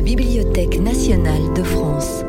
[0.00, 2.24] la Bibliothèque nationale de France.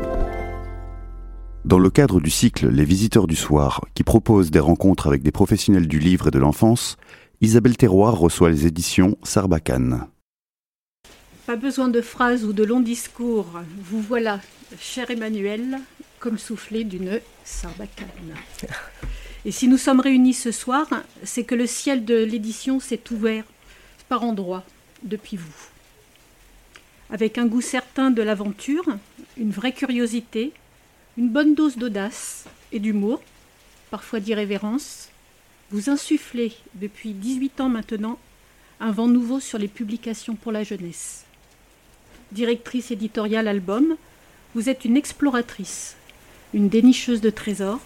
[1.64, 5.32] Dans le cadre du cycle Les visiteurs du soir, qui propose des rencontres avec des
[5.32, 6.98] professionnels du livre et de l'enfance,
[7.40, 10.06] Isabelle Terroir reçoit les éditions Sarbacane.
[11.46, 13.62] Pas besoin de phrases ou de longs discours.
[13.78, 14.40] Vous voilà,
[14.78, 15.78] cher Emmanuel,
[16.20, 18.34] comme soufflé d'une sarbacane.
[19.46, 20.88] Et si nous sommes réunis ce soir,
[21.22, 23.44] c'est que le ciel de l'édition s'est ouvert
[24.10, 24.64] par endroits
[25.04, 25.71] depuis vous.
[27.12, 28.86] Avec un goût certain de l'aventure,
[29.36, 30.50] une vraie curiosité,
[31.18, 33.20] une bonne dose d'audace et d'humour,
[33.90, 35.10] parfois d'irrévérence,
[35.70, 38.18] vous insufflez depuis 18 ans maintenant
[38.80, 41.26] un vent nouveau sur les publications pour la jeunesse.
[42.32, 43.96] Directrice éditoriale album,
[44.54, 45.96] vous êtes une exploratrice,
[46.54, 47.84] une dénicheuse de trésors,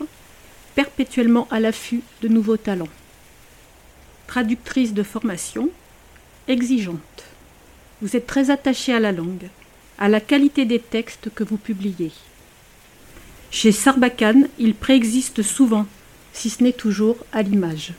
[0.77, 2.87] perpétuellement à l'affût de nouveaux talents.
[4.29, 5.69] Traductrice de formation,
[6.47, 7.26] exigeante.
[8.02, 9.48] Vous êtes très attachée à la langue,
[9.98, 12.12] à la qualité des textes que vous publiez.
[13.50, 15.86] Chez Sarbacane, il préexiste souvent,
[16.34, 17.94] si ce n'est toujours, à l'image.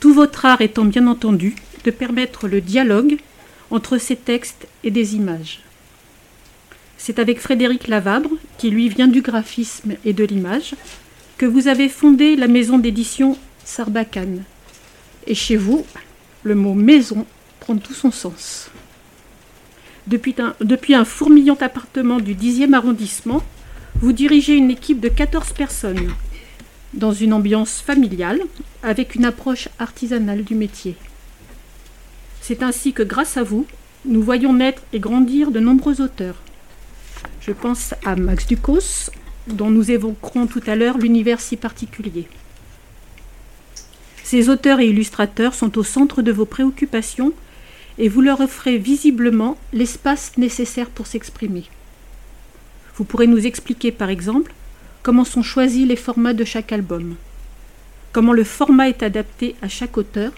[0.00, 3.18] Tout votre art étant bien entendu de permettre le dialogue
[3.70, 5.60] entre ces textes et des images.
[6.96, 10.74] C'est avec Frédéric Lavabre, qui lui vient du graphisme et de l'image,
[11.36, 14.44] que vous avez fondé la maison d'édition Sarbacane.
[15.26, 15.84] Et chez vous,
[16.44, 17.26] le mot maison
[17.60, 18.69] prend tout son sens.
[20.10, 20.34] Depuis
[20.94, 23.44] un, fourmillant appartement du 10e arrondissement,
[24.00, 26.12] vous dirigez une équipe de 14 personnes,
[26.94, 28.40] dans une ambiance familiale,
[28.82, 30.96] avec une approche artisanale du métier.
[32.40, 33.66] C'est ainsi que grâce à vous,
[34.04, 36.42] nous voyons naître et grandir de nombreux auteurs.
[37.40, 39.10] Je pense à Max Ducos,
[39.46, 42.26] dont nous évoquerons tout à l'heure l'univers si particulier.
[44.24, 47.32] Ces auteurs et illustrateurs sont au centre de vos préoccupations
[48.00, 51.64] et vous leur offrez visiblement l'espace nécessaire pour s'exprimer.
[52.96, 54.54] Vous pourrez nous expliquer par exemple
[55.02, 57.16] comment sont choisis les formats de chaque album,
[58.12, 60.32] comment le format est adapté à chaque auteur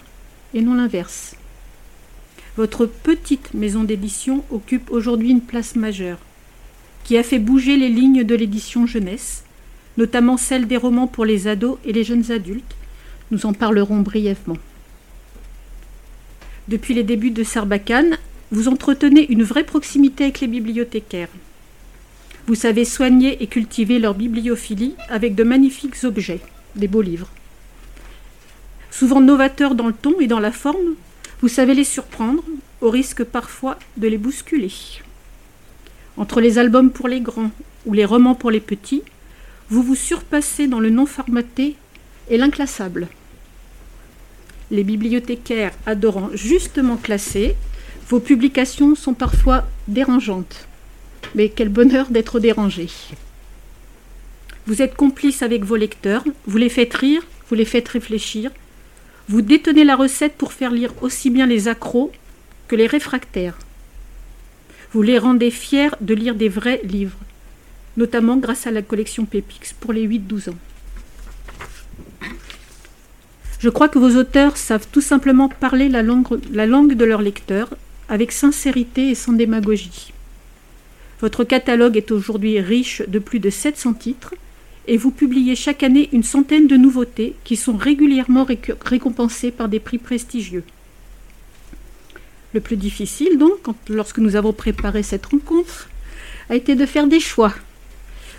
[0.53, 1.35] et non l'inverse.
[2.57, 6.19] Votre petite maison d'édition occupe aujourd'hui une place majeure
[7.05, 9.45] qui a fait bouger les lignes de l'édition jeunesse,
[9.97, 12.75] notamment celle des romans pour les ados et les jeunes adultes.
[13.31, 14.57] Nous en parlerons brièvement.
[16.69, 18.17] Depuis les débuts de Sarbacane,
[18.51, 21.29] vous entretenez une vraie proximité avec les bibliothécaires.
[22.47, 26.39] Vous savez soigner et cultiver leur bibliophilie avec de magnifiques objets,
[26.75, 27.29] des beaux livres.
[28.91, 30.95] Souvent novateurs dans le ton et dans la forme,
[31.41, 32.43] vous savez les surprendre,
[32.79, 34.71] au risque parfois de les bousculer.
[36.15, 37.51] Entre les albums pour les grands
[37.85, 39.03] ou les romans pour les petits,
[39.69, 41.75] vous vous surpassez dans le non formaté
[42.29, 43.07] et l'inclassable.
[44.73, 47.55] Les bibliothécaires adorant justement classer,
[48.09, 50.67] vos publications sont parfois dérangeantes.
[51.35, 52.87] Mais quel bonheur d'être dérangé.
[54.65, 58.49] Vous êtes complice avec vos lecteurs, vous les faites rire, vous les faites réfléchir,
[59.29, 62.11] vous détenez la recette pour faire lire aussi bien les accros
[62.67, 63.59] que les réfractaires.
[64.91, 67.19] Vous les rendez fiers de lire des vrais livres,
[67.95, 70.57] notamment grâce à la collection Pépix pour les 8-12 ans.
[73.63, 77.21] Je crois que vos auteurs savent tout simplement parler la langue, la langue de leurs
[77.21, 77.69] lecteurs
[78.09, 80.11] avec sincérité et sans démagogie.
[81.21, 84.33] Votre catalogue est aujourd'hui riche de plus de 700 titres
[84.89, 88.45] et vous publiez chaque année une centaine de nouveautés qui sont régulièrement
[88.83, 90.65] récompensées par des prix prestigieux.
[92.53, 95.87] Le plus difficile, donc, lorsque nous avons préparé cette rencontre,
[96.49, 97.53] a été de faire des choix,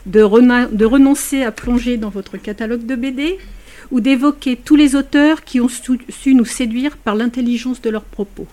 [0.05, 3.39] de, renoncer à plonger dans votre catalogue de BD
[3.95, 8.49] ou d'évoquer tous les auteurs qui ont su, nous séduire par l'intelligence de leurs propos.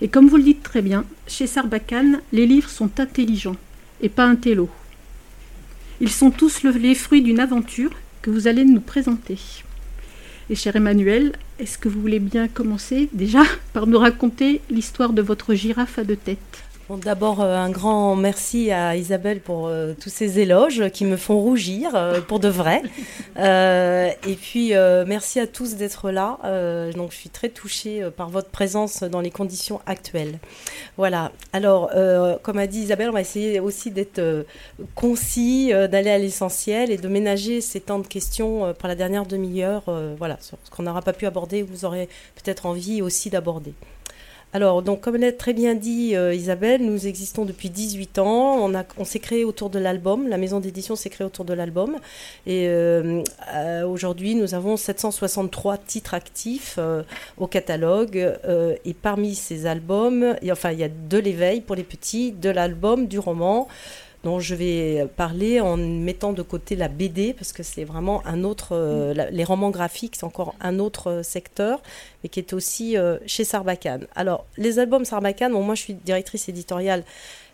[0.00, 3.58] Et comme vous le dites très bien, chez Sarbacane, les livres sont intelligents
[4.00, 4.70] et pas un télo.
[6.00, 7.90] Ils sont tous les fruits d'une aventure
[8.22, 9.38] que vous allez nous présenter.
[10.48, 13.42] Et cher Emmanuel, est-ce que vous voulez bien commencer déjà
[13.74, 16.61] par nous raconter l'histoire de votre girafe à deux têtes?
[16.90, 21.38] D'abord, euh, un grand merci à Isabelle pour euh, tous ces éloges qui me font
[21.38, 22.82] rougir euh, pour de vrai.
[23.36, 24.72] et puis,
[25.06, 26.38] merci à tous d'être là.
[26.94, 30.38] donc, je suis très touchée par votre présence dans les conditions actuelles.
[30.96, 31.32] Voilà.
[31.52, 31.90] Alors,
[32.42, 34.20] comme a dit Isabelle, on va essayer aussi d'être
[34.94, 39.84] concis, d'aller à l'essentiel et de ménager ces temps de questions pour la dernière demi-heure.
[40.18, 43.72] voilà, sur ce qu'on n'aura pas pu aborder, vous aurez peut-être envie aussi d'aborder.
[44.54, 48.70] Alors, donc, comme l'a très bien dit euh, Isabelle, nous existons depuis 18 ans.
[48.98, 50.28] On, s'est créé autour de l'album.
[50.28, 51.96] La maison d'édition s'est créée autour de l'album.
[52.46, 53.22] Et euh,
[53.54, 56.78] euh, aujourd'hui, nous avons 763 titres actifs
[57.38, 58.38] au catalogue.
[58.84, 63.06] et parmi ces albums, enfin, il y a de l'éveil pour les petits, de l'album,
[63.06, 63.68] du roman
[64.24, 68.44] dont je vais parler en mettant de côté la BD, parce que c'est vraiment un
[68.44, 68.68] autre.
[68.72, 71.82] Euh, les romans graphiques, c'est encore un autre euh, secteur,
[72.22, 74.06] mais qui est aussi euh, chez Sarbacane.
[74.14, 77.04] Alors, les albums Sarbacane, bon, moi je suis directrice éditoriale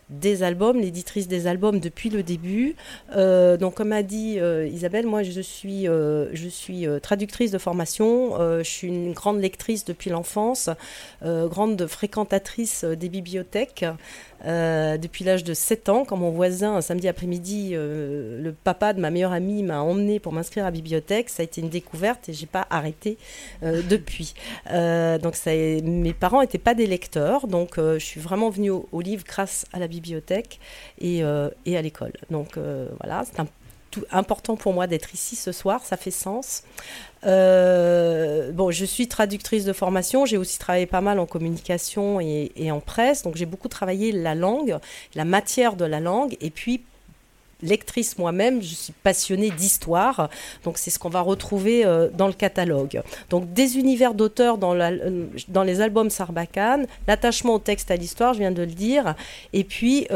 [0.09, 2.75] des albums, l'éditrice des albums depuis le début.
[3.15, 4.39] donc, comme a dit
[4.73, 8.35] Isabelle, moi je suis, je suis traductrice de formation.
[8.57, 10.71] je suis une grande lectrice depuis l'enfance,
[11.21, 13.85] grande fréquentatrice des bibliothèques.
[14.45, 18.93] Euh, depuis l'âge de 7 ans, quand mon voisin, un samedi après-midi, euh, le papa
[18.93, 21.69] de ma meilleure amie m'a emmené pour m'inscrire à la bibliothèque, ça a été une
[21.69, 23.17] découverte et j'ai pas arrêté
[23.63, 24.33] euh, depuis.
[25.21, 29.23] donc mes parents n'étaient pas des lecteurs, donc je suis vraiment venue au, au, livre
[29.25, 30.59] grâce à la bibliothèque
[30.99, 31.19] et,
[31.65, 32.13] et à l'école.
[32.29, 32.57] Donc
[32.99, 33.47] voilà, c'est un
[34.11, 36.63] important pour moi d'être ici ce soir, ça fait sens.
[37.25, 42.71] Euh, bon, je suis traductrice de formation, j'ai aussi travaillé pas mal en communication et,
[42.71, 44.77] en presse, donc j'ai beaucoup travaillé la langue,
[45.15, 46.81] la matière de la langue, et puis
[47.61, 50.29] lectrice moi-même, je suis passionnée d'histoire,
[50.63, 53.01] donc c'est ce qu'on va retrouver euh, dans le catalogue.
[53.29, 55.25] Donc des univers d'auteurs dans, euh,
[55.65, 59.13] les albums Sarbacane, l'attachement au texte, à l'histoire, je viens de le dire,
[59.51, 60.07] et puis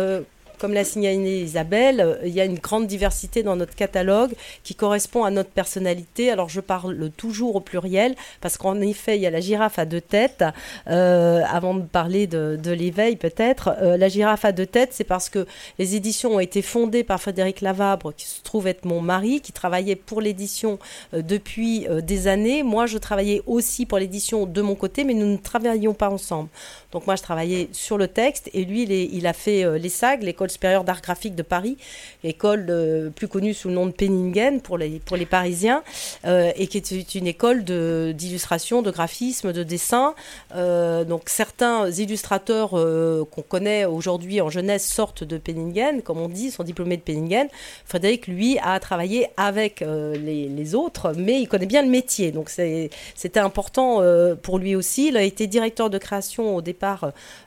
[0.58, 4.34] comme l'a signalé Isabelle, euh, il y a une grande diversité dans notre catalogue
[4.64, 6.32] qui correspond à notre personnalité.
[6.32, 9.86] Alors je parle toujours au pluriel parce qu'en effet, il y a la girafe à
[9.86, 10.44] deux têtes.
[10.88, 15.30] Euh, avant de parler de, l'éveil peut-être, euh, la girafe à deux têtes, c'est parce
[15.30, 15.46] que
[15.80, 19.52] les éditions ont été fondées par Frédéric Lavabre, qui se trouve être mon mari, qui
[19.52, 20.80] travaillait pour l'édition
[21.14, 22.64] depuis des années.
[22.64, 26.50] Moi, je travaillais aussi pour l'édition de mon côté, mais nous ne travaillions pas ensemble.
[26.94, 30.84] Donc moi, je travaillais sur le texte et lui, il, a fait euh, l'école supérieure
[30.84, 31.75] d'art graphique de Paris,
[32.24, 35.84] école euh, plus connue sous le nom de Penningen pour les, pour les Parisiens,
[36.25, 40.13] euh, et qui est une école d'illustration, de, graphisme, de dessin.
[40.54, 46.63] donc certains illustrateurs qu'on connaît aujourd'hui en jeunesse sortent de Penningen, comme on dit, sont
[46.63, 47.48] diplômés de Penningen.
[47.86, 52.31] Frédéric, lui, a travaillé avec les, les, autres, mais il connaît bien le métier.
[52.31, 54.01] Donc c'était important
[54.44, 55.07] pour lui aussi.
[55.07, 56.82] Il a été directeur de création au départ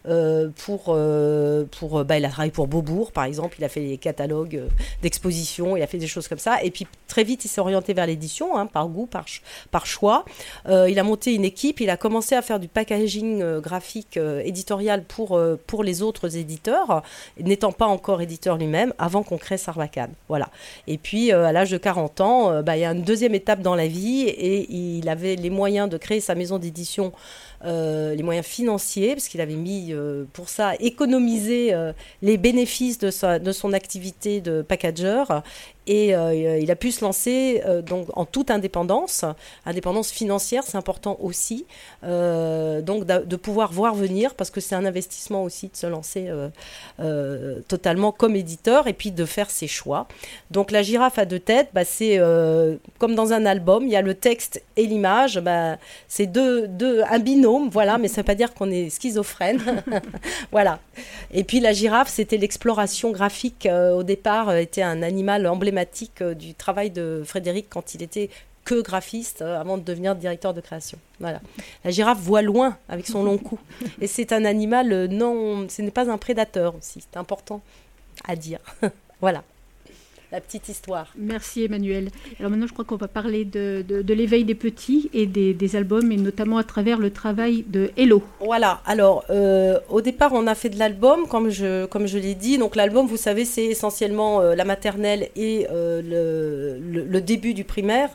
[0.07, 3.81] euh, pour, euh, pour bah, il a travaillé pour Beaubourg par exemple, il a fait
[3.81, 4.69] des catalogues euh,
[5.03, 6.63] d'exposition, il a fait des choses comme ça.
[6.63, 9.25] Et puis très vite, il s'est orienté vers l'édition, hein, par goût, par,
[9.71, 10.25] par choix.
[10.69, 15.41] il a monté une équipe, il a commencé à faire du packaging graphique éditorial pour,
[15.67, 17.03] pour les autres éditeurs,
[17.41, 20.13] n'étant pas encore éditeur lui-même, avant qu'on crée Sarbacane.
[20.29, 20.51] Voilà.
[20.87, 23.75] Et puis à l'âge de 40 ans, bah, il y a une deuxième étape dans
[23.75, 27.13] la vie et il avait les moyens de créer sa maison d'édition
[27.65, 31.93] euh, les moyens financiers, parce qu'il avait mis euh, pour ça économiser euh,
[32.23, 35.25] les bénéfices de, de son activité de packager
[35.87, 39.25] et euh, il a pu se lancer euh, donc en toute indépendance,
[39.65, 41.65] indépendance financière, c'est important aussi,
[42.05, 46.29] euh, donc de pouvoir voir venir parce que c'est un investissement aussi de se lancer
[47.69, 50.09] totalement comme éditeur et puis de faire ses choix.
[50.51, 52.19] Donc la girafe à deux têtes, bah, c'est
[52.99, 55.77] comme dans un album, il y a le texte et l'image, bah,
[56.09, 56.69] c'est deux,
[57.09, 59.83] un binôme, voilà, mais ça ne veut pas dire qu'on est schizophrène,
[60.53, 60.81] voilà.
[61.33, 65.76] Et puis la girafe, c'était l'exploration graphique au départ, était un animal emblématique
[66.21, 68.31] euh, du travail de Frédéric quand il était
[68.65, 70.99] que graphiste euh, avant de devenir directeur de création.
[71.21, 71.41] Voilà.
[71.85, 73.59] La girafe voit loin avec son long cou.
[74.01, 77.01] Et c'est un animal euh, non, ce n'est pas un prédateur aussi.
[77.01, 77.63] C'est important
[78.27, 78.59] à dire.
[79.21, 79.43] voilà
[80.33, 81.09] la petite histoire.
[81.17, 82.11] Merci Emmanuel.
[82.39, 85.77] Alors maintenant, je crois qu'on va parler de, de, l'éveil des petits et des, des,
[85.77, 88.23] albums, et notamment à travers le travail de Hello.
[88.41, 92.35] Voilà, alors euh, au départ, on a fait de l'album, comme je, comme je l'ai
[92.35, 92.59] dit.
[92.59, 96.03] Donc l'album, vous savez, c'est essentiellement euh, la maternelle et euh,
[96.81, 98.11] le, le, début du primaire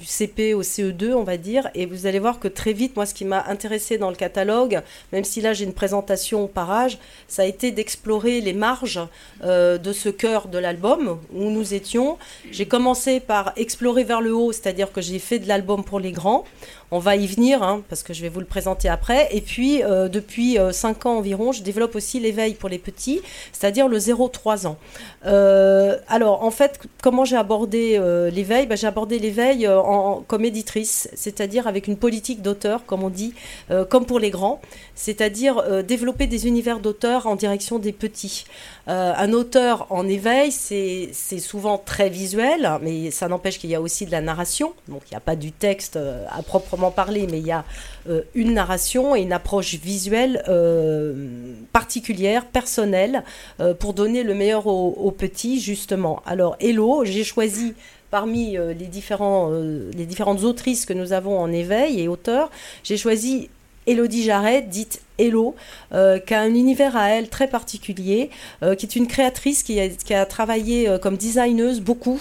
[0.00, 1.68] du CP au CE2, on va dire.
[1.74, 4.80] Et vous allez voir que très vite, moi, ce qui m'a intéressé dans le catalogue,
[5.12, 9.00] même si là j'ai une présentation par âge, ça a été d'explorer les marges
[9.44, 12.18] euh, de ce cœur de l'album où nous étions.
[12.50, 16.12] J'ai commencé par explorer vers le haut, c'est-à-dire que j'ai fait de l'album pour les
[16.12, 16.44] grands.
[16.92, 19.28] On va y venir, hein, parce que je vais vous le présenter après.
[19.30, 23.20] Et puis, euh, depuis 5 euh, ans environ, je développe aussi l'éveil pour les petits,
[23.52, 24.76] c'est-à-dire le 0-3 ans.
[25.24, 28.00] Euh, alors, en fait, comment j'ai abordé
[28.32, 28.66] l'éveil?
[28.66, 29.68] Ben, J'ai abordé l'éveil
[30.26, 33.34] comme éditrice, c'est-à-dire avec une politique d'auteur, comme on dit,
[33.88, 34.60] comme pour les grands,
[35.00, 38.44] c'est-à-dire développer des univers d'auteurs en direction des petits.
[38.86, 44.04] un auteur en éveil, c'est souvent très visuel, mais ça n'empêche qu'il y a aussi
[44.04, 47.38] de la narration, donc il n'y a pas du texte à proprement proprement parler, mais
[47.38, 47.64] il y a
[48.34, 50.42] une narration et une approche visuelle
[51.72, 53.24] particulière, personnelle,
[53.78, 56.22] pour donner le meilleur aux, petits, justement.
[56.26, 57.74] Alors, Hello, j'ai choisi
[58.10, 62.50] parmi les, différents, les différentes autrices que nous avons en éveil et auteurs,
[62.84, 63.48] j'ai choisi
[63.86, 65.54] Elodie Jarret, dite Hello,
[65.92, 68.30] euh, qui a un univers à elle très particulier,
[68.62, 69.78] euh, qui est une créatrice qui
[70.14, 72.20] a, travaillé euh, comme designeuse beaucoup,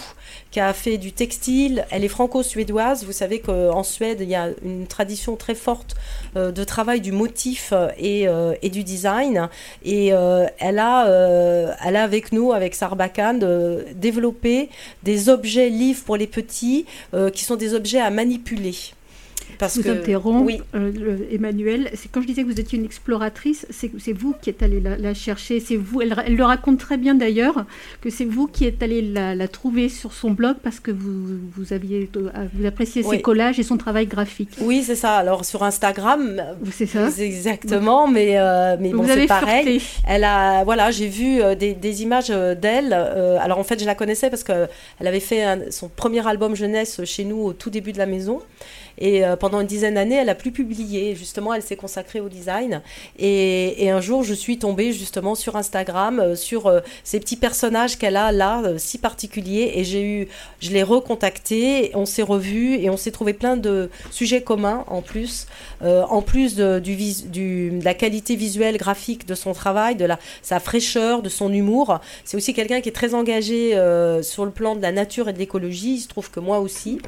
[0.52, 1.86] qui a fait du textile.
[1.92, 3.06] Elle est franco-suédoise.
[3.06, 5.96] Vous savez qu'en Suède, il y a une tradition très forte
[6.36, 8.28] de travail du motif et,
[8.70, 9.48] du design.
[9.84, 13.40] Et elle, a, elle a avec nous, avec Sarbacane,
[13.94, 14.70] développé
[15.04, 16.86] des objets livres pour les petits
[17.34, 18.76] qui sont des objets à manipuler
[19.60, 20.62] parce vous interromps, oui.
[20.74, 21.90] Euh, Emmanuel.
[21.94, 25.14] C'est quand je disais que vous étiez une exploratrice, c'est vous qui êtes allée la,
[25.14, 25.60] chercher.
[25.60, 26.02] C'est vous.
[26.02, 27.66] Elle, le raconte très bien d'ailleurs
[28.00, 31.74] que c'est vous qui êtes allée la, trouver sur son blog parce que vous, vous
[31.74, 34.52] aviez euh, vous appréciez ses collages et son travail graphique.
[34.62, 35.18] Oui, c'est ça.
[35.18, 37.10] Alors sur Instagram, c'est ça.
[37.20, 39.82] Exactement, mais euh, mais bon, c'est pareil.
[40.08, 42.94] Elle a voilà, j'ai vu des, des, images d'elle.
[42.94, 44.68] alors en fait, je la connaissais parce que
[45.00, 48.42] elle avait fait son premier album jeunesse chez nous au tout début de la maison.
[49.00, 51.16] Et euh, pendant une dizaine d'années, elle a plus publié.
[51.16, 52.82] Justement, elle s'est consacrée au design.
[53.18, 57.98] Et, un jour, je suis tombée justement sur Instagram, euh, sur euh, ces petits personnages
[57.98, 59.72] qu'elle a là, si particuliers.
[59.76, 60.28] Et j'ai eu,
[60.60, 65.02] je l'ai recontactée, on s'est revus et on s'est trouvé plein de sujets communs en
[65.02, 65.48] plus.
[65.82, 66.82] en plus de,
[67.84, 70.08] la qualité visuelle, graphique de son travail, de
[70.42, 72.00] sa fraîcheur, de son humour.
[72.26, 73.72] C'est aussi quelqu'un qui est très engagé
[74.22, 75.96] sur le plan de la nature et de l'écologie.
[75.96, 77.00] Il se trouve que moi aussi.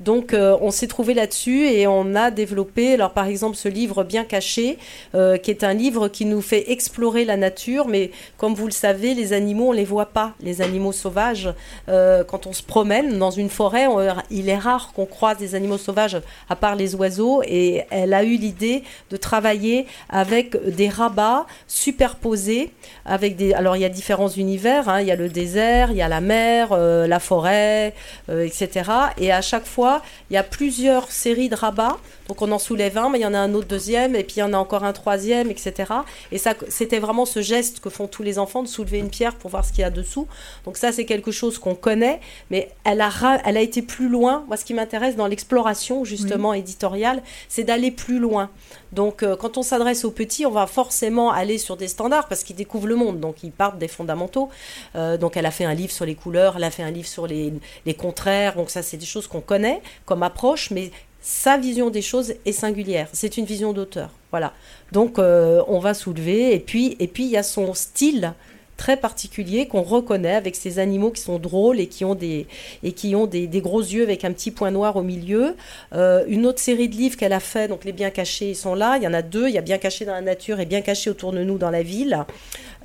[0.00, 4.24] Donc, on s'est trouvé là-dessus et on a développé, alors par exemple, ce livre Bien
[4.24, 4.78] caché,
[5.14, 8.72] euh, qui est un livre qui nous fait explorer la nature, mais comme vous le
[8.72, 11.52] savez, les animaux, on les voit pas, les animaux sauvages.
[11.88, 13.86] Euh, quand on se promène dans une forêt,
[14.30, 18.24] il est rare qu'on croise des animaux sauvages, à part les oiseaux, et elle a
[18.24, 22.70] eu l'idée de travailler avec des rabats superposés,
[23.04, 23.52] avec des...
[23.52, 25.00] Alors il y a différents univers, hein.
[25.00, 27.94] il y a le désert, il y a la mer, euh, la forêt,
[28.28, 28.90] etc.
[29.18, 31.96] Et à chaque fois, il y a plusieurs série de rabats.
[32.28, 34.36] Donc on en soulève un, mais il y en a un autre deuxième, et puis
[34.36, 35.92] il y en a encore un troisième, etc.
[36.30, 39.34] Et ça, c'était vraiment ce geste que font tous les enfants de soulever une pierre
[39.34, 40.28] pour voir ce qu'il y a dessous.
[40.64, 43.10] Donc ça, c'est quelque chose qu'on connaît, mais elle a,
[43.44, 44.44] elle a été plus loin.
[44.46, 48.50] Moi, ce qui m'intéresse dans l'exploration, justement, éditoriale, c'est d'aller plus loin.
[48.92, 52.44] Donc euh, quand on s'adresse aux petits, on va forcément aller sur des standards parce
[52.44, 54.48] qu'ils découvrent le monde, donc ils partent des fondamentaux.
[54.94, 57.08] Euh, donc elle a fait un livre sur les couleurs, elle a fait un livre
[57.08, 57.52] sur les,
[57.84, 60.90] les contraires, donc ça c'est des choses qu'on connaît comme approche, mais
[61.28, 63.08] sa vision des choses est singulière.
[63.12, 64.10] C'est une vision d'auteur.
[64.30, 64.52] Voilà.
[64.92, 68.32] Donc euh, on va soulever et puis et puis il y a son style
[68.76, 72.46] très particulier qu'on reconnaît avec ces animaux qui sont drôles et qui ont des,
[72.84, 75.56] et qui ont des, gros yeux avec un petit point noir au milieu.
[75.94, 78.74] Euh, une autre série de livres qu'elle a fait, donc les bien cachés, ils sont
[78.74, 78.96] là.
[78.98, 79.48] Il y en a deux.
[79.48, 81.70] Il y a bien caché dans la nature et bien caché autour de nous dans
[81.70, 82.24] la ville.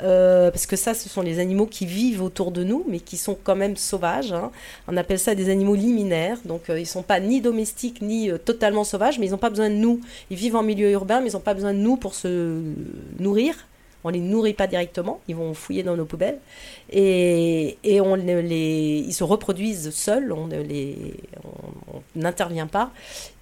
[0.03, 3.17] Euh, parce que ça, ce sont les animaux qui vivent autour de nous, mais qui
[3.17, 4.33] sont quand même sauvages.
[4.33, 4.51] Hein.
[4.87, 6.37] On appelle ça des animaux liminaires.
[6.45, 9.49] Donc euh, ils ne sont pas ni domestiques ni totalement sauvages, mais ils n'ont pas
[9.49, 10.01] besoin de nous.
[10.29, 12.59] Ils vivent en milieu urbain, mais ils n'ont pas besoin de nous pour se
[13.19, 13.55] nourrir
[14.03, 16.39] on les nourrit pas directement, ils vont fouiller dans nos poubelles
[16.91, 20.49] et, ils se reproduisent seuls, on
[22.15, 22.91] n'intervient pas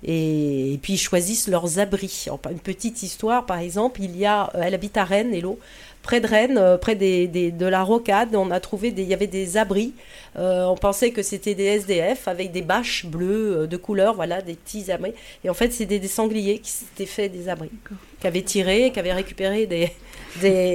[0.04, 2.26] et, puis ils choisissent leurs abris.
[2.50, 5.60] Une petite histoire, par exemple, il y a, elle habite à Rennes, Hello,
[6.02, 9.14] près de Rennes, euh, près des, de la rocade, on a trouvé des, il y
[9.14, 9.94] avait des abris.
[10.38, 14.42] Euh, on pensait que c'était des SDF avec des bâches bleues euh, de couleur, voilà,
[14.42, 15.14] des petits abris.
[15.44, 17.72] Et en fait, c'était des sangliers qui s'étaient fait des abris,
[18.20, 19.92] qui avaient tiré, qui avaient récupéré des,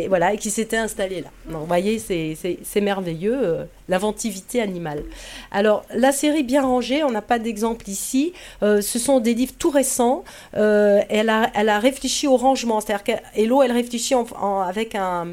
[0.09, 1.29] voilà, et qui s'étaient installés là.
[1.47, 5.03] vous voyez, c'est merveilleux, l'inventivité animale.
[5.51, 8.33] Alors, la série Bien rangée, on n'a pas d'exemple ici.
[8.63, 10.25] ce sont des livres tout récents.
[10.53, 15.29] elle, a, elle a réfléchi au rangement, c'est-à-dire qu'Hello, elle réfléchit avec un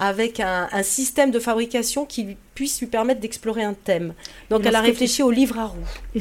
[0.00, 4.12] avec un, un, système de fabrication qui puisse lui permettre d'explorer un thème.
[4.50, 5.78] Donc elle a réfléchi au livre à roue.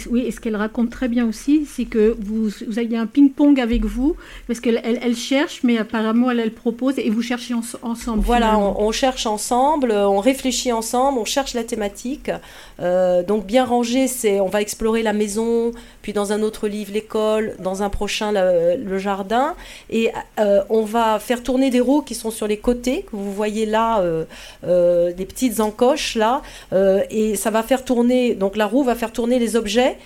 [0.10, 3.60] oui, et ce qu'elle raconte très bien aussi, c'est que vous, vous avez un ping-pong
[3.60, 4.16] avec vous,
[4.48, 8.24] parce qu'elle elle, cherche, mais apparemment elle, elle propose, et vous cherchez ensemble.
[8.24, 12.32] Voilà, on, cherche ensemble, on réfléchit ensemble, on cherche la thématique.
[12.80, 16.94] Euh, donc bien rangé, c'est on va explorer la maison, puis dans un autre livre
[16.94, 19.56] l'école, dans un prochain le, jardin,
[19.90, 23.34] et euh, on va faire tourner des roues qui sont sur les côtés, que vous
[23.34, 26.29] voyez là, euh, des petites encoches là,
[26.74, 29.98] euh, et ça va faire tourner, donc la roue va faire tourner les objets.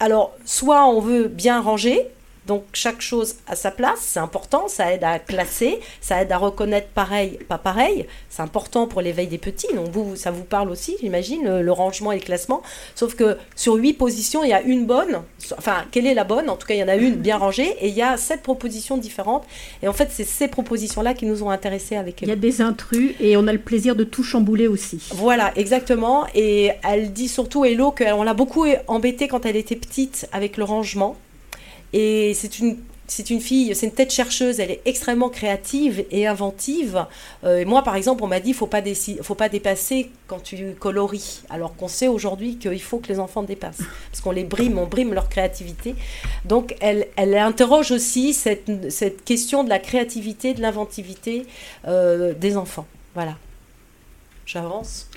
[0.00, 2.10] Alors, soit on veut bien ranger,
[2.46, 6.36] Donc chaque chose à sa place, c'est important, ça aide à classer, ça aide à
[6.36, 8.06] reconnaître pareil, pas pareil.
[8.28, 9.72] C'est important pour l'éveil des petits.
[9.74, 12.62] Donc vous, ça vous parle aussi, j'imagine, le, rangement et le classement.
[12.94, 15.22] Sauf que sur huit positions, il y a une bonne.
[15.56, 16.50] Enfin, quelle est la bonne?
[16.50, 18.42] En tout cas, il y en a une bien rangée et il y a sept
[18.42, 19.44] propositions différentes.
[19.82, 22.60] Et en fait, c'est ces propositions-là qui nous ont intéressés avec Il y a des
[22.60, 25.08] intrus et on a le plaisir de tout chambouler aussi.
[25.14, 26.26] Voilà, exactement.
[26.34, 30.64] Et elle dit surtout, Hello, qu'on l'a beaucoup embêtée quand elle était petite avec le
[30.64, 31.16] rangement.
[31.94, 36.26] Et c'est une c'est une fille, c'est une tête chercheuse, elle est extrêmement créative et
[36.26, 37.06] inventive.
[37.44, 38.82] Euh, et moi, par exemple, on m'a dit faut pas
[39.22, 43.42] faut pas dépasser quand tu coloris, alors qu'on sait aujourd'hui qu'il faut que les enfants
[43.42, 45.94] dépassent, parce qu'on les brime, on brime leur créativité.
[46.44, 51.46] Donc, elle, elle interroge aussi cette, cette question de la créativité, de l'inventivité
[51.86, 52.86] euh, des enfants.
[53.14, 53.36] Voilà.
[54.46, 55.08] J'avance.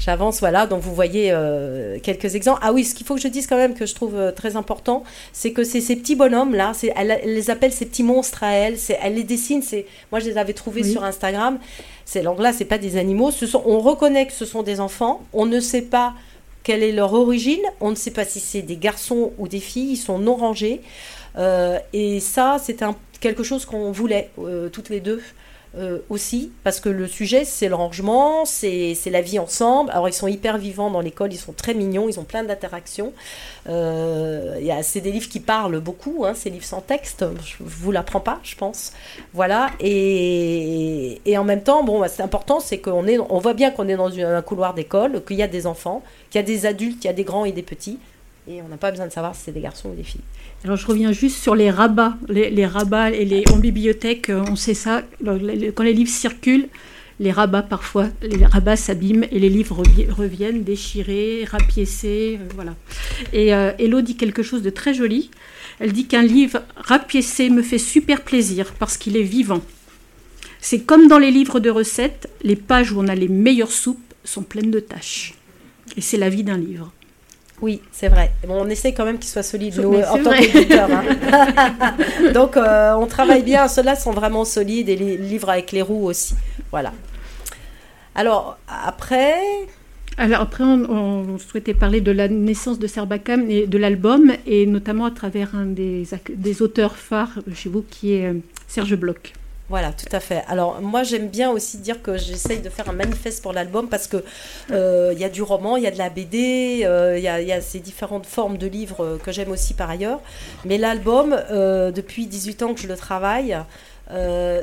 [0.00, 0.66] J'avance, voilà.
[0.66, 2.60] Donc vous voyez euh, quelques exemples.
[2.62, 4.56] Ah oui, ce qu'il faut que je dise quand même que je trouve euh, très
[4.56, 8.42] important, c'est que c'est ces petits bonhommes là, elle, elle, les appelle ces petits monstres
[8.42, 8.76] à elle.
[9.02, 9.62] Elle les dessine.
[9.62, 11.58] C'est moi je les avais trouvés sur Instagram.
[12.04, 13.30] C'est donc là, c'est pas des animaux.
[13.30, 15.22] Ce sont, on reconnaît que ce sont des enfants.
[15.32, 16.14] On ne sait pas
[16.62, 17.62] quelle est leur origine.
[17.80, 19.92] On ne sait pas si c'est des garçons ou des filles.
[19.92, 20.82] Ils sont non rangés.
[21.36, 22.84] Euh, et ça, c'est
[23.20, 24.30] quelque chose qu'on voulait
[24.72, 25.22] toutes les deux.
[25.76, 29.90] Euh, aussi, parce que le sujet, c'est le rangement, c'est la vie ensemble.
[29.90, 33.12] Alors, ils sont hyper vivants dans l'école, ils sont très mignons, ils ont plein d'interactions.
[33.68, 38.20] Euh, c'est des livres qui parlent beaucoup, hein, ces livres sans texte, je vous l'apprends
[38.20, 38.92] pas, je pense.
[39.32, 43.72] Voilà, et, et en même temps, bon, bah, c'est important, c'est qu'on on voit bien
[43.72, 46.66] qu'on est dans un couloir d'école, qu'il y a des enfants, qu'il y a des
[46.66, 47.98] adultes, qu'il y a des grands et des petits,
[48.46, 50.20] et on n'a pas besoin de savoir si c'est des garçons ou des filles.
[50.64, 52.16] Alors je reviens juste sur les rabats.
[52.28, 55.02] Les, rabats et les, en bibliothèque, euh, on sait ça.
[55.24, 56.68] Quand les livres circulent,
[57.20, 62.74] les rabats parfois, les rabats s'abîment et les livres reviennent déchirés, rapiécés, euh, voilà.
[63.32, 65.30] Et euh, dit quelque chose de très joli.
[65.80, 69.62] Elle dit qu'un livre rapiécé me fait super plaisir parce qu'il est vivant.
[70.60, 74.00] C'est comme dans les livres de recettes, les pages où on a les meilleures soupes
[74.24, 75.34] sont pleines de taches.
[75.96, 76.92] Et c'est la vie d'un livre.
[77.64, 78.30] Oui, c'est vrai.
[78.46, 80.86] Bon, on essaie quand même qu'il soit solide, nous, en tant qu'éditeur.
[80.92, 81.94] Hein.
[82.34, 83.68] Donc, euh, on travaille bien.
[83.68, 86.34] Ceux-là sont vraiment solides et les livres avec les roues aussi.
[86.70, 86.92] Voilà.
[88.14, 89.38] Alors, après?
[90.18, 95.06] Alors après, on, souhaitait parler de la naissance de Serbacam et de l'album, et notamment
[95.06, 96.06] à travers un des,
[96.36, 98.34] des auteurs phares chez vous, qui est euh,
[98.68, 99.32] Serge Bloch.
[99.70, 100.44] Voilà, tout à fait.
[100.46, 104.06] Alors moi j'aime bien aussi dire que j'essaye de faire un manifeste pour l'album parce
[104.06, 104.22] que
[104.70, 107.28] euh, il y a du roman, il y a de la BD, euh, il y,
[107.28, 110.20] a ces différentes formes de livres euh, que j'aime aussi par ailleurs.
[110.66, 111.30] Mais l'album,
[111.94, 113.56] depuis 18 ans que je le travaille,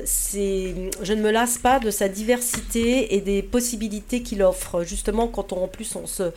[0.05, 4.83] c'est, je ne me lasse pas de sa diversité et des possibilités qu'il offre.
[4.83, 6.31] Justement, quand on, en plus on se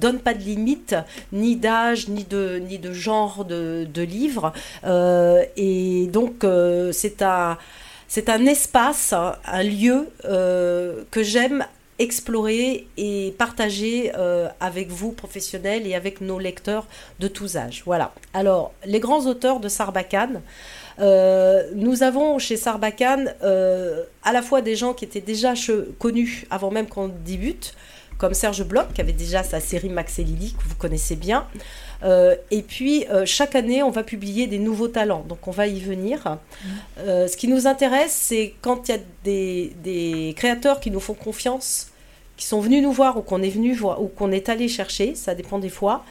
[0.00, 0.96] donne pas de limite,
[1.32, 4.52] ni d'âge, ni de, ni de genre de, de livre.
[4.84, 6.44] et donc,
[6.92, 7.56] c'est un
[8.08, 11.64] c'est un espace, un lieu euh, que j'aime
[11.98, 16.86] explorer et partager euh, avec vous, professionnels, et avec nos lecteurs
[17.18, 17.82] de tous âges.
[17.84, 18.14] Voilà.
[18.32, 20.40] Alors, les grands auteurs de Sarbacane.
[21.00, 25.54] Euh, nous avons chez Sarbacane à la fois des gens qui étaient déjà
[25.98, 27.74] connus avant même qu'on débute,
[28.16, 31.46] comme Serge Bloch, qui avait déjà sa série Max et Lily, que vous connaissez bien.
[32.04, 35.24] Euh, et puis, euh, chaque année, on va publier des nouveaux talents.
[35.28, 36.20] Donc, on va y venir.
[36.26, 36.68] Mmh.
[37.00, 41.00] Euh, ce qui nous intéresse, c'est quand il y a des, des, créateurs qui nous
[41.00, 41.88] font confiance,
[42.36, 45.14] qui sont venus nous voir ou qu'on est venu voir ou qu'on est allé chercher,
[45.14, 46.04] ça dépend des fois.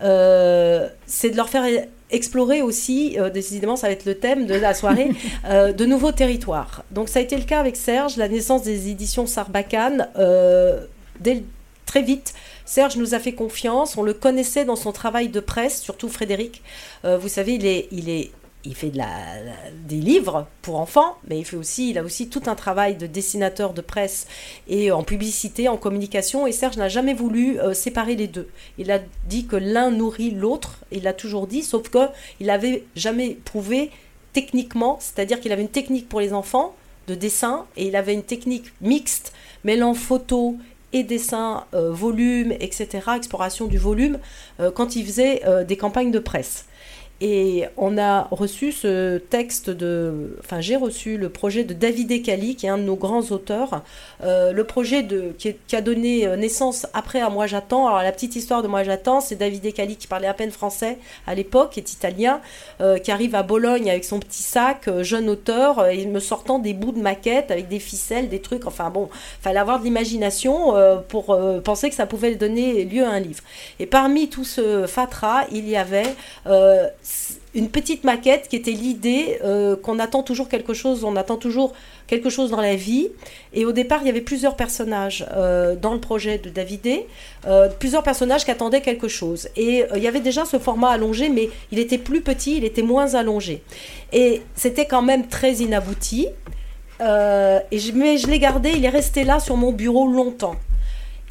[0.00, 1.64] c'est de leur faire
[2.10, 5.10] explorer aussi, décidément ça va être le thème de la soirée,
[5.48, 6.84] de nouveaux territoires.
[6.92, 10.08] Donc ça a été le cas avec Serge, la naissance des éditions Sarbacane,
[11.20, 11.42] dès,
[11.86, 12.32] très vite,
[12.72, 16.62] Serge nous a fait confiance, on le connaissait dans son travail de presse, surtout Frédéric.
[17.04, 18.30] Euh, vous savez, il est, il est
[18.64, 18.90] il fait
[19.86, 23.06] des livres pour enfants, mais il fait aussi, il a aussi tout un travail de
[23.06, 24.26] dessinateur de presse
[24.68, 26.46] et en publicité, en communication.
[26.46, 28.48] Et Serge n'a jamais voulu euh, séparer les deux.
[28.78, 30.78] Il a dit que l'un nourrit l'autre.
[30.92, 32.08] Il l'a toujours dit, sauf que
[32.40, 33.90] il n'avait jamais prouvé
[34.32, 36.74] techniquement, c'est-à-dire qu'il avait une technique pour les enfants
[37.06, 40.56] de dessin et il avait une technique mixte mêlant photo
[40.92, 44.18] et dessin, euh, volume, etc., exploration du volume,
[44.60, 46.66] euh, quand il faisait euh, des campagnes de presse.
[47.24, 50.36] Et on a reçu ce texte de.
[50.40, 53.84] Enfin, j'ai reçu le projet de David Ekali, qui est un de nos grands auteurs.
[54.24, 57.86] Euh, le projet de, qui, a donné euh, naissance après à Moi J'attends.
[57.86, 60.98] Alors, la petite histoire de Moi J'attends, c'est David Ekali qui parlait à peine français
[61.28, 62.40] à l'époque, est italien,
[62.80, 66.74] euh, qui arrive à Bologne avec son petit sac, jeune auteur, et me sortant des
[66.74, 68.66] bouts de maquettes avec des ficelles, des trucs.
[68.66, 69.08] Enfin, bon,
[69.40, 70.74] fallait avoir de l'imagination
[71.06, 73.44] pour penser que ça pouvait donner lieu à un livre.
[73.78, 76.16] Et parmi tout ce fatras, il y avait
[77.54, 81.74] une petite maquette qui était l'idée euh, qu'on attend toujours quelque chose, on attend toujours
[82.06, 83.08] quelque chose dans la vie.
[83.52, 87.06] Et au départ, il y avait plusieurs personnages euh, dans le projet de Davidé,
[87.46, 89.48] euh, plusieurs personnages qui attendaient quelque chose.
[89.56, 92.82] Et il y avait déjà ce format allongé, mais il était plus petit, il était
[92.82, 93.62] moins allongé.
[94.12, 96.28] Et c'était quand même très inabouti.
[97.00, 100.56] et je, mais je l'ai gardé, il est resté là sur mon bureau longtemps.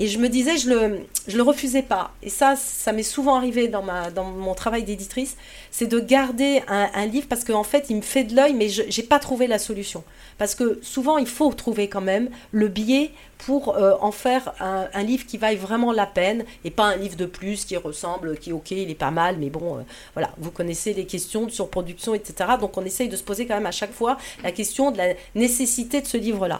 [0.01, 2.09] Et je me disais, je le, le refusais pas.
[2.23, 3.83] Et ça, ça m'est souvent arrivé dans
[4.23, 5.37] mon travail d'éditrice,
[5.69, 8.81] c'est de garder un, livre parce qu'en fait, il me fait de l'œil, mais je
[8.81, 10.03] n'ai pas trouvé la solution.
[10.39, 15.03] Parce que souvent, il faut trouver quand même le biais pour euh, en faire un,
[15.03, 18.51] livre qui vaille vraiment la peine et pas un livre de plus qui ressemble, qui,
[18.53, 19.81] ok, il est pas mal, mais bon, euh,
[20.15, 22.49] voilà, vous connaissez les questions de surproduction, etc.
[22.59, 25.13] Donc, on essaye de se poser quand même à chaque fois la question de la
[25.35, 26.59] nécessité de ce livre-là.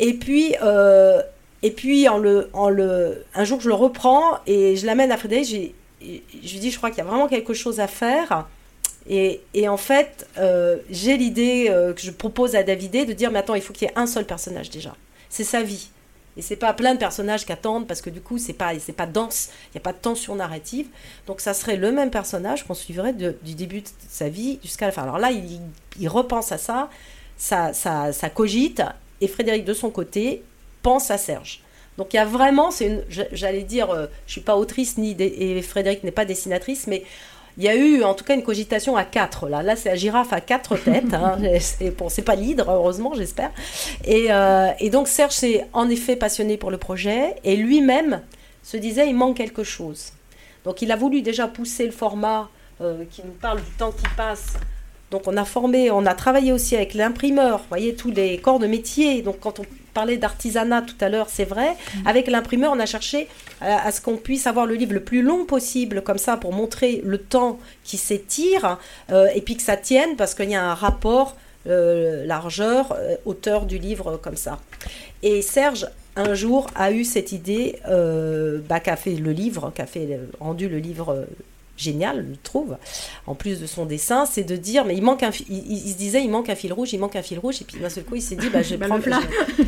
[0.00, 1.22] Et puis, euh,
[1.62, 5.74] et puis, un jour, je le reprends et je l'amène à Frédéric.
[6.00, 8.46] Je lui dis, je crois qu'il y a vraiment quelque chose à faire.
[9.08, 13.40] Et, en fait, euh, j'ai l'idée euh, que je propose à Davidé de dire, mais
[13.40, 14.94] attends, il faut qu'il y ait un seul personnage déjà.
[15.30, 15.88] C'est sa vie.
[16.36, 19.06] Et c'est pas plein de personnages qui attendent parce que du coup, c'est pas, pas
[19.06, 20.86] dense, il n'y a pas de tension narrative.
[21.26, 24.92] Donc, ça serait le même personnage qu'on suivrait du début de sa vie jusqu'à la
[24.92, 25.02] fin.
[25.02, 25.60] Alors là, il,
[25.98, 26.90] il repense à ça,
[27.36, 28.82] ça, ça, ça cogite.
[29.20, 30.44] Et Frédéric, de son côté,
[30.82, 31.62] pense à Serge.
[31.96, 35.60] Donc il y a vraiment, c'est j'allais dire, euh, je suis pas autrice ni et
[35.62, 37.02] Frédéric n'est pas dessinatrice, mais
[37.56, 39.48] il y a eu en tout cas une cogitation à quatre.
[39.48, 41.12] Là, là c'est la girafe à quatre têtes.
[41.12, 41.38] Hein.
[41.60, 43.50] c'est bon, c'est pas l'hydre, heureusement, j'espère.
[44.04, 48.22] Et, euh, et, donc Serge s'est en effet passionné pour le projet et lui-même
[48.62, 50.12] se disait il manque quelque chose.
[50.64, 52.48] Donc il a voulu déjà pousser le format
[52.80, 54.54] euh, qui nous parle du temps qui passe
[55.10, 58.58] donc on a formé, on a travaillé aussi avec l'imprimeur, vous voyez, tous les corps
[58.58, 59.22] de métier.
[59.22, 59.64] Donc quand on
[60.06, 61.76] d'artisanat tout à l'heure, c'est vrai.
[61.96, 62.06] Mhm.
[62.06, 63.28] Avec l'imprimeur, on a cherché
[63.60, 67.02] à, ce qu'on puisse avoir le livre le plus long possible, comme ça, pour montrer
[67.04, 68.78] le temps qui s'étire,
[69.10, 73.16] euh, et puis que ça tienne, parce qu'il y a un rapport euh, largeur, euh,
[73.24, 74.58] hauteur du livre, comme ça.
[75.22, 77.78] Et Serge, un jour, a eu cette idée,
[78.68, 81.26] bah, qu'a fait le livre, qu'a fait rendu le livre
[81.78, 82.76] génial, je trouve,
[83.26, 86.22] en plus de son dessin, c'est de dire, mais il manque un, il, se disait,
[86.22, 88.16] il manque un fil rouge, il manque un fil rouge, et puis d'un seul coup,
[88.16, 89.04] il s'est dit, bah, je, vais prendre,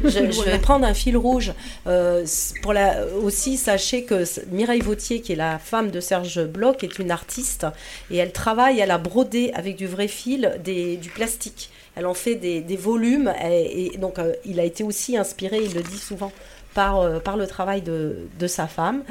[0.05, 1.53] je, vais prendre un fil rouge.
[1.87, 2.27] Euh,
[2.62, 6.99] pour la, aussi, sachez que Mireille Vautier, qui est la femme de Serge Bloch, est
[6.99, 7.66] une artiste,
[8.11, 11.70] et elle travaille, elle a brodé avec du vrai fil des, du plastique.
[11.96, 15.75] Elle en fait des, des volumes, et, donc euh, il a été aussi inspiré, il
[15.75, 16.33] le dit souvent,
[16.75, 19.03] par, euh, par le travail de, de sa femme.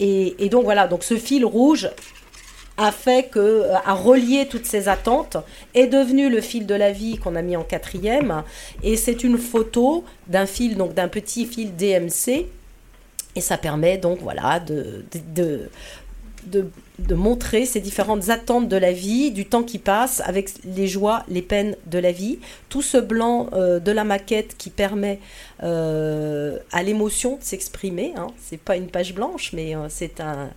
[0.00, 1.90] Et, et, donc voilà, donc ce fil rouge,
[2.76, 5.36] a fait que, euh, a relié toutes ces attentes,
[5.74, 8.42] est devenu le fil de la vie qu'on a mis en quatrième.
[8.82, 12.46] Et c'est une photo d'un fil, donc d'un petit fil DMC.
[13.34, 15.04] Et ça permet donc, voilà, de,
[15.34, 15.70] de,
[16.46, 20.86] de, de, montrer ces différentes attentes de la vie, du temps qui passe, avec les
[20.86, 22.40] joies, les peines de la vie.
[22.68, 25.18] Tout ce blanc euh, de la maquette qui permet
[25.62, 28.12] euh, à l'émotion de s'exprimer.
[28.16, 28.26] Hein.
[28.42, 30.50] C'est pas une page blanche, mais c'est un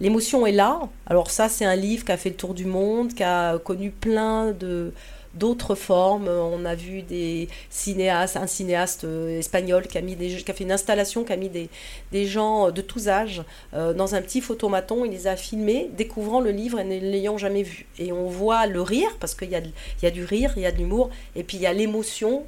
[0.00, 0.80] l'émotion est là.
[1.06, 3.90] Alors ça, c'est un livre qui a fait le tour du monde, qui a connu
[3.90, 4.92] plein de
[5.34, 6.28] d'autres formes.
[6.28, 10.54] On a vu des cinéastes, un cinéaste euh, espagnol qui a, mis des, qui a
[10.54, 11.68] fait une installation, qui a mis des,
[12.12, 13.42] des gens de tous âges
[13.74, 15.04] euh, dans un petit photomaton.
[15.04, 17.86] Il les a filmés, découvrant le livre et ne l'ayant jamais vu.
[17.98, 19.60] Et on voit le rire, parce qu'il y a,
[20.02, 22.44] y a du rire, il y a de l'humour, et puis il y a l'émotion,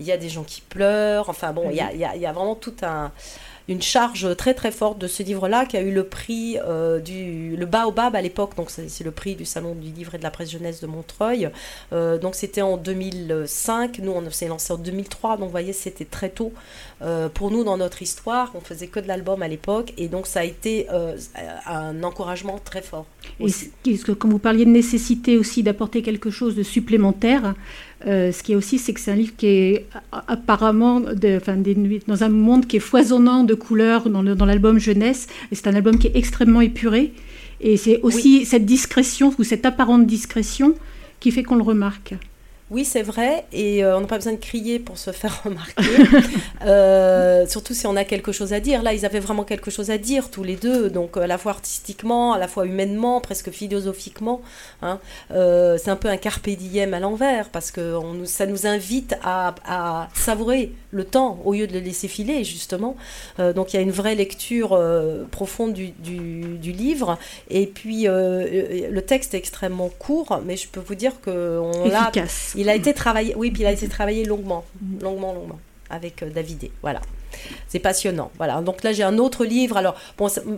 [0.00, 1.28] il y a des gens qui pleurent.
[1.28, 3.12] Enfin bon, il y a, y a, y a vraiment tout un
[3.68, 7.56] une charge très très forte de ce livre-là qui a eu le prix euh, du
[7.56, 10.30] le Baobab à l'époque, donc c'est le prix du Salon du livre et de la
[10.30, 11.50] presse jeunesse de Montreuil.
[11.92, 16.04] Euh, donc c'était en 2005, nous on s'est lancé en 2003, donc vous voyez c'était
[16.04, 16.52] très tôt
[17.02, 18.52] euh, pour nous dans notre histoire.
[18.54, 20.86] On faisait que de l'album à l'époque et donc ça a été
[21.66, 23.06] un encouragement très fort.
[23.40, 27.54] Et que, quand vous parliez de nécessité aussi d'apporter quelque chose de supplémentaire,
[28.06, 31.56] euh, ce qui est aussi, c'est que c'est un livre qui est apparemment de, enfin,
[32.06, 35.26] dans un monde qui est foisonnant de couleurs dans, dans l'album jeunesse.
[35.50, 37.12] Et c'est un album qui est extrêmement épuré.
[37.60, 40.74] Et c'est aussi cette discrétion ou cette apparente discrétion
[41.20, 42.14] qui fait qu'on le remarque.
[42.74, 45.84] Oui, c'est vrai, et euh, on n'a pas besoin de crier pour se faire remarquer,
[46.62, 48.82] euh, surtout si on a quelque chose à dire.
[48.82, 51.52] Là, ils avaient vraiment quelque chose à dire tous les deux, donc à la fois
[51.52, 54.40] artistiquement, à la fois humainement, presque philosophiquement.
[54.82, 54.98] Hein.
[55.30, 60.08] Euh, c'est un peu un carpe diem à l'envers, parce que ça nous invite à,
[60.14, 62.96] savourer le temps au lieu de le laisser filer, justement.
[63.38, 64.76] donc il y a une vraie lecture
[65.30, 67.18] profonde du, livre,
[67.50, 72.10] et puis le texte est extrêmement court, mais je peux vous dire qu'on l'a...
[72.68, 74.64] a été travaillé, oui, il a été travaillé longuement,
[75.00, 75.58] longuement, longuement,
[75.90, 76.70] avec euh, Davidé.
[76.82, 77.00] Voilà.
[77.68, 78.30] c'est passionnant.
[78.36, 78.60] Voilà.
[78.60, 79.76] Donc là, j'ai un autre livre.
[79.76, 79.96] Alors,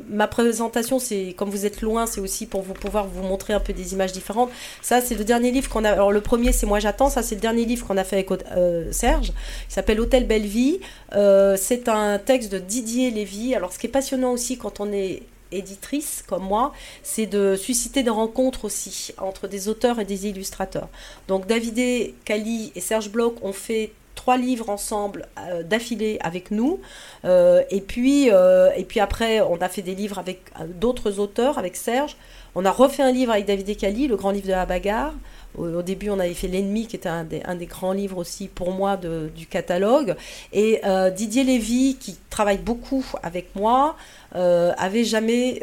[0.08, 3.60] ma présentation, c'est comme vous êtes loin, c'est aussi pour vous pouvoir vous montrer un
[3.60, 4.50] peu des images différentes.
[4.82, 5.90] Ça, c'est le dernier livre qu'on a.
[5.90, 7.10] Alors, le premier, c'est Moi j'attends.
[7.10, 9.32] Ça, c'est le dernier livre qu'on a fait avec euh, Serge.
[9.68, 10.80] Il s'appelle Hôtel Belle Vie.
[11.14, 13.54] Euh, c'est un texte de Didier Lévy.
[13.54, 18.02] Alors, ce qui est passionnant aussi quand on est éditrice comme moi, c'est de susciter
[18.02, 20.88] des rencontres aussi entre des auteurs et des illustrateurs.
[21.28, 26.80] Donc David Cali et Serge Bloch ont fait trois livres ensemble euh, d'affilée avec nous.
[27.24, 30.40] Euh, et, puis, euh, et puis après, on a fait des livres avec
[30.80, 32.16] d'autres auteurs, avec Serge.
[32.56, 35.14] On a refait un livre avec David Cali, le grand livre de la bagarre.
[35.56, 38.98] Au, début, on avait fait L'ennemi, qui était un des, grands livres aussi pour moi
[38.98, 40.16] du catalogue.
[40.52, 40.82] Et
[41.14, 43.96] Didier Lévy, qui travaille beaucoup avec moi,
[44.32, 45.60] avait jamais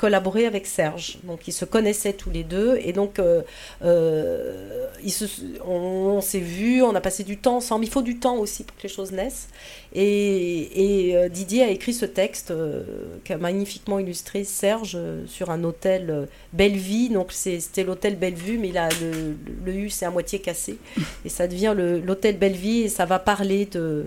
[0.00, 1.18] collaboré avec Serge.
[1.24, 3.42] Donc ils se connaissaient tous les deux et donc euh,
[3.84, 4.86] euh,
[5.66, 7.84] on, s'est vu, on a passé du temps ensemble.
[7.84, 9.48] Il faut du temps aussi pour que les choses naissent.
[9.94, 12.52] Et, euh, Didier a écrit ce texte
[13.24, 17.10] qu'a magnifiquement illustré Serge sur un hôtel Bellevue.
[17.10, 20.78] Donc c'était l'hôtel Bellevue, mais là le, le U c'est à moitié cassé
[21.26, 24.06] et ça devient l'hôtel Bellevue et ça va parler de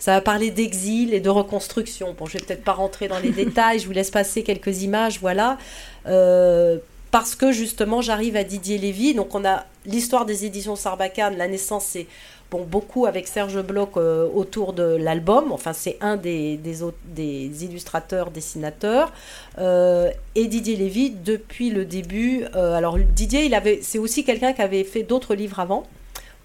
[0.00, 2.16] ça va parler d'exil et de reconstruction.
[2.18, 5.20] Bon, je vais peut-être pas rentrer dans les détails, je vous laisse passer quelques images,
[5.20, 5.58] voilà.
[6.06, 6.78] Euh,
[7.10, 9.14] parce que justement, j'arrive à Didier Lévy.
[9.14, 11.36] Donc, on a l'histoire des éditions Sarbacane.
[11.36, 12.06] La naissance, c'est
[12.50, 15.52] bon, beaucoup avec Serge Bloch euh, autour de l'album.
[15.52, 19.12] Enfin, c'est un des, des, des, illustrateurs, dessinateurs.
[19.58, 22.44] Euh, et Didier Lévy, depuis le début.
[22.54, 25.84] alors, Didier, il avait, c'est aussi quelqu'un qui avait fait d'autres livres avant.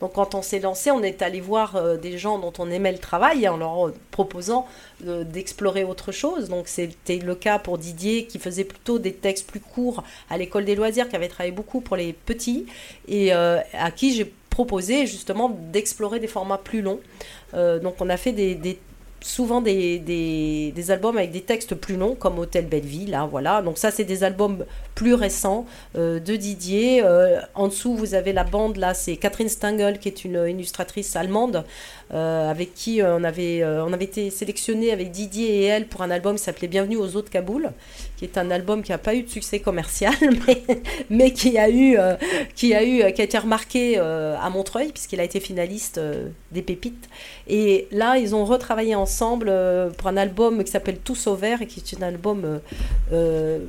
[0.05, 2.91] Donc quand on s'est lancé, on est allé voir euh, des gens dont on aimait
[2.91, 4.67] le travail en leur proposant
[5.07, 6.47] euh, d'explorer autre chose.
[6.47, 10.63] Donc c'était le cas pour Didier qui faisait plutôt des textes plus courts à l'école
[10.63, 12.67] des loisirs, qui avait travaillé beaucoup pour les petits
[13.07, 16.99] et euh, à qui j'ai proposé justement d'explorer des formats plus longs.
[17.53, 18.31] donc on a fait
[19.25, 23.09] souvent des, albums avec des textes plus longs, comme Hôtel Belleville.
[23.09, 23.61] Là, voilà.
[23.63, 24.65] Donc ça, c'est des albums
[24.95, 25.65] plus récents
[25.97, 27.03] euh, de Didier.
[27.03, 31.15] Euh, en dessous, vous avez la bande, là, c'est Catherine Stengel, qui est une illustratrice
[31.15, 31.65] allemande,
[32.13, 36.09] euh, avec qui on, avait, on avait été sélectionné avec Didier et elle pour un
[36.09, 37.71] album qui s'appelait Bienvenue aux eaux de Kaboul,
[38.17, 40.13] qui est un album qui n'a pas eu de succès commercial,
[40.47, 40.63] mais,
[41.09, 41.97] mais qui, a eu,
[42.55, 45.99] qui, a eu, qui a été remarqué à Montreuil, puisqu'il a été finaliste
[46.51, 47.09] des Pépites.
[47.47, 49.51] Et là, ils ont retravaillé ensemble
[49.97, 52.61] pour un album qui s'appelle Tous au vert, et qui est un album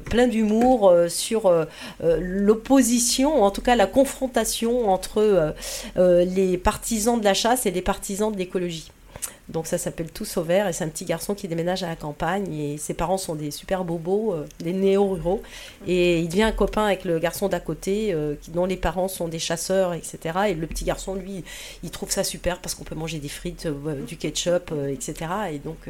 [0.04, 1.52] plein d'humour sur
[2.00, 5.54] l'opposition, en tout cas la confrontation entre
[5.96, 8.90] les partisans de la chasse et les partisans de l'écologie.
[9.48, 12.52] Donc ça s'appelle Tout Sauvert et c'est un petit garçon qui déménage à la campagne
[12.52, 15.42] et ses parents sont des super bobos, euh, des néo-ruraux.
[15.86, 19.28] Et il devient un copain avec le garçon d'à côté euh, dont les parents sont
[19.28, 20.18] des chasseurs, etc.
[20.48, 21.44] Et le petit garçon, lui,
[21.84, 25.14] il trouve ça super parce qu'on peut manger des frites, euh, du ketchup, etc.
[25.52, 25.88] Et donc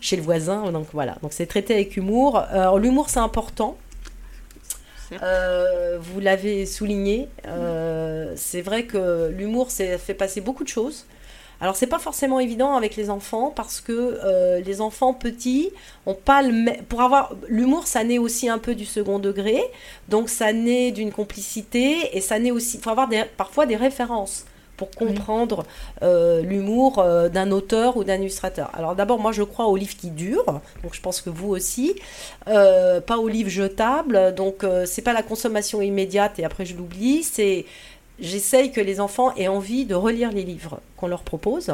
[0.00, 1.16] chez le voisin, donc voilà.
[1.22, 2.38] Donc c'est traité avec humour.
[2.38, 3.76] Alors l'humour c'est important.
[6.00, 7.28] Vous l'avez souligné.
[8.36, 11.06] c'est vrai que l'humour, fait passer beaucoup de choses.
[11.60, 15.70] Alors c'est pas forcément évident avec les enfants parce que euh, les enfants petits
[16.04, 19.62] ont pas le pour avoir l'humour ça naît aussi un peu du second degré
[20.08, 24.44] donc ça naît d'une complicité et ça naît aussi faut avoir parfois des références
[24.76, 25.64] pour comprendre
[26.02, 28.70] euh, l'humour euh, d'un auteur ou d'un illustrateur.
[28.74, 31.94] Alors d'abord, moi je crois aux livres qui durent, donc je pense que vous aussi,
[32.44, 37.66] pas aux livres jetables, donc c'est pas la consommation immédiate et après je l'oublie, c'est
[38.18, 41.72] j'essaye que les enfants aient envie de relire les livres qu'on leur propose,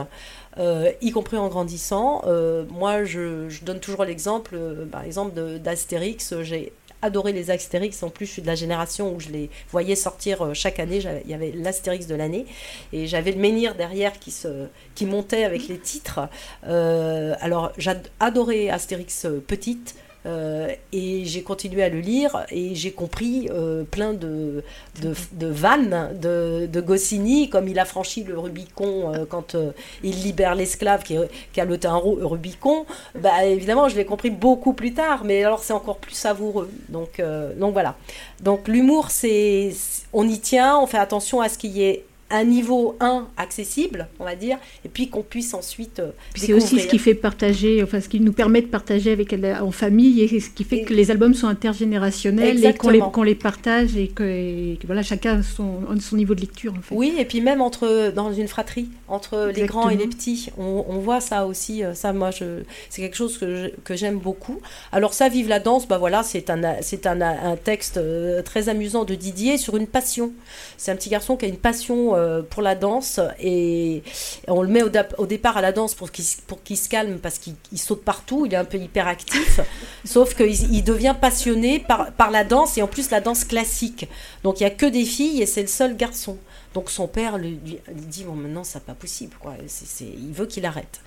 [0.59, 2.23] euh, y compris en grandissant.
[2.27, 6.35] Euh, moi, je, donne toujours l'exemple, euh, par exemple, d'Astérix.
[6.43, 8.03] J'ai adoré les Astérix.
[8.03, 11.03] En plus, je suis de la génération où je les voyais sortir chaque année.
[11.25, 12.47] Il y avait l'Astérix de l'année.
[12.93, 16.29] Et j'avais le menhir derrière qui, se, qui montait avec les titres.
[16.63, 19.95] alors, j'ai adoré Astérix petite.
[20.27, 24.63] Euh, et j'ai continué à le lire et j'ai compris euh, plein de,
[25.01, 29.57] de, vannes de, de, Goscinny, comme il a franchi le Rubicon euh, quand
[30.03, 31.17] il libère l'esclave qui,
[31.53, 32.85] qui, a le teint Rubicon.
[33.15, 36.71] Bah, évidemment, je l'ai compris beaucoup plus tard, mais alors c'est encore plus savoureux.
[36.89, 37.23] Donc,
[37.57, 37.97] donc voilà.
[38.41, 39.73] Donc l'humour, c'est
[40.13, 44.09] on y tient, on fait attention à ce qu'il y ait un niveau 1 accessible,
[44.19, 47.83] on va dire, et puis qu'on puisse ensuite euh, C'est aussi ce qui fait partager,
[47.83, 50.95] enfin ce qui nous permet de partager avec en famille, et ce qui fait que
[50.95, 55.81] les albums sont intergénérationnels et qu'on les, les, partage et que, voilà, chacun a son,
[56.01, 56.73] son niveau de lecture.
[56.73, 56.95] En fait.
[56.95, 60.85] Oui, et puis même entre, dans une fratrie, entre les grands et les petits, on,
[60.89, 64.61] on voit ça aussi, euh, ça moi c'est quelque chose que, que j'aime beaucoup.
[64.93, 68.69] Alors ça, Vive la danse, bah voilà, c'est un, c'est un, un, texte euh, très
[68.69, 70.33] amusant de Didier sur une passion.
[70.77, 72.15] C'est un petit garçon qui a une passion
[72.51, 74.03] pour la danse et,
[74.49, 77.39] on le met au, départ à la danse pour qu'il pour qu'il se calme parce
[77.39, 79.61] qu'il saute partout, il est un peu hyperactif,
[80.05, 84.09] sauf qu'il il devient passionné par, par la danse et en plus la danse classique.
[84.43, 86.39] Donc il n'y a que des filles et c'est le seul garçon.
[86.75, 89.55] Donc son père lui, dit bon maintenant c'est pas possible quoi,
[90.01, 91.01] il veut qu'il arrête.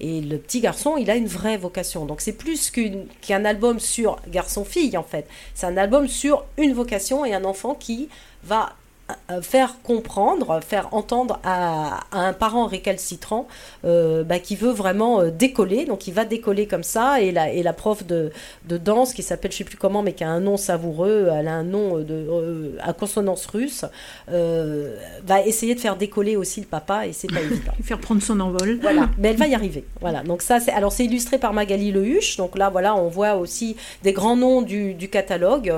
[0.00, 2.06] Et le petit garçon il a une vraie vocation.
[2.06, 2.70] Donc c'est plus
[3.20, 5.26] qu'un album sur garçon-fille en fait.
[5.54, 8.08] C'est un album sur une vocation et un enfant qui
[8.44, 8.74] va
[9.42, 13.46] faire comprendre, faire entendre à, un parent récalcitrant
[13.84, 15.84] euh, bah, qui veut vraiment euh, décoller.
[15.84, 18.30] Donc il va décoller comme ça et la, et la prof de,
[18.66, 21.48] de danse qui s'appelle je sais plus comment mais qui a un nom savoureux, elle
[21.48, 23.84] a un nom de, euh, à consonance russe,
[24.28, 27.72] va essayer de faire décoller aussi le papa et c'est pas évident.
[27.82, 28.78] faire prendre son envol.
[28.80, 29.84] Voilà, mais elle va y arriver.
[30.00, 32.36] Voilà, donc ça c'est alors c'est illustré par Magali Lehuche.
[32.36, 35.72] Donc là voilà on voit aussi des grands noms du, du catalogue.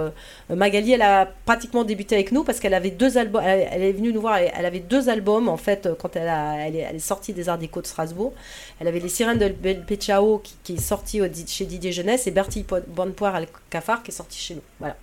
[0.48, 4.20] Magali elle a pratiquement débuté avec nous parce qu'elle avait deux elle, est venue nous
[4.20, 4.38] voir.
[4.38, 8.32] Elle, avait deux albums en fait quand elle, est, sortie des Arts de Strasbourg.
[8.80, 13.34] Elle avait Les Sirènes de Pechao qui, est sorti chez Didier Jeunesse et Bertie Bonnepoire
[13.34, 14.62] à Cafard qui est sorti chez nous.
[14.78, 14.96] Voilà.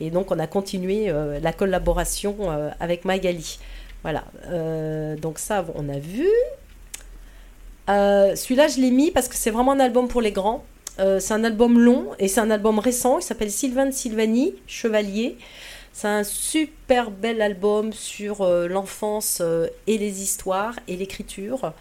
[0.00, 3.58] Et donc on a continué euh, la collaboration euh, avec Magali.
[4.02, 4.24] Voilà.
[4.48, 6.28] Euh, donc ça on a vu.
[7.86, 10.64] Celui-là je l'ai mis parce que c'est vraiment un album pour les grands.
[10.96, 13.18] c'est un album long et c'est un album récent.
[13.18, 15.36] Il s'appelle Sylvain de Sylvanie, Chevalier.
[15.96, 21.72] C'est un super bel album sur euh, l'enfance euh, et les histoires et l'écriture.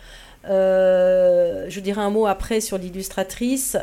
[0.48, 3.76] Euh, je dirais un mot après sur l'illustratrice.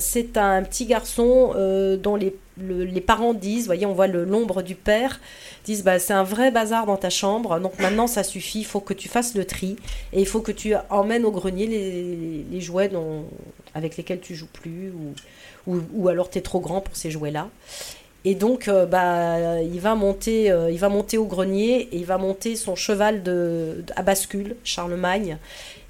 [0.00, 1.54] c'est un petit garçon
[2.02, 5.20] dont les, parents disent, voyez, on voit l'ombre du père,
[5.64, 8.80] disent bah, c'est un vrai bazar dans ta chambre, donc maintenant ça suffit, il faut
[8.80, 9.76] que tu fasses le tri
[10.12, 11.66] et il faut que tu emmènes au grenier
[12.50, 13.26] les, jouets dont,
[13.74, 17.10] avec lesquels tu joues plus ou, ou, ou alors tu es trop grand pour ces
[17.10, 17.48] jouets-là.
[18.24, 22.04] Et donc, euh, bah, il, va monter, euh, il va monter au grenier et il
[22.04, 25.38] va monter son cheval de, à bascule, Charlemagne.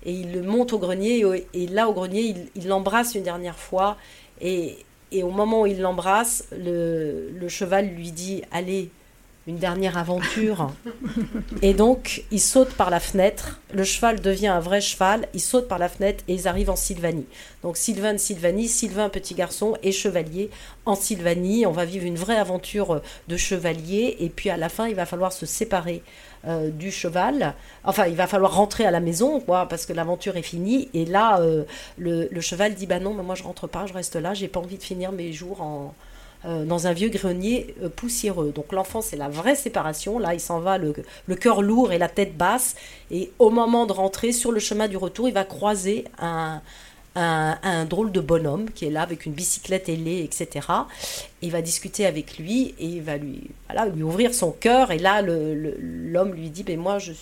[0.05, 3.97] Et il le monte au grenier et, là, au grenier, il l'embrasse une dernière fois.
[4.41, 4.77] Et,
[5.23, 8.91] au moment où il l'embrasse, le, le, cheval lui dit Allez,
[9.49, 10.71] une dernière aventure.
[11.63, 13.61] et donc, ils sautent par la fenêtre.
[13.73, 15.27] Le cheval devient un vrai cheval.
[15.33, 17.27] Ils sautent par la fenêtre et ils arrivent en Sylvanie.
[17.63, 20.51] Donc, Sylvain de Sylvanie, Sylvain, petit garçon, et chevalier
[20.85, 21.65] en Sylvanie.
[21.65, 24.17] On va vivre une vraie aventure de chevalier.
[24.21, 26.03] Et puis, à la fin, il va falloir se séparer
[26.47, 27.55] euh, du cheval.
[27.85, 30.91] Enfin, il va falloir rentrer à la maison, quoi, parce que l'aventure est finie.
[30.93, 31.65] Et là, euh,
[31.97, 34.35] le, cheval dit Bah non, mais moi, je rentre pas, je reste là.
[34.35, 35.95] J'ai pas envie de finir mes jours en
[36.45, 38.53] euh, dans un vieux grenier euh, poussiéreux.
[38.55, 40.19] Donc l'enfant, c'est la vraie séparation.
[40.19, 40.93] Là, il s'en va le,
[41.27, 42.77] le cœur lourd et la tête basse.
[43.11, 46.63] Et au moment de rentrer sur le chemin du retour, il va croiser un,
[47.19, 50.67] un, drôle de bonhomme qui est là avec une bicyclette ailée, etc.
[51.43, 54.91] il va discuter avec lui et il va lui, voilà, lui ouvrir son cœur.
[54.91, 57.13] Et là, l'homme lui dit, mais moi, je,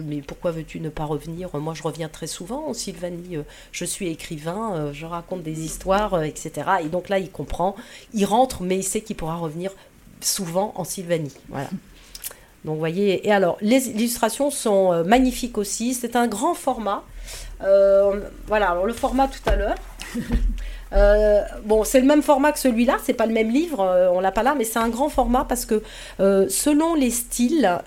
[0.00, 1.50] mais pourquoi veux-tu ne pas revenir?
[1.54, 3.36] Moi, je reviens très souvent, Sylvanie.
[3.36, 6.52] Euh, je suis écrivain, euh, je raconte des histoires, euh, etc.
[6.84, 7.76] Et donc là, il comprend,
[8.12, 9.72] il rentre, mais il sait qu'il pourra revenir
[10.20, 11.32] souvent en Sylvanie.
[11.48, 11.70] Voilà.
[12.64, 15.94] Donc, vous voyez, et alors, les illustrations sont magnifiques aussi.
[15.94, 17.04] C'est un grand format.
[17.62, 19.76] Euh, voilà, alors le format tout à l'heure.
[20.92, 24.18] Euh, bon, c'est le même format que celui-là, c'est pas le même livre, euh, on
[24.18, 25.84] l'a pas là, mais c'est un grand format parce que
[26.18, 27.78] selon les styles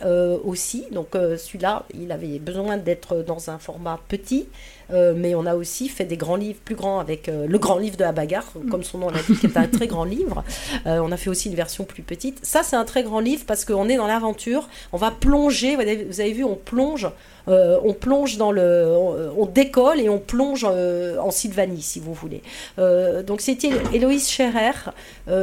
[0.46, 4.48] aussi, donc celui-là, il avait besoin d'être dans un format petit,
[4.90, 8.04] mais on a aussi fait des grands livres plus grands avec le grand livre de
[8.04, 8.70] la bagarre, mm.
[8.70, 10.46] comme son nom l'indique, qui est un très grand livre.
[10.86, 12.40] On a fait aussi une version plus petite.
[12.46, 14.70] Ça, c'est un très grand livre parce qu'on est dans l'aventure.
[14.94, 15.76] On va plonger.
[15.76, 17.10] Vous avez, vu, on plonge.
[17.48, 18.96] On plonge dans le.
[19.38, 22.42] On, décolle et on plonge en Sylvanie, si vous voulez.
[22.78, 24.92] donc, c'était Héloïse Scherer,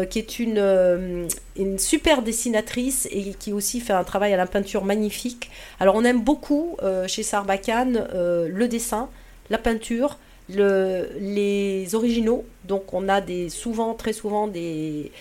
[0.09, 4.85] qui est une, une super dessinatrice et qui aussi fait un travail à la peinture
[4.85, 5.51] magnifique.
[5.79, 9.09] Alors, on aime beaucoup chez Sarbacane le dessin
[9.51, 10.17] la peinture,
[10.49, 12.45] les originaux.
[12.65, 15.13] Donc on a des, souvent, très souvent des,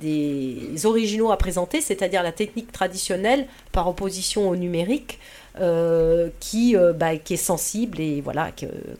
[0.00, 5.18] des originaux à présenter, c'est-à-dire la technique traditionnelle par opposition au numérique.
[5.60, 8.52] Euh, qui, euh, bah, qui est sensible et voilà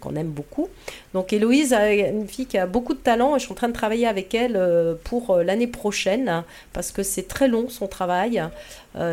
[0.02, 0.68] qu'on aime beaucoup.
[1.14, 3.72] Donc Héloïse une fille qui a beaucoup de talent et je suis en train de
[3.72, 8.42] travailler avec elle euh, pour l'année prochaine parce que c'est très long son travail.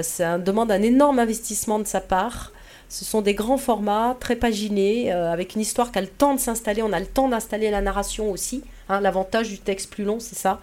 [0.02, 2.52] ça demande un énorme investissement de sa part.
[2.90, 6.40] Ce sont des grands formats, très paginés, avec une histoire qui a le temps de
[6.42, 6.82] s'installer.
[6.82, 10.36] On a le temps d'installer la narration aussi Hein, L'avantage du texte plus long, c'est
[10.36, 10.60] ça.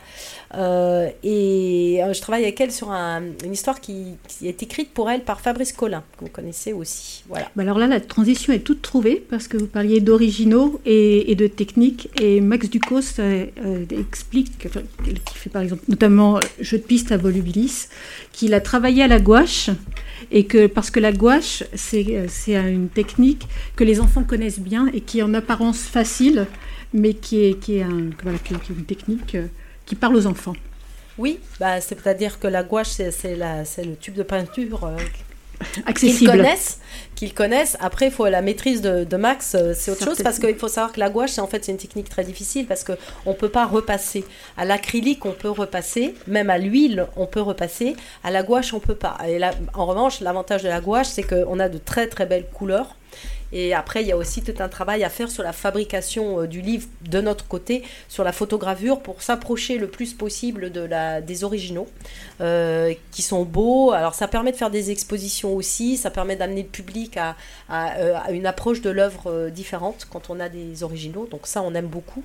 [0.56, 5.22] Euh, et euh, je travaille avec elle sur une histoire qui, est écrite pour elle
[5.22, 7.22] par Fabrice Collin, que vous connaissez aussi.
[7.28, 7.48] Voilà.
[7.54, 11.46] Bah alors là, la transition est toute trouvée parce que vous parliez d'originaux et, de
[11.46, 12.08] techniques.
[12.20, 13.46] Et Max Ducos euh,
[13.92, 17.86] explique, qui fait par exemple notamment Jeu de piste à Volubilis,
[18.32, 19.70] qu'il a travaillé à la gouache
[20.32, 23.46] et que parce que la gouache, c'est une technique
[23.76, 26.46] que les enfants connaissent bien et qui est en apparence facile,
[26.96, 29.36] mais qui est, qui est, un, voilà, qui est une technique
[29.84, 30.54] qui parle aux enfants.
[31.18, 34.96] Oui, bah, c'est-à-dire que la gouache, c'est le tube de peinture euh,
[35.86, 36.18] accessible.
[36.18, 36.80] Qu'ils connaissent,
[37.14, 37.76] qu'ils connaissent.
[37.80, 40.92] Après, il faut la maîtrise de, Max, euh, c'est autre chose parce qu'il faut savoir
[40.92, 42.96] que la gouache, en fait, c'est une technique très difficile parce qu'on
[43.30, 44.24] ne peut pas repasser.
[44.58, 47.96] À l'acrylique, on peut repasser, même à l'huile, on peut repasser.
[48.22, 49.16] À la gouache, on peut pas.
[49.26, 52.46] Et là, en revanche, l'avantage de la gouache, c'est qu'on a de très très belles
[52.52, 52.96] couleurs.
[53.52, 56.46] Et après, il y a aussi tout un travail à faire sur la fabrication euh,
[56.46, 61.86] du livre de notre côté, sur la photogravure, pour s'approcher le plus possible des originaux,
[62.40, 63.92] euh, qui sont beaux.
[63.92, 67.36] Alors, ça permet de faire des expositions aussi, ça permet d'amener le public à,
[67.70, 71.28] euh, une approche de l'œuvre différente quand on a des originaux.
[71.30, 72.24] Donc ça, on aime beaucoup.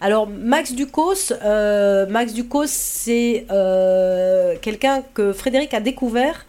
[0.00, 1.32] Alors, Max Ducos,
[2.08, 3.46] Max Ducos, c'est
[4.62, 6.46] quelqu'un que Frédéric a découvert.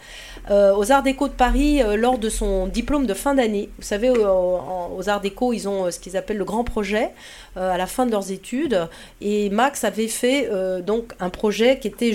[0.50, 3.70] Euh, aux Arts Déco de Paris euh, lors de son diplôme de fin d'année.
[3.78, 7.12] Vous savez, aux Arts Déco, ils ont euh, ce qu'ils appellent le grand projet
[7.56, 8.88] à la fin de leurs études.
[9.22, 10.50] Et Max avait fait
[10.82, 12.14] donc un projet qui était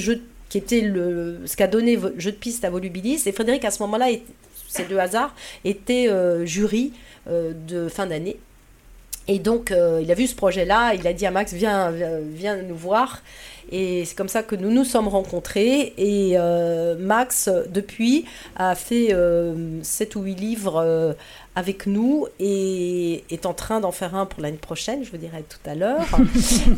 [0.48, 3.22] qui était le, ce qu'a donné jeu de piste à Volubilis.
[3.26, 4.06] Et Frédéric, à ce moment-là,
[4.68, 6.08] c'est de hasard, était
[6.46, 6.92] jury
[7.28, 8.38] de fin d'année.
[9.26, 12.76] Et donc, il a vu ce projet-là, il a dit à Max, viens, viens nous
[12.76, 13.22] voir.
[13.70, 15.94] Et c'est comme ça que nous nous sommes rencontrés.
[15.96, 18.24] Et euh, Max, depuis,
[18.56, 21.12] a fait euh, 7 ou 8 livres euh,
[21.54, 25.44] avec nous et est en train d'en faire un pour l'année prochaine, je vous dirai
[25.48, 26.06] tout à l'heure.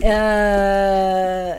[0.04, 1.54] Euh,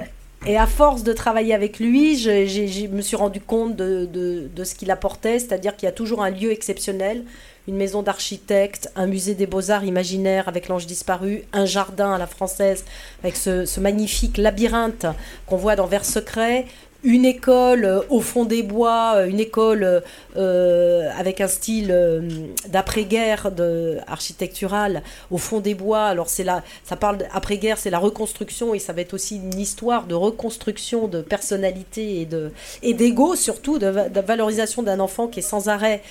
[0.45, 4.63] et à force de travailler avec lui, je, me suis rendu compte de, de, de
[4.63, 7.23] ce qu'il apportait, c'est-à-dire qu'il y a toujours un lieu exceptionnel,
[7.68, 12.28] une maison d'architecte, un musée des beaux-arts imaginaires avec l'ange disparu, un jardin à la
[12.28, 12.86] française
[13.24, 15.05] avec ce, magnifique labyrinthe
[15.45, 16.65] qu'on voit dans Vers secret,
[17.03, 20.03] une école euh, au fond des bois, euh, une école
[20.35, 21.93] euh, avec un style
[22.67, 23.51] d'après-guerre
[24.07, 26.05] architectural au fond des bois.
[26.05, 29.59] Alors c'est là, ça parle d'après-guerre, c'est la reconstruction et ça va être aussi une
[29.59, 35.39] histoire de reconstruction de personnalité et de et d'ego surtout, de, valorisation d'un enfant qui
[35.39, 36.01] est sans arrêt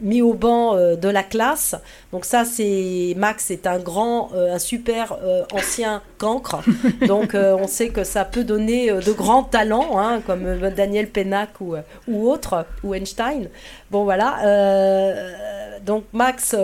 [0.00, 1.74] mis au banc de la classe.
[2.12, 5.18] Donc ça c'est Max c'est un grand, un super
[5.52, 6.62] ancien cancre.
[7.06, 11.60] Donc on sait que ça peut donner de grands talents Hein, comme euh, Daniel Pennac
[11.60, 13.48] ou, euh, ou autre, ou Einstein.
[13.90, 14.44] Bon, voilà.
[14.44, 16.54] Euh, donc, Max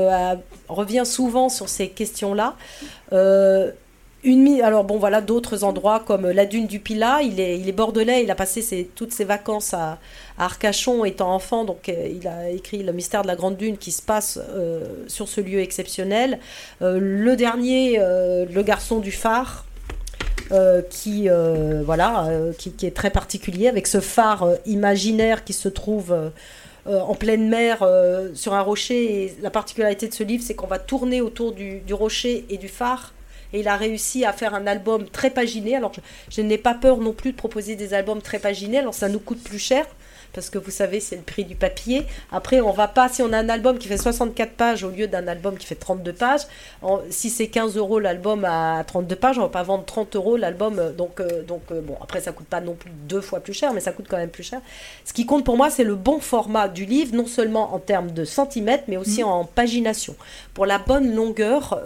[0.69, 2.57] revient souvent sur ces questions-là.
[4.27, 7.73] Une, alors bon voilà d'autres endroits comme la dune du Pilat, il est, il est
[7.73, 9.99] bordelais, il a passé toutes ses vacances à,
[10.39, 14.01] Arcachon étant enfant, donc il a écrit Le mystère de la Grande Dune qui se
[14.01, 14.41] passe
[15.09, 16.39] sur ce lieu exceptionnel.
[16.81, 19.67] le dernier, Le garçon du phare,
[20.53, 25.69] euh, qui, euh, voilà, euh, qui, est très particulier, avec ce phare imaginaire qui se
[25.69, 26.15] trouve
[26.87, 27.87] en pleine mer
[28.35, 29.25] sur un rocher.
[29.25, 32.69] Et la particularité de ce livre, c'est qu'on va tourner autour du, rocher et du
[32.69, 33.15] phare.
[33.53, 35.77] Et il a réussi à faire un album très paginé.
[35.77, 38.79] Alors, je, je n'ai pas peur non plus de proposer des albums très paginés.
[38.79, 39.87] Alors, ça nous coûte plus cher
[40.35, 42.05] parce que vous savez, c'est le prix du papier.
[42.32, 45.07] Après, on va pas, si on a un album qui fait 64 pages au lieu
[45.07, 46.43] d'un album qui fait 32 pages,
[47.11, 50.78] si c'est 15 euros l'album à 32 pages, on va pas vendre 30 euros l'album.
[50.78, 53.55] Euh, donc, euh, donc euh, bon, après, ça coûte pas non plus deux fois plus
[53.55, 54.61] cher, mais ça coûte quand même plus cher.
[55.05, 58.11] Ce qui compte pour moi, c'est le bon format du livre, non seulement en termes
[58.11, 59.26] de centimètres, mais aussi mmh.
[59.26, 60.16] en pagination,
[60.53, 61.80] pour la bonne longueur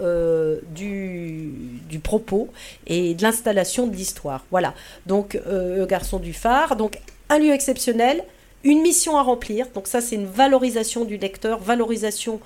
[0.74, 1.53] du,
[1.88, 2.49] du propos
[2.86, 4.44] et de l'installation de l'histoire.
[4.51, 4.74] Voilà.
[5.07, 6.76] Donc, le garçon du phare.
[6.76, 8.24] Donc, un lieu exceptionnel,
[8.65, 9.67] une mission à remplir.
[9.75, 12.41] Donc ça, c'est une valorisation du lecteur, valorisation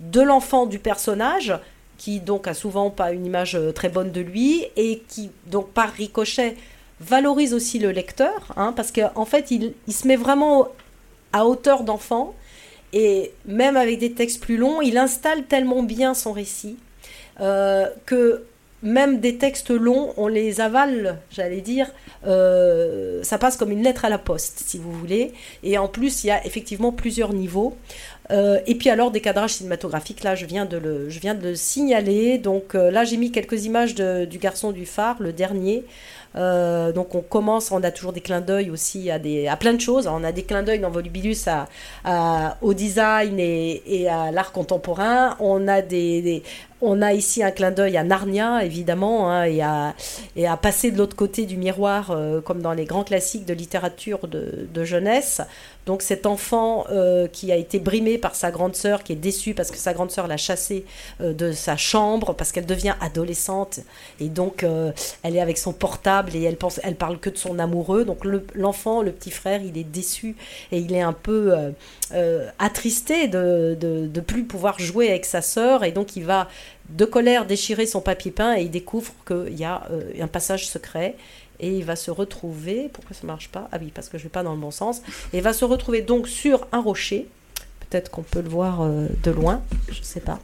[0.00, 1.54] de l'enfant, du personnage,
[1.98, 5.70] qui donc a souvent pas une image euh, très bonne de lui, et qui, donc
[5.70, 6.56] par ricochet,
[7.00, 10.68] valorise aussi le lecteur, hein, parce qu'en fait, il, se met vraiment
[11.32, 12.34] à hauteur d'enfant,
[12.92, 16.76] et même avec des textes plus longs, il installe tellement bien son récit
[17.40, 18.44] euh, que
[18.84, 21.90] même des textes longs, on les avale, j'allais dire,
[22.26, 25.32] euh, ça passe comme une lettre à la poste, si vous voulez.
[25.62, 27.76] Et en plus, il y a effectivement plusieurs niveaux.
[28.30, 31.42] Euh, et puis alors, des cadrages cinématographiques, là, je viens de le, je viens de
[31.42, 32.38] le signaler.
[32.38, 35.84] Donc euh, là, j'ai mis quelques images du garçon du phare, le dernier.
[36.34, 39.80] donc on commence, on a toujours des clins d'œil aussi à, des, à plein de
[39.80, 40.06] choses.
[40.06, 41.48] On a des clins d'œil dans Volubilus
[42.04, 45.36] à, au design et, à l'art contemporain.
[45.40, 46.42] On a des,
[46.80, 49.94] on a ici un clin d'œil à Narnia, évidemment, hein, et, à,
[50.36, 53.54] et, à, passer de l'autre côté du miroir, euh, comme dans les grands classiques de
[53.54, 55.40] littérature de, jeunesse.
[55.86, 59.54] Donc cet enfant euh, qui a été brimé par sa grande sœur, qui est déçue
[59.54, 60.84] parce que sa grande sœur l'a chassé
[61.20, 63.80] euh, de sa chambre, parce qu'elle devient adolescente,
[64.20, 64.66] et donc
[65.22, 68.04] elle est avec son portable et elle, pense, elle parle que de son amoureux.
[68.04, 70.36] Donc l'enfant, le, petit frère, il est déçu
[70.72, 71.54] et il est un peu
[72.58, 76.48] attristé de ne plus pouvoir jouer avec sa sœur, et donc il va
[76.88, 80.68] de colère déchirer son papier peint et il découvre qu'il y a euh, un passage
[80.68, 81.16] secret
[81.60, 83.68] et il va se retrouver, pourquoi ça marche pas?
[83.72, 85.02] Ah oui, parce que je vais pas dans le bon sens.
[85.32, 87.28] Et il va se retrouver donc sur un rocher.
[87.88, 90.40] Peut-être qu'on peut le voir euh, de loin, je sais pas.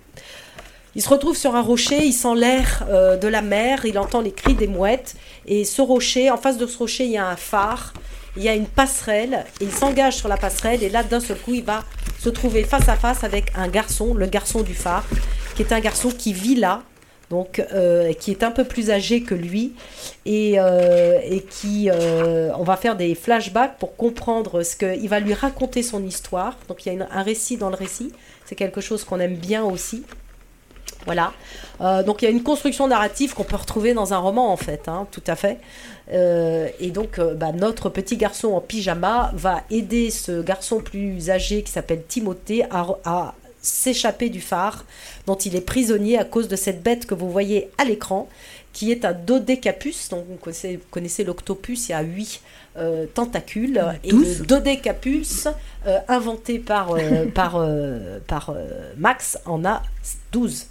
[0.94, 4.20] Il se retrouve sur un rocher, il sent l'air euh, de la mer, il entend
[4.20, 5.14] les cris des mouettes.
[5.46, 7.92] Et ce rocher, en face de ce rocher, il y a un phare,
[8.36, 10.82] il y a une passerelle, et il s'engage sur la passerelle.
[10.82, 11.84] Et là, d'un seul coup, il va
[12.18, 15.06] se trouver face à face avec un garçon, le garçon du phare,
[15.54, 16.82] qui est un garçon qui vit là,
[17.30, 19.72] donc euh, qui est un peu plus âgé que lui
[20.26, 25.20] et, euh, et qui euh, on va faire des flashbacks pour comprendre ce qu'il va
[25.20, 26.58] lui raconter son histoire.
[26.68, 28.12] Donc il y a un récit dans le récit.
[28.44, 30.02] C'est quelque chose qu'on aime bien aussi.
[31.06, 31.32] Voilà.
[32.04, 34.86] Donc il y a une construction narrative qu'on peut retrouver dans un roman en fait
[34.86, 35.58] hein, tout à fait.
[36.12, 41.72] Et donc bah, notre petit garçon en pyjama va aider ce garçon plus âgé qui
[41.72, 44.84] s'appelle Timothée à s'échapper du phare
[45.26, 48.28] dont il est prisonnier à cause de cette bête que vous voyez à l'écran,
[48.72, 50.08] qui est un dodécapus.
[50.08, 50.38] Donc vous
[50.90, 52.40] connaissez, l'octopus, il y a huit
[52.76, 53.82] euh, tentacules.
[54.04, 55.48] Et le dodécapus,
[55.86, 57.64] euh, inventé par, euh, par,
[58.26, 58.54] par
[58.96, 59.82] Max, en a
[60.32, 60.66] 12.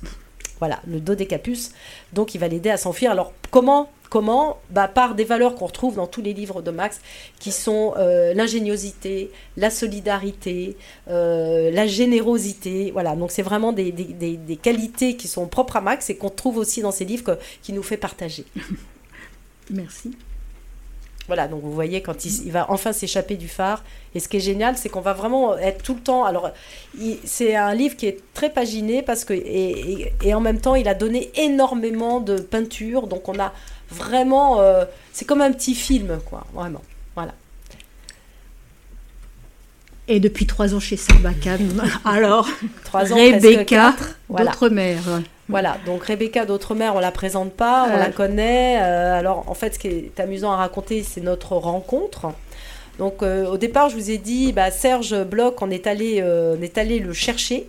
[0.60, 1.72] Voilà, le dodécapus.
[2.14, 3.12] Donc il va l'aider à s'enfuir.
[3.12, 7.00] Alors comment Comment bah, Par des valeurs qu'on retrouve dans tous les livres de Max,
[7.40, 10.78] qui sont euh, l'ingéniosité, la solidarité,
[11.10, 12.90] euh, la générosité.
[12.92, 13.94] Voilà, donc c'est vraiment des,
[14.62, 17.84] qualités qui sont propres à Max et qu'on trouve aussi dans ses livres qui nous
[17.84, 18.46] fait partager.
[19.70, 20.18] Merci.
[21.28, 23.84] Voilà, donc vous voyez quand il, va enfin s'échapper du phare.
[24.16, 26.26] Et ce qui est génial, c'est qu'on va vraiment être tout le temps.
[26.26, 26.50] Alors,
[27.24, 30.88] c'est un livre qui est très paginé parce que et, et, en même temps, il
[30.88, 33.06] a donné énormément de peinture.
[33.06, 33.54] Donc, on a
[33.92, 36.82] vraiment, euh, c'est comme un petit film, quoi, vraiment.
[37.16, 37.34] Voilà.
[40.08, 42.48] Et depuis trois ans chez Sarbacane, alors,
[42.84, 43.96] trois ans, Rebecca
[44.30, 44.98] d'Outremer.
[45.48, 48.80] Voilà, donc Rebecca d'Outremer, on la présente pas, on la connaît.
[48.82, 52.28] Euh, alors, en fait, ce qui est amusant à raconter, c'est notre rencontre.
[53.00, 56.62] Donc, euh, au départ, je vous ai dit, bah, Serge Bloch, on est allé, on
[56.62, 57.68] est allé le chercher.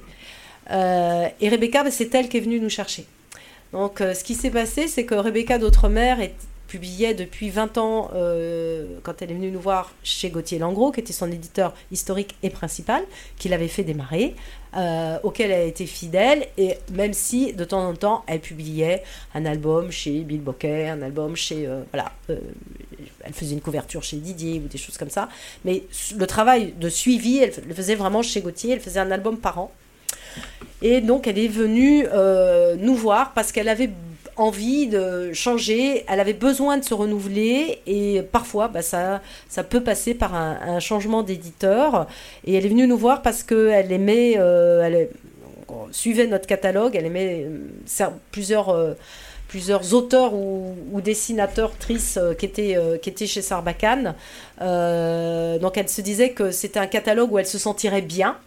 [0.71, 3.07] et Rebecca, bah, c'est elle qui est venue nous chercher.
[3.73, 6.33] Donc, euh, ce qui s'est passé, c'est que Rebecca d'Outremer
[6.67, 11.01] publiait depuis 20 ans, euh, quand elle est venue nous voir chez Gauthier Langros, qui
[11.01, 13.03] était son éditeur historique et principal,
[13.39, 14.37] qui l'avait fait démarrer,
[14.77, 19.03] euh, auquel elle était fidèle, et même si de temps en temps, elle publiait
[19.35, 21.69] un album chez Bill Bocquet, un album chez...
[21.91, 25.29] voilà, elle faisait une couverture chez Didier ou des choses comme ça,
[25.65, 25.83] mais
[26.17, 29.59] le travail de suivi, elle le faisait vraiment chez Gauthier, elle faisait un album par
[29.59, 29.73] an.
[30.83, 33.91] Et donc, elle est venue euh, nous voir parce qu'elle avait
[34.37, 39.21] envie de changer, elle avait besoin de se renouveler et parfois bah, ça,
[39.51, 42.07] ça peut passer par un, changement d'éditeur.
[42.47, 45.09] Et elle est venue nous voir parce qu'elle aimait, euh, elle
[45.91, 48.75] suivait notre catalogue, elle aimait euh, plusieurs,
[49.49, 50.75] plusieurs auteurs ou,
[51.05, 54.15] dessinateurs tristes qui, étaient, qui étaient chez Sarbacane.
[54.59, 58.39] donc elle se disait que c'était un catalogue où elle se sentirait bien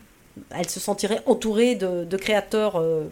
[0.52, 3.06] elle se sentirait entourée de, créateurs euh,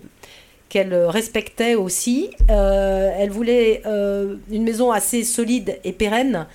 [0.69, 2.31] qu'elle respectait aussi.
[2.49, 6.47] Euh, elle voulait euh, une maison assez solide et pérenne,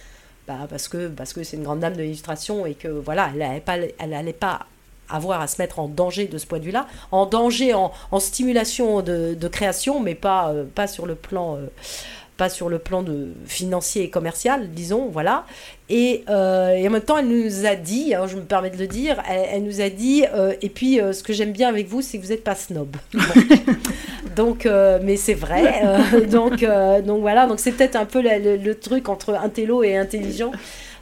[0.46, 4.10] bah, parce que parce que c'est une grande dame de l'illustration et que voilà, elle
[4.10, 4.66] n'allait pas, pas
[5.08, 9.02] avoir à se mettre en danger de ce point de vue-là, en danger, en, stimulation
[9.02, 11.58] de, création, mais pas, pas sur le plan
[12.36, 15.46] pas sur le plan de financier et commercial, disons, voilà.
[15.88, 18.76] Et, euh, et en même temps, elle nous a dit, hein, je me permets de
[18.76, 21.88] le dire, elle, nous a dit, euh, et puis euh, ce que j'aime bien avec
[21.88, 22.96] vous, c'est que vous n'êtes pas snob.
[24.36, 24.68] donc,
[25.02, 25.82] mais c'est vrai.
[26.28, 26.64] donc,
[27.04, 30.52] donc voilà, donc c'est peut-être un peu le, truc entre intello et intelligent.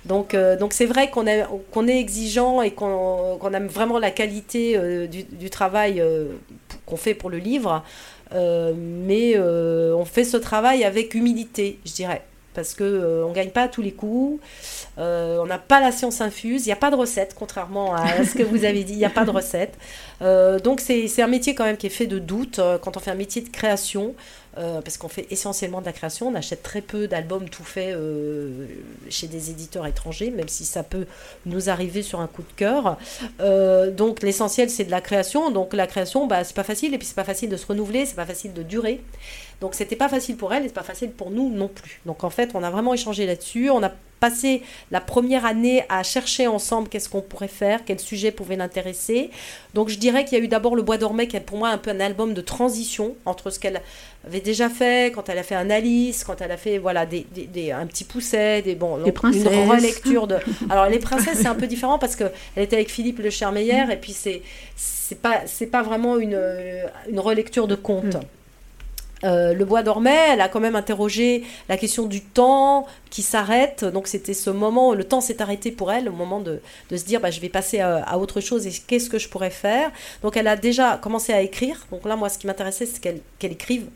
[0.04, 4.78] Donc, donc c'est vrai qu'on est, exigeant et qu'on, aime vraiment la qualité
[5.08, 6.02] du, du, travail
[6.86, 7.82] qu'on fait pour le livre.
[8.32, 12.22] Euh, mais euh, on fait ce travail avec humilité, je dirais
[12.54, 14.40] parce que euh, on gagne pas à tous les coups,
[14.96, 18.36] on n'a pas la science infuse, il n'y a pas de recette, contrairement à ce
[18.36, 19.76] que vous avez dit, il n'y a pas de recette.
[20.62, 22.60] donc c'est un métier quand même qui est fait de doute.
[22.80, 24.14] Quand on fait un métier de création,
[24.56, 26.28] euh, parce qu'on fait essentiellement de la création.
[26.28, 28.66] On achète très peu d'albums tout faits euh,
[29.08, 31.06] chez des éditeurs étrangers, même si ça peut
[31.46, 32.96] nous arriver sur un coup de cœur.
[33.40, 35.50] Euh, donc l'essentiel, c'est de la création.
[35.50, 38.06] Donc la création, bah, c'est pas facile, et puis c'est pas facile de se renouveler,
[38.06, 39.00] c'est pas facile de durer.
[39.60, 42.00] Donc c'était pas facile pour elle, et c'est pas facile pour nous non plus.
[42.06, 43.70] Donc en fait, on a vraiment échangé là-dessus.
[43.70, 43.90] On a
[44.20, 49.30] passé la première année à chercher ensemble qu'est-ce qu'on pourrait faire, quel sujet pouvait l'intéresser.
[49.74, 51.68] Donc je dirais qu'il y a eu d'abord Le Bois dormait, qui est pour moi
[51.68, 53.82] un peu un album de transition entre ce qu'elle
[54.26, 57.26] avait déjà fait, quand elle a fait un Alice, quand elle a fait voilà des,
[57.32, 60.36] des, un petit pousset, des bon, une relecture de.
[60.70, 62.24] Alors les princesses c'est un peu différent parce que
[62.56, 64.42] elle était avec Philippe le Chermeyer et puis c'est
[64.76, 66.40] c'est pas c'est pas vraiment une,
[67.08, 68.16] une relecture de conte.
[68.16, 68.20] Mm.
[69.24, 73.84] Euh, le bois dormait, elle a quand même interrogé la question du temps qui s'arrête.
[73.84, 76.60] Donc c'était ce moment, le temps s'est arrêté pour elle, au moment de,
[76.90, 79.50] de se dire bah, je vais passer à, autre chose et qu'est-ce que je pourrais
[79.50, 79.90] faire.
[80.22, 81.86] Donc elle a déjà commencé à écrire.
[81.90, 83.86] Donc là, moi, ce qui m'intéressait, c'est qu'elle écrive,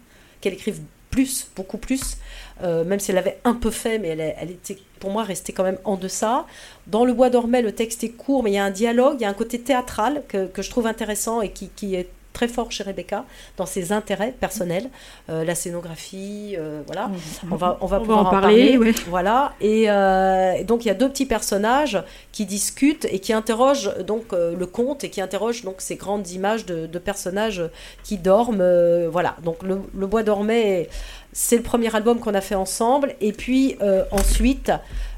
[0.40, 0.80] qu'elle écrive
[1.10, 2.18] plus, beaucoup plus,
[2.62, 5.52] euh, même si elle avait un peu fait, mais elle, elle, était pour moi restée
[5.52, 6.46] quand même en deçà.
[6.86, 9.22] Dans Le Bois dormait, le texte est court, mais il y a un dialogue, il
[9.22, 12.08] y a un côté théâtral que, que je trouve intéressant et qui, qui est
[12.38, 13.24] très fort chez Rebecca
[13.56, 14.90] dans ses intérêts personnels,
[15.28, 17.10] euh, la scénographie, euh, voilà.
[17.50, 18.78] On va, on va pouvoir en parler.
[19.08, 19.54] Voilà.
[19.60, 24.26] Euh, et, donc il y a deux petits personnages qui discutent et qui interrogent donc
[24.32, 27.62] le conte et qui interrogent donc ces grandes images de, personnages
[28.04, 29.08] qui dorment.
[29.10, 29.34] voilà.
[29.42, 30.88] Donc le, le Bois dormait
[31.32, 33.16] c'est le premier album qu'on a fait ensemble.
[33.20, 33.76] Et puis
[34.12, 34.70] ensuite,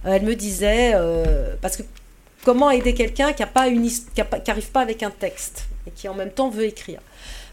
[0.04, 0.94] elle me disait,
[1.60, 1.82] parce que
[2.44, 6.64] comment aider quelqu'un qui n'arrive pas avec un texte et qui en même temps veut
[6.64, 7.00] écrire?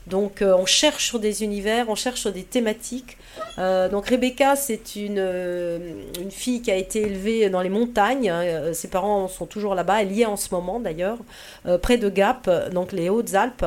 [0.07, 3.17] Donc euh, on cherche sur des univers, on cherche sur des thématiques.
[3.59, 8.31] Euh, donc Rebecca, c'est une, euh, une, fille qui a été élevée dans les montagnes.
[8.73, 10.01] ses parents sont toujours là-bas.
[10.01, 11.17] Elle y est en ce moment d'ailleurs,
[11.81, 13.65] près de Gap, donc les Hautes-Alpes.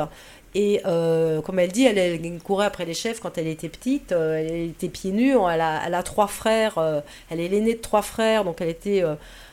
[0.54, 4.12] Et comme elle dit, elle, courait après les chefs quand elle était petite.
[4.12, 5.36] elle était pieds nus.
[5.52, 7.02] Elle a, elle a trois frères.
[7.30, 9.04] elle est l'aînée de trois frères, donc elle était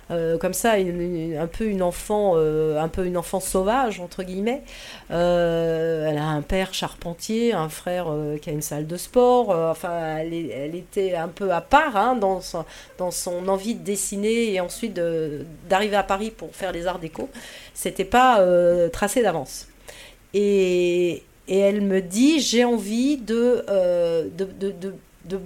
[0.09, 4.63] euh, comme ça, un peu une enfant, euh, un peu une enfant sauvage entre guillemets.
[5.11, 8.07] Euh, elle a un père charpentier, un frère
[8.41, 9.49] qui a une salle de sport.
[9.49, 14.99] enfin, elle, était un peu à part hein, dans, son, envie de dessiner et ensuite
[15.69, 17.29] d'arriver à Paris pour faire les arts déco.
[17.73, 18.41] C'était pas
[18.91, 19.67] tracé d'avance.
[20.33, 23.63] Et, elle me dit j'ai envie de,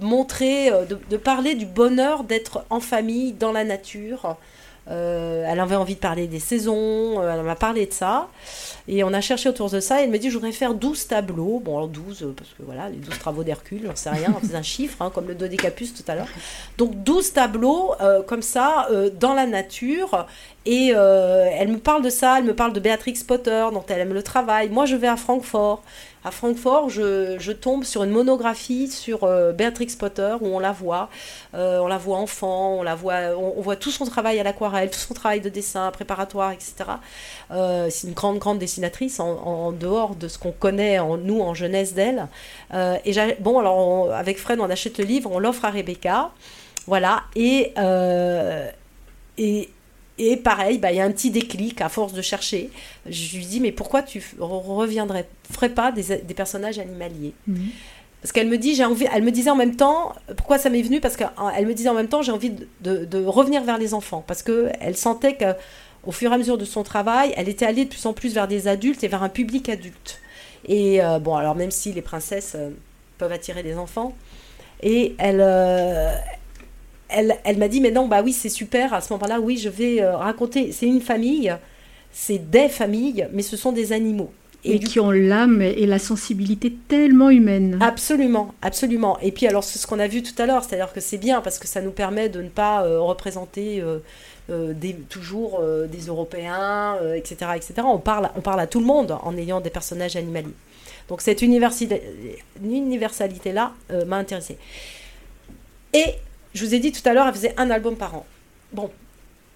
[0.00, 4.36] montrer, de, parler du bonheur d'être en famille, dans la nature,
[4.90, 8.28] euh, elle avait envie de parler des saisons, euh, elle m'a parlé de ça.
[8.88, 10.00] Et on a cherché autour de ça.
[10.00, 11.60] Et elle m'a dit Je voudrais faire 12 tableaux.
[11.64, 14.56] Bon, alors 12, euh, parce que voilà, les 12 travaux d'Hercule, j'en sais rien, c'est
[14.56, 16.28] un chiffre, hein, comme le dodécapus tout à l'heure.
[16.78, 17.94] Donc 12 tableaux,
[18.26, 20.26] comme ça, dans la nature.
[20.66, 24.14] Et elle me parle de ça, elle me parle de Béatrix Potter, dont elle aime
[24.14, 24.68] le travail.
[24.68, 25.82] Moi, je vais à Francfort
[26.24, 31.10] à Francfort, je, tombe sur une monographie sur euh, Béatrix Potter où on la voit.
[31.54, 35.14] Euh, on la voit enfant, on la voit, tout son travail à l'aquarelle, tout son
[35.14, 36.74] travail de dessin préparatoire, etc.
[37.50, 41.54] Euh, c'est une grande, grande dessinatrice en, dehors de ce qu'on connaît en nous en
[41.54, 42.28] jeunesse d'elle.
[42.72, 46.30] et bon, alors avec Fred, on achète le livre, on l'offre à Rebecca.
[46.86, 47.22] Voilà.
[47.36, 47.72] Et
[50.18, 52.70] et pareil, bah, il y a un petit déclic à force de chercher.
[53.08, 57.70] Je lui dis, mais pourquoi tu reviendrais, ferais pas des, des personnages animaliers mhm.
[58.20, 60.82] Parce qu'elle me dit, j'ai envie, elle me disait en même temps, pourquoi ça m'est
[60.82, 61.00] venu?
[61.00, 64.22] Parce qu'elle me disait en même temps, j'ai envie de, de, revenir vers les enfants.
[64.24, 65.56] Parce qu'elle sentait que
[66.04, 68.32] au fur et à mesure de son travail, elle était allée de plus en plus
[68.32, 70.20] vers des adultes et vers un public adulte.
[70.66, 72.70] Et euh, bon, alors même si les princesses euh,
[73.18, 74.14] peuvent attirer des enfants,
[74.84, 76.14] et elle, euh,
[77.12, 80.02] elle, m'a dit, mais non, bah oui, c'est super, à ce moment-là, oui, je vais
[80.02, 81.54] euh, raconter, c'est une famille,
[82.12, 84.32] c'est des familles, mais ce sont des animaux.
[84.64, 87.78] Et, qui ont l'âme et la sensibilité tellement humaine.
[87.80, 89.18] Absolument, absolument.
[89.20, 91.40] Et puis alors, c'est ce qu'on a vu tout à l'heure, c'est-à-dire que c'est bien
[91.40, 93.98] parce que ça nous permet de ne pas euh, représenter euh,
[94.72, 95.60] des, toujours
[95.90, 97.74] des Européens, etc., etc.
[97.84, 100.54] On parle, on parle à tout le monde en ayant des personnages animaliers.
[101.08, 103.72] Donc cette universalité-là
[104.06, 104.58] m'a intéressée.
[105.92, 106.04] Et
[106.54, 108.26] je vous ai dit tout à l'heure, elle faisait un album par an.
[108.72, 108.90] Bon.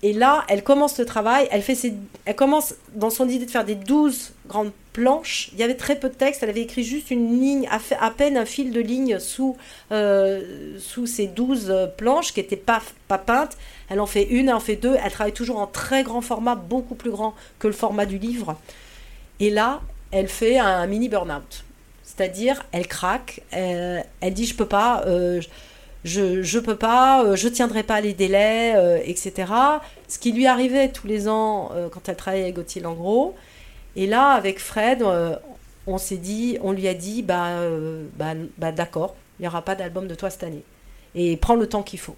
[0.02, 1.76] Et là, elle commence le travail, elle, fait
[2.26, 5.48] elle commence dans son idée de faire des 12 grandes planches.
[5.54, 8.36] Il y avait très peu de texte, elle avait écrit juste une ligne, à, peine
[8.36, 9.56] un fil de ligne sous,
[9.92, 13.56] euh, sous ces 12 planches qui n'étaient pas, pas peintes.
[13.88, 14.96] Elle en fait une, elle en fait deux.
[15.02, 18.56] Elle travaille toujours en très grand format, beaucoup plus grand que le format du livre.
[19.40, 19.80] Et là,
[20.10, 21.64] elle fait un mini burn-out.
[22.04, 25.04] C'est-à-dire, elle craque, elle, dit Je peux pas.
[25.06, 25.40] Euh,
[26.06, 29.52] ne peux pas, euh, je tiendrai pas les délais, euh, etc.
[30.08, 33.34] Ce qui lui arrivait tous les ans euh, quand elle travaillait avec Gauthier Langros.
[33.96, 35.02] Et là, avec Fred,
[35.86, 37.60] on s'est dit, on lui a dit, bah,
[38.18, 40.62] bah, bah d'accord, il n'y aura pas d'album de toi cette année.
[41.14, 42.16] Et prends le temps qu'il faut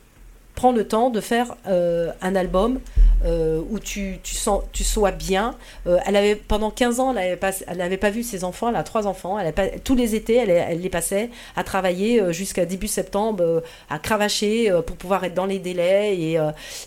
[0.57, 2.80] prends le temps de faire un album
[3.25, 5.55] euh, où tu, tu, sens, tu sois bien.
[5.87, 7.39] Euh, elle avait, pendant 15 ans, elle
[7.77, 9.39] n'avait pas, vu ses enfants, elle a trois enfants.
[9.39, 9.55] Elle
[9.85, 15.25] tous les étés, elle, les passait à travailler jusqu'à début septembre, à cravacher pour pouvoir
[15.25, 16.39] être dans les délais et,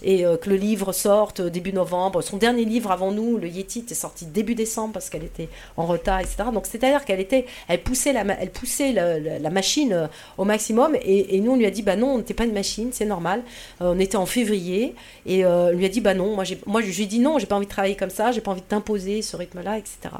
[0.04, 2.22] et que le livre sorte début novembre.
[2.22, 5.86] Son dernier livre avant nous, le Yeti, est sorti début décembre parce qu'elle était en
[5.86, 6.50] retard, etc.
[6.54, 7.22] Donc c'est-à-dire qu'elle
[7.68, 11.82] elle poussait la, elle poussait la, machine au maximum et, nous on lui a dit
[11.82, 13.44] bah non, on n'était pas une machine, c'est normal.
[13.82, 16.44] Euh, on était en février et euh, lui a dit bah non, moi,
[16.82, 18.66] je lui dit non, j'ai pas envie de travailler comme ça, j'ai pas envie de
[18.66, 20.16] t'imposer ce rythme-là, etc.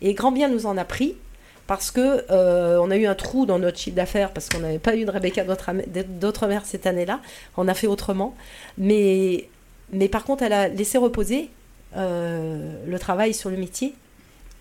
[0.00, 1.16] Et grand bien nous en a pris
[1.66, 4.78] parce que euh, on a eu un trou dans notre chiffre d'affaires parce qu'on n'avait
[4.78, 7.20] pas eu de Rebecca d'autres mères cette année-là.
[7.56, 8.34] On a fait autrement,
[8.78, 9.48] mais
[9.92, 11.50] mais par contre elle a laissé reposer
[11.94, 13.94] le travail sur le métier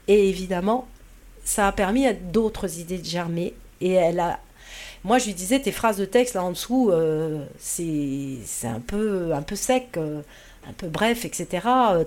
[0.07, 0.87] et évidemment
[1.43, 4.39] ça a permis à d'autres idées de germer et elle a
[5.03, 9.33] moi, je lui disais, tes phrases de texte là en dessous, euh, c'est un peu,
[9.33, 10.21] un peu sec, euh,
[10.69, 11.65] un peu bref, etc.
[11.65, 12.03] Euh,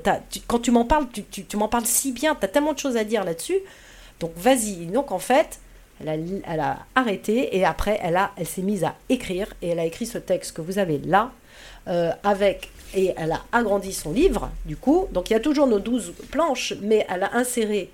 [0.46, 2.96] quand tu m'en parles, tu, tu, m'en parles si bien, tu as tellement de choses
[2.96, 3.58] à dire là-dessus.
[4.20, 4.86] Donc, vas-y.
[4.86, 5.60] Donc, en fait,
[6.00, 9.68] elle a, elle a, arrêté et après, elle, a, elle s'est mise à écrire et
[9.68, 11.32] elle a écrit ce texte que vous avez là,
[12.22, 12.70] avec.
[12.92, 15.06] Et elle a agrandi son livre, du coup.
[15.12, 17.90] Donc, il y a toujours nos douze planches, mais elle a inséré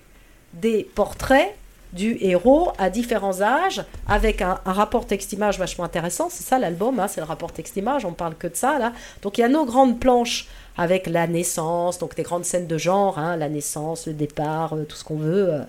[0.55, 1.55] des portraits
[1.97, 6.29] du héros à différents âges, avec un, rapport texte-image vachement intéressant.
[6.31, 8.93] C'est ça l'album, hein, c'est le rapport texte-image, on parle que de ça là.
[9.23, 12.79] Donc il y a nos grandes planches avec la naissance, donc des grandes scènes de
[12.79, 15.61] genre, hein, la naissance, le départ, euh, tout ce qu'on veut, euh,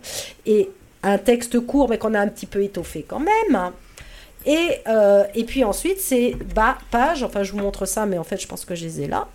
[0.46, 0.70] et
[1.04, 3.72] un texte court mais qu'on a un petit peu étoffé quand même.
[4.46, 8.24] Et, euh, et puis ensuite, c'est bas, page, enfin je vous montre ça, mais en
[8.24, 9.28] fait je pense que je les ai là.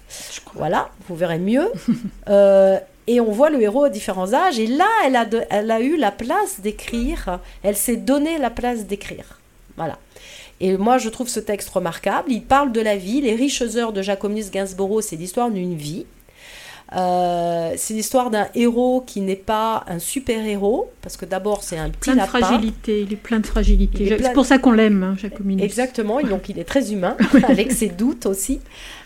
[0.55, 1.71] Voilà, vous verrez mieux.
[3.07, 4.59] Et on voit le héros à différents âges.
[4.59, 7.41] Et là, elle a, elle a eu la place d'écrire.
[7.63, 9.41] Elle s'est donné la place d'écrire.
[9.77, 9.99] Voilà.
[10.61, 12.31] Et moi, je trouve ce texte remarquable.
[12.31, 13.21] Il parle de la vie.
[13.21, 16.07] Les riches heures de Jacobus Gainsborough, c'est l'histoire d'une vie.
[16.95, 21.89] Euh, c'est l'histoire d'un héros qui n'est pas un super-héros, parce que d'abord c'est un
[21.89, 24.19] petit plein de fragilité, il est plein de fragilité.
[24.21, 25.65] C'est pour ça qu'on l'aime, hein, Jacobinus.
[25.65, 27.17] Exactement, donc il est très humain,
[27.49, 28.61] avec ses doutes aussi.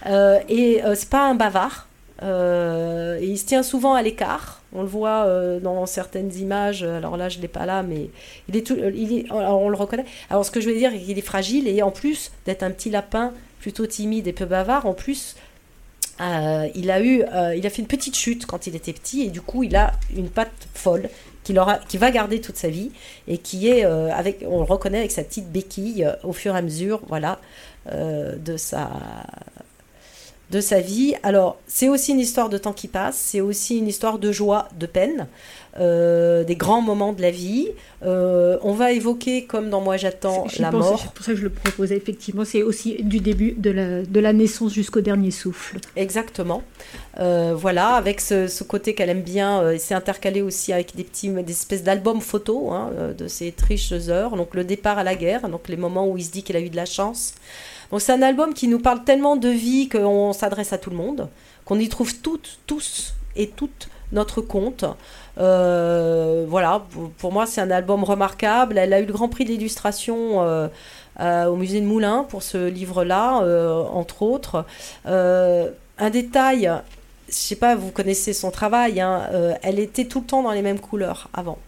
[0.07, 1.87] Euh, et euh, c'est pas un bavard,
[2.23, 4.63] euh, il se tient souvent à l'écart.
[4.73, 6.83] On le voit euh, dans certaines images.
[6.83, 8.11] Alors là, je ne l'ai pas là, mais
[8.49, 10.07] il est tout, il est, on le reconnaît.
[10.31, 12.71] Alors ce que je veux dire, c'est qu'il est fragile et en plus d'être un
[12.71, 15.37] petit lapin plutôt timide et peu bavard, en plus,
[16.21, 17.23] euh, il a eu,
[17.57, 19.93] il a fait une petite chute quand il était petit et du coup, il a
[20.17, 21.09] une patte folle
[21.45, 22.91] qu'il va garder toute sa vie
[23.29, 26.63] et qui est avec, on le reconnaît avec sa petite béquille au fur et à
[26.63, 27.39] mesure, voilà,
[27.93, 28.91] de sa
[30.51, 31.15] de sa vie.
[31.23, 34.69] Alors, c'est aussi une histoire de temps qui passe, c'est aussi une histoire de joie,
[34.79, 35.27] de peine,
[35.79, 37.69] euh, des grands moments de la vie.
[38.05, 41.01] Euh, on va évoquer, comme dans Moi j'attends, la mort.
[41.03, 42.45] C'est pour ça que je le proposais, effectivement.
[42.45, 45.79] C'est aussi du début de la, de la naissance jusqu'au dernier souffle.
[45.97, 46.63] Exactement.
[47.19, 51.53] Euh, voilà, avec ce, côté qu'elle aime bien, c'est intercalé aussi avec des petits, des
[51.53, 54.37] espèces d'albums photos hein, de ces triches heures.
[54.37, 56.61] Donc, le départ à la guerre, donc les moments où il se dit qu'il a
[56.61, 57.35] eu de la chance.
[57.91, 60.97] Donc c'est un album qui nous parle tellement de vie qu'on s'adresse à tout le
[60.97, 61.29] monde,
[61.65, 64.85] qu'on y trouve toutes, tous et toutes notre compte.
[65.39, 66.85] Euh, voilà,
[67.19, 68.79] pour moi c'est un album remarquable.
[68.79, 70.69] Elle a eu le Grand Prix de l'illustration euh,
[71.21, 73.41] euh, au musée de Moulins pour ce livre-là,
[73.93, 74.65] entre autres.
[75.05, 76.71] un détail,
[77.29, 79.23] je sais pas, vous connaissez son travail, hein,
[79.63, 81.59] elle était tout le temps dans les mêmes couleurs avant.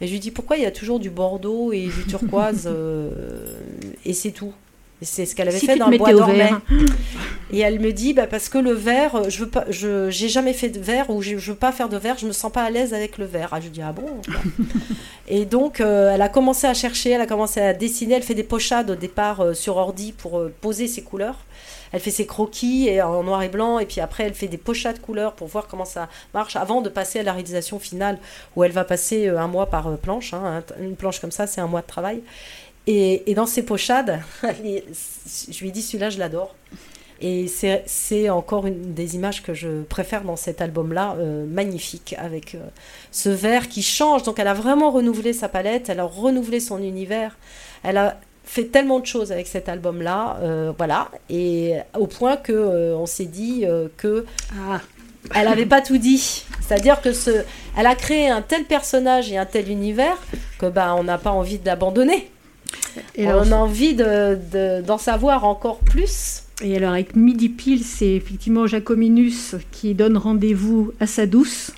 [0.00, 2.70] Et je lui dis pourquoi il y a toujours du bordeaux et du turquoise
[4.04, 4.52] et c'est tout?
[5.00, 6.50] C'est ce qu'elle avait fait dans le bois dormait.
[7.50, 10.52] Et elle me dit, bah, parce que le verre, je veux pas, je, j'ai jamais
[10.52, 12.70] fait de verre ou je, veux pas faire de verre, je me sens pas à
[12.70, 13.50] l'aise avec le verre.
[13.52, 14.20] Ah, je dis, ah bon
[15.28, 18.34] Et donc, euh, elle a commencé à chercher, elle a commencé à dessiner, elle fait
[18.34, 21.36] des pochades au départ euh, sur ordi pour euh, poser ses couleurs.
[21.90, 24.58] Elle fait ses croquis et, en noir et blanc, et puis après, elle fait des
[24.58, 28.18] pochades couleurs pour voir comment ça marche avant de passer à la réalisation finale
[28.56, 30.34] où elle va passer un mois par planche.
[30.34, 30.62] Hein.
[30.80, 32.20] Une planche comme ça, c'est un mois de travail.
[32.90, 36.54] Et, dans ces pochades, je lui dis celui-là, je l'adore.
[37.20, 42.54] Et c'est encore une des images que je préfère dans cet album-là, euh, magnifique, avec
[42.54, 42.60] euh,
[43.10, 44.22] ce vert qui change.
[44.22, 47.36] Donc elle a vraiment renouvelé sa palette, elle a renouvelé son univers,
[47.82, 52.94] elle a fait tellement de choses avec cet album-là, euh, voilà, et au point que
[52.94, 53.66] on s'est dit
[53.98, 54.24] que
[54.58, 54.80] ah.
[55.34, 56.46] elle n'avait pas tout dit.
[56.66, 57.44] C'est-à-dire que ce,
[57.76, 60.16] elle a créé un tel personnage et un tel univers
[60.58, 62.30] que bah on n'a pas envie de l'abandonner.
[63.14, 66.42] Et on a envie d'en savoir encore plus.
[66.62, 71.72] Et alors avec Midi Pile, c'est effectivement Jacominus qui donne rendez-vous à sa douce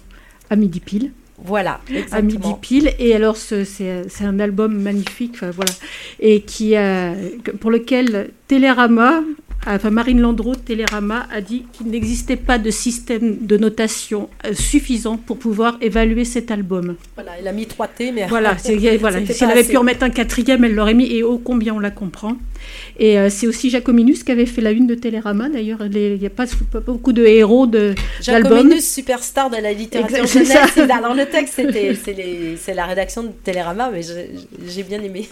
[0.48, 1.12] à Midi Pile.
[1.42, 1.80] Voilà,
[2.12, 2.92] à midi pile.
[2.98, 5.72] Et alors, c'est un album magnifique, voilà,
[6.20, 7.14] et qui a,
[7.60, 9.22] pour lequel Télérama
[9.66, 14.54] Enfin, Marine Landreau de Télérama a dit qu'il n'existait pas de système de notation euh,
[14.54, 16.96] suffisant pour pouvoir évaluer cet album.
[17.14, 18.56] Voilà, elle a mis 3T, mais voilà,
[19.00, 19.26] voilà.
[19.26, 21.78] si elle avait pu en mettre un quatrième, elle l'aurait mis, et ô combien on
[21.78, 22.36] la comprend.
[22.98, 25.48] Et euh, c'est aussi Jacominus qui avait fait la une de Télérama.
[25.48, 26.44] D'ailleurs, il n'y a pas,
[26.84, 30.76] beaucoup de héros de Jacominus, superstar de la littérature jeunesse.
[30.76, 31.61] Dans le texte,
[32.61, 34.02] c'est la rédaction de Télérama, mais
[34.68, 35.28] j'ai bien aimé.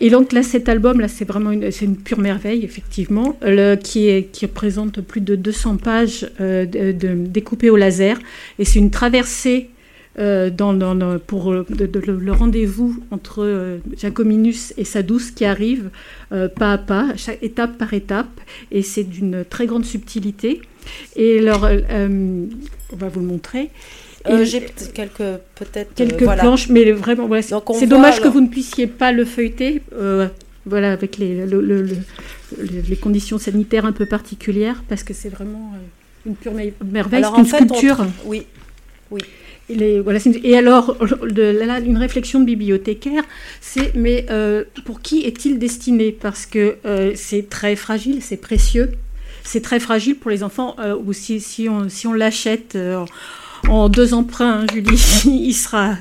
[0.00, 4.08] et donc là, cet album, là, c'est vraiment une, une pure merveille, effectivement, le, qui,
[4.08, 8.18] est, qui représente plus de 200 pages euh, de, découpées au laser.
[8.58, 9.70] Et c'est une traversée
[10.20, 15.88] euh, dans, pour le rendez-vous entre euh, Jacominus et sa douce qui arrive
[16.32, 18.40] euh, pas à pas, chaque, étape par étape,
[18.70, 20.60] et c'est d'une très grande subtilité.
[21.16, 23.70] Et alors, on va vous le montrer.
[24.42, 27.28] J'ai quelques peut-être quelques planches, mais vraiment,
[27.72, 29.80] c'est dommage que vous ne puissiez pas le feuilleter.
[30.66, 35.72] voilà, avec les, les conditions sanitaires un peu particulières, parce que c'est vraiment
[36.26, 36.52] une pure
[36.84, 38.04] merveille, c'est une sculpture.
[38.26, 38.44] Oui,
[39.10, 39.22] oui
[39.70, 43.22] et alors, de, une réflexion de bibliothécaire,
[43.60, 46.12] c'est mais euh, pour qui est-il destiné?
[46.12, 48.92] Parce que euh, c'est très fragile, c'est précieux,
[49.44, 52.76] c'est très fragile pour les enfants, euh, ou si, on, l'achète
[53.68, 55.00] en deux emprunts, hein, Julie,
[55.48, 55.96] il sera,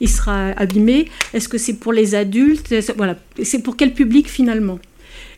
[0.00, 1.08] il sera abîmé.
[1.34, 2.74] Est-ce que c'est pour les adultes?
[2.96, 4.78] Voilà, c'est pour quel public finalement?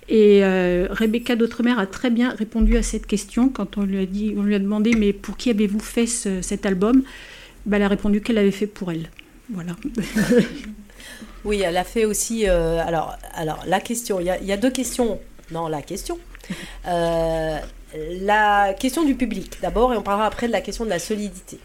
[0.09, 0.43] Et
[0.91, 4.43] Rebecca d'Outremer a très bien répondu à cette question quand on lui a, dit, on
[4.43, 7.03] lui a demandé mais pour qui avez-vous fait cet album?
[7.67, 9.09] Bah, elle a répondu qu'elle l'avait fait pour elle.
[9.51, 9.77] Voilà.
[11.45, 12.49] oui, elle a fait aussi.
[12.49, 15.21] Euh, alors, alors, la question, il y, a deux questions.
[15.51, 16.19] Non, la question.
[16.89, 17.59] Euh,
[18.23, 21.59] la question du public, d'abord, et on parlera après de la question de la solidité.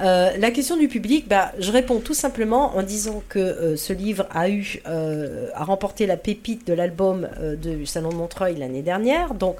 [0.00, 4.26] Euh, la question du public, bah, je réponds tout simplement en disant que ce livre
[4.30, 7.28] a eu, a remporté la pépite de l'album
[7.62, 9.34] du Salon de Montreuil l'année dernière.
[9.34, 9.56] Donc,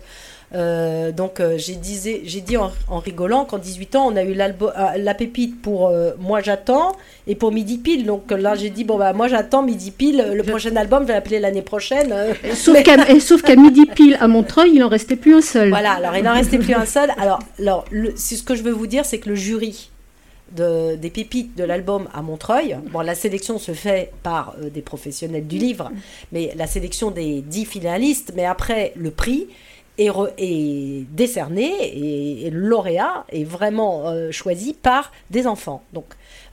[0.54, 5.14] euh, donc euh, j'ai dit en, rigolant qu'en 18 ans, on a eu euh, la
[5.14, 6.92] pépite pour Moi j'attends
[7.26, 8.06] et pour Midi Pile.
[8.06, 10.32] Donc là, j'ai dit, bon, bah, moi j'attends Midi Pile.
[10.34, 12.14] Le prochain album, je vais l'appeler l'année prochaine.
[12.54, 15.70] sauf qu'à Midi Pile, à Montreuil, il n'en restait plus un seul.
[15.70, 17.10] Voilà, alors il n'en restait plus un seul.
[17.18, 17.84] Alors, alors
[18.16, 19.90] ce que je veux vous dire, c'est que le jury
[20.52, 22.76] de, des pépites de l'album à Montreuil.
[22.92, 25.90] Bon, la sélection se fait par des professionnels du livre,
[26.30, 29.48] mais la sélection des dix finalistes, mais après le prix,
[29.98, 35.82] est, décerné et, lauréat est vraiment euh, choisi par des enfants.
[35.92, 36.06] Donc,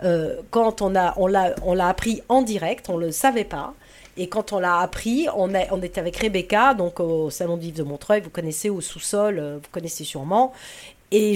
[0.03, 3.73] euh, quand on a, on l'a, on l'a appris en direct, on le savait pas.
[4.17, 7.61] Et quand on l'a appris, on, est, on était avec Rebecca, donc au Salon de
[7.61, 10.51] Vivre de Montreuil, vous connaissez au sous-sol, euh, vous connaissez sûrement.
[11.11, 11.35] Et,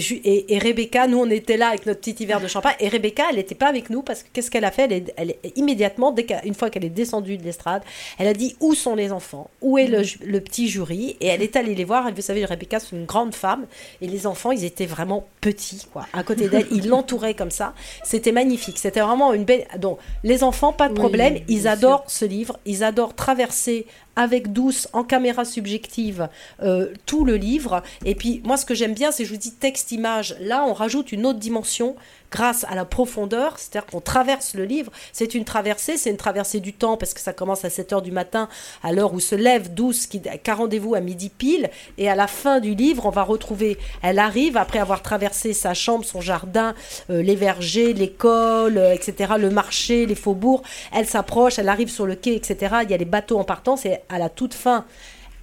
[0.53, 2.76] et, Rebecca, nous, on était là avec notre petit hiver de champagne.
[2.80, 4.89] Et Rebecca, elle n'était pas avec nous parce que qu'est-ce qu'elle a fait?
[4.89, 7.84] Elle, elle, immédiatement, dès une fois qu'elle est descendue de l'estrade,
[8.17, 9.49] elle a dit où sont les enfants?
[9.61, 11.17] Où est le, le, petit jury?
[11.19, 12.07] Et elle est allée les voir.
[12.07, 13.65] Et vous savez, Rebecca, c'est une grande femme.
[14.01, 16.07] Et les enfants, ils étaient vraiment petits, quoi.
[16.13, 17.73] À côté d'elle, ils l'entouraient comme ça.
[18.03, 18.78] C'était magnifique.
[18.78, 19.67] C'était vraiment une belle.
[19.78, 21.39] Donc, les enfants, pas de problème.
[21.49, 22.57] ils adorent ce livre.
[22.65, 26.30] Ils adorent traverser avec douce, en caméra subjective,
[26.61, 27.84] euh, tout le livre.
[28.05, 30.36] Et puis, moi, ce que j'aime bien, c'est, je vous dis, texte-image.
[30.39, 31.95] Là, on rajoute une autre dimension
[32.32, 34.91] grâce à la profondeur, c'est-à-dire qu'on traverse le livre.
[35.13, 38.01] C'est une traversée, c'est une traversée du temps, parce que ça commence à 7 heures
[38.01, 38.49] du matin,
[38.84, 41.69] à l'heure où se lève douce, qui, a rendez-vous à midi pile.
[41.97, 45.73] Et à la fin du livre, on va retrouver, elle arrive, après avoir traversé sa
[45.73, 46.76] chambre, son jardin,
[47.09, 50.63] euh, les vergers, l'école, euh, etc., le marché, les faubourgs.
[50.93, 52.76] Elle s'approche, elle arrive sur le quai, etc.
[52.84, 54.86] Il y a les bateaux en partance, et à la toute fin,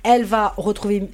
[0.02, 1.08] elle va retrouver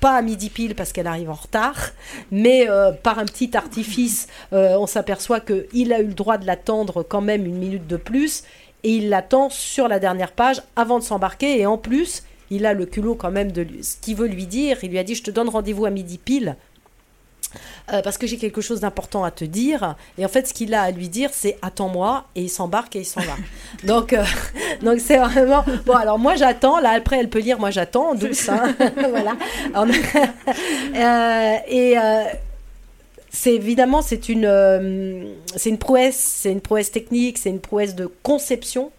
[0.00, 1.90] pas à midi pile parce qu'elle arrive en retard,
[2.30, 6.46] mais euh, par un petit artifice, euh, on s'aperçoit qu'il a eu le droit de
[6.46, 8.44] l'attendre quand même une minute de plus,
[8.84, 12.72] et il l'attend sur la dernière page avant de s'embarquer, et en plus, il a
[12.72, 14.78] le culot quand même de ce qu'il veut lui dire.
[14.82, 16.56] Il lui a dit, je te donne rendez-vous à midi pile.
[17.92, 19.94] Euh, parce que j'ai quelque chose d'important à te dire.
[20.18, 23.00] Et en fait, ce qu'il a à lui dire, c'est attends-moi, et il s'embarque et
[23.00, 23.36] il s'en va.
[23.84, 24.24] donc, euh,
[24.82, 25.64] donc c'est vraiment.
[25.84, 28.74] Bon, alors moi j'attends, là après elle peut lire, moi j'attends, douce, hein.
[29.10, 29.36] voilà.
[30.96, 31.96] Euh, et.
[33.30, 38.06] c'est évidemment c'est une c'est une prouesse c'est une prouesse technique c'est une prouesse de
[38.22, 38.90] conception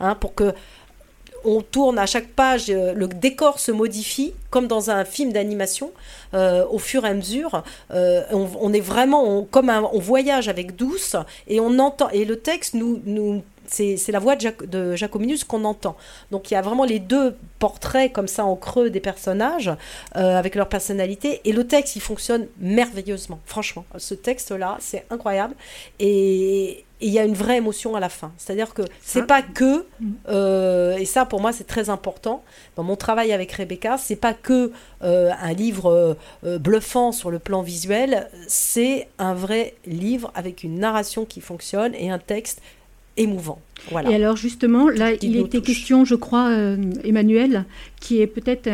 [0.00, 0.52] hein, pour que
[1.46, 5.92] on tourne à chaque page, euh, le décor se modifie comme dans un film d'animation
[6.34, 7.62] euh, au fur et à mesure.
[7.92, 9.46] Euh, on, est vraiment
[9.94, 11.16] voyage avec douce
[11.46, 15.96] et on entend et le texte nous, c'est la voix de, de Jacominus qu'on entend.
[16.30, 19.70] Donc il y a vraiment les deux portraits comme ça en creux des personnages
[20.12, 23.40] avec leur personnalité et le texte il fonctionne merveilleusement.
[23.44, 25.54] Franchement, ce texte là c'est incroyable
[27.00, 28.32] et il y a une vraie émotion à la fin.
[28.38, 30.12] C'est-à-dire que c'est pas que, mm.
[30.28, 32.42] euh, et ça pour moi c'est très important
[32.76, 34.72] dans mon travail avec Rebecca, c'est pas que
[35.02, 40.78] euh, un livre euh, bluffant sur le plan visuel, c'est un vrai livre avec une
[40.78, 42.62] narration qui fonctionne et un texte
[43.16, 43.60] émouvant.
[44.08, 47.64] Et alors justement, là, il était question, je crois, euh, Emmanuel,
[48.00, 48.68] qui est peut-être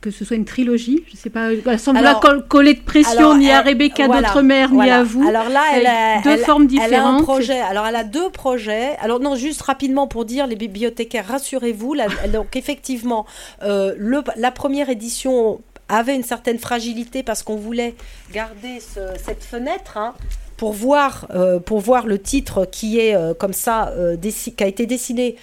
[0.00, 1.02] que ce soit une trilogie.
[1.08, 4.90] Je ne sais pas, elle semble pas coller de pression ni à Rebecca d'Outre-mer, ni
[4.90, 5.26] à vous.
[5.26, 6.92] Alors là, elle a deux formes différentes.
[6.92, 7.60] Elle a un projet.
[7.60, 8.96] Alors elle a deux projets.
[9.00, 11.96] Alors non, juste rapidement pour dire, les bibliothécaires, rassurez-vous.
[12.32, 13.26] donc effectivement,
[13.62, 17.94] euh, le, la première édition avait une certaine fragilité parce qu'on voulait
[18.32, 19.96] garder cette fenêtre.
[19.96, 20.14] Hein,
[20.58, 24.66] pour voir, euh, pour voir le titre qui est euh, comme ça, euh, qui a
[24.66, 25.36] été dessiné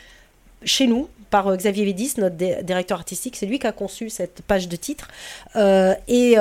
[0.64, 3.36] chez nous par Xavier Védis, notre directeur artistique.
[3.36, 5.08] C'est lui qui a conçu cette page de titre.
[5.56, 6.36] et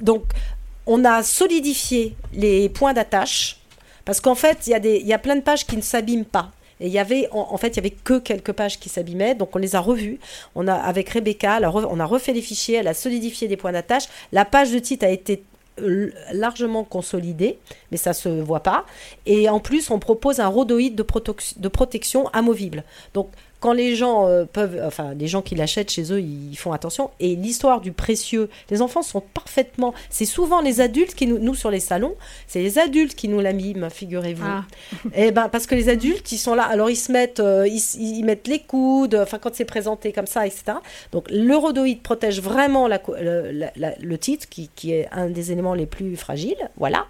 [0.00, 0.24] donc,
[0.86, 3.58] on a solidifié les points d'attache
[4.04, 6.50] parce qu'en fait, il y, y, a plein de pages qui ne s'abîment pas.
[6.80, 9.54] Et il y avait, en, fait, il y avait que quelques pages qui s'abîmaient, donc
[9.54, 10.18] on les a revues.
[10.54, 14.04] On a, avec Rebecca, on a refait les fichiers, elle a solidifié des points d'attache.
[14.32, 15.42] La page de titre a été
[16.32, 17.58] largement consolidé,
[17.90, 18.84] mais ça se voit pas.
[19.26, 21.04] Et en plus, on propose un rhodoïde de,
[21.56, 22.84] de protection amovible.
[23.14, 23.30] Donc,
[23.62, 27.10] quand les gens euh, peuvent, enfin, les gens qui l'achètent chez eux, ils font attention.
[27.20, 29.94] Et l'histoire du précieux, les enfants sont parfaitement.
[30.10, 32.16] C'est souvent les adultes qui nous, nous sur les salons,
[32.48, 34.44] c'est les adultes qui nous la miment, figurez-vous.
[34.44, 34.64] Ah.
[35.14, 37.68] Et eh ben parce que les adultes, ils sont là, alors ils se mettent, euh,
[37.68, 40.78] ils, mettent les coudes, enfin quand c'est présenté comme ça, etc.
[41.12, 46.16] Donc l'eurodoïde protège vraiment la, le, titre, qui, qui, est un des éléments les plus
[46.16, 47.06] fragiles, voilà.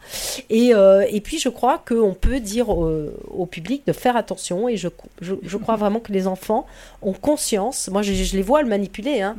[0.51, 4.77] Et, euh, et puis je crois qu'on peut dire au, public de faire attention, et
[4.77, 4.89] je,
[5.23, 9.21] je, je crois vraiment que les enfants ont conscience, moi je, les vois le manipuler,
[9.21, 9.37] hein.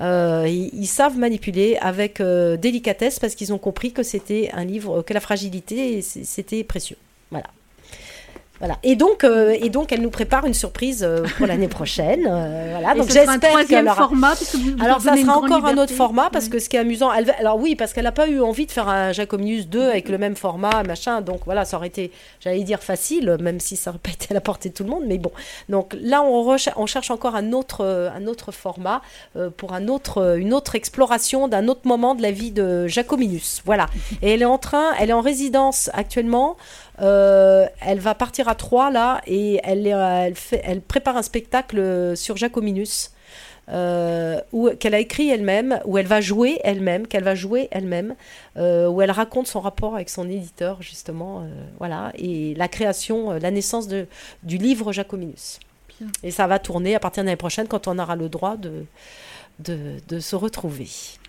[0.00, 5.02] euh, ils, savent manipuler avec euh, délicatesse parce qu'ils ont compris que c'était un livre,
[5.02, 6.96] que la fragilité, c'était précieux.
[7.30, 7.46] Voilà.
[8.60, 8.76] Voilà.
[8.82, 12.28] Et donc, euh, et donc, elle nous prépare une surprise euh, pour l'année prochaine.
[12.30, 12.94] Euh, voilà.
[12.94, 13.96] donc, j'espère qu'elle aura.
[13.96, 14.34] Format,
[14.80, 17.30] alors, ça sera encore un autre format parce que ce qui est amusant, elle...
[17.38, 20.18] alors oui, parce qu'elle n'a pas eu envie de faire un Jacominus 2 avec le
[20.18, 21.22] même format, machin.
[21.22, 24.34] Donc voilà, ça aurait été, j'allais dire facile, même si ça n'aurait pas été à
[24.34, 25.04] la portée de tout le monde.
[25.06, 25.32] Mais bon.
[25.70, 29.00] Donc là, on, on cherche encore un autre, un autre format
[29.56, 33.62] pour un autre, une autre exploration d'un autre moment de la vie de Jacominus.
[33.64, 33.86] Voilà.
[34.20, 36.58] Et elle est en train, elle est en résidence actuellement.
[37.00, 42.16] Euh, elle va partir à Troyes là et elle, elle, fait, elle prépare un spectacle
[42.16, 43.12] sur Jacominus.
[43.72, 44.40] Euh,
[44.80, 48.16] qu'elle a écrit elle-même, où elle va jouer elle-même, qu'elle va jouer elle-même,
[48.56, 51.46] euh, où elle raconte son rapport avec son éditeur justement,
[51.78, 54.08] voilà, et la création, la naissance de,
[54.42, 55.60] du livre Jacominus.
[56.24, 58.86] Et ça va tourner à partir de l'année prochaine quand on aura le droit de,
[59.64, 60.88] de, se retrouver.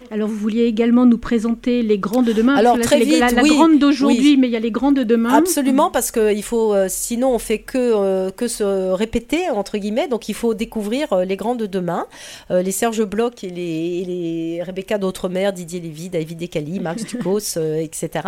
[0.09, 2.55] Alors vous vouliez également nous présenter les grandes de demain.
[2.55, 5.33] Alors très vite, la, grande d'aujourd'hui, mais il y a les grandes de demain.
[5.33, 9.77] Absolument, parce que il faut, euh, sinon on fait que euh, que se répéter entre
[9.77, 10.07] guillemets.
[10.07, 12.07] Donc il faut découvrir euh, les grandes de demain,
[12.49, 18.25] les Serge Bloch et les, les Rebecca d'Outremer, Didier Lévy, David Decali, Max Ducos, etc.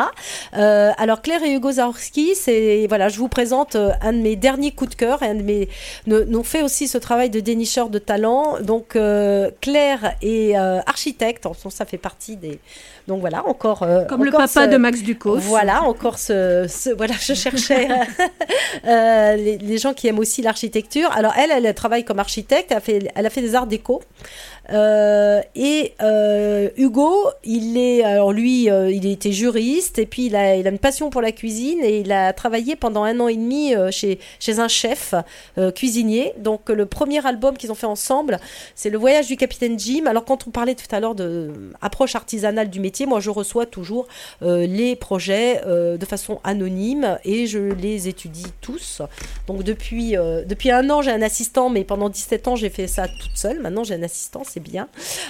[0.54, 4.92] alors Claire et Hugo Zaorski, c'est voilà, je vous présente un de mes derniers coups
[4.92, 5.68] de cœur, et un de mes,
[6.06, 8.58] nous fait aussi ce travail de dénicheur de talent.
[8.62, 8.98] Donc
[9.62, 11.48] Claire et euh, architecte.
[11.70, 12.60] Ça fait partie des.
[13.08, 13.84] Donc voilà, encore.
[13.84, 15.38] Euh, Comme le papa de Max Ducos.
[15.38, 16.94] Voilà, encore ce.
[16.96, 17.88] Voilà, je cherchais
[18.88, 21.12] euh, les, gens qui aiment aussi l'architecture.
[21.12, 22.72] Alors elle, elle travaille comme architecte.
[22.72, 24.02] Elle a fait, elle a fait des arts déco.
[24.70, 30.36] Euh, et euh, Hugo, il est, alors lui, euh, il était juriste et puis il
[30.36, 33.28] a, il a, une passion pour la cuisine et il a travaillé pendant un an
[33.28, 35.14] et demi chez, chez un chef
[35.76, 36.34] cuisinier.
[36.38, 38.40] Donc le premier album qu'ils ont fait ensemble,
[38.76, 39.73] c'est Le Voyage du Capitaine
[40.06, 41.52] Alors quand on parlait tout à l'heure de
[41.82, 44.08] approche artisanale du métier, moi je reçois toujours
[44.42, 49.02] les projets de façon anonyme et je les étudie tous.
[49.48, 50.12] Donc depuis,
[50.46, 53.60] depuis un an, j'ai un assistant, mais pendant 17 ans, j'ai fait ça toute seule.
[53.62, 54.88] Maintenant, j'ai un assistant c'est bien,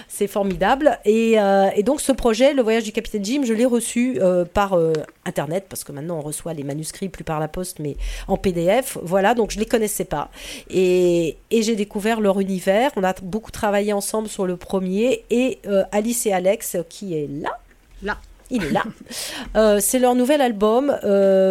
[0.08, 0.98] c'est formidable.
[1.06, 4.74] Euh, et, donc ce projet, le voyage du capitaine Jim, je l'ai reçu euh, par
[4.74, 4.94] euh,
[5.26, 8.98] internet parce que maintenant on reçoit les manuscrits plus par la poste, mais en PDF.
[9.02, 10.30] Voilà, donc je les connaissais pas
[10.70, 12.92] et, j'ai découvert leur univers.
[12.98, 15.60] On a beaucoup travaillé ensemble sur le premier et
[15.92, 17.60] Alice et Alex qui est là.
[18.02, 18.18] Là
[18.50, 19.80] il est là.
[19.80, 20.96] c'est leur nouvel album,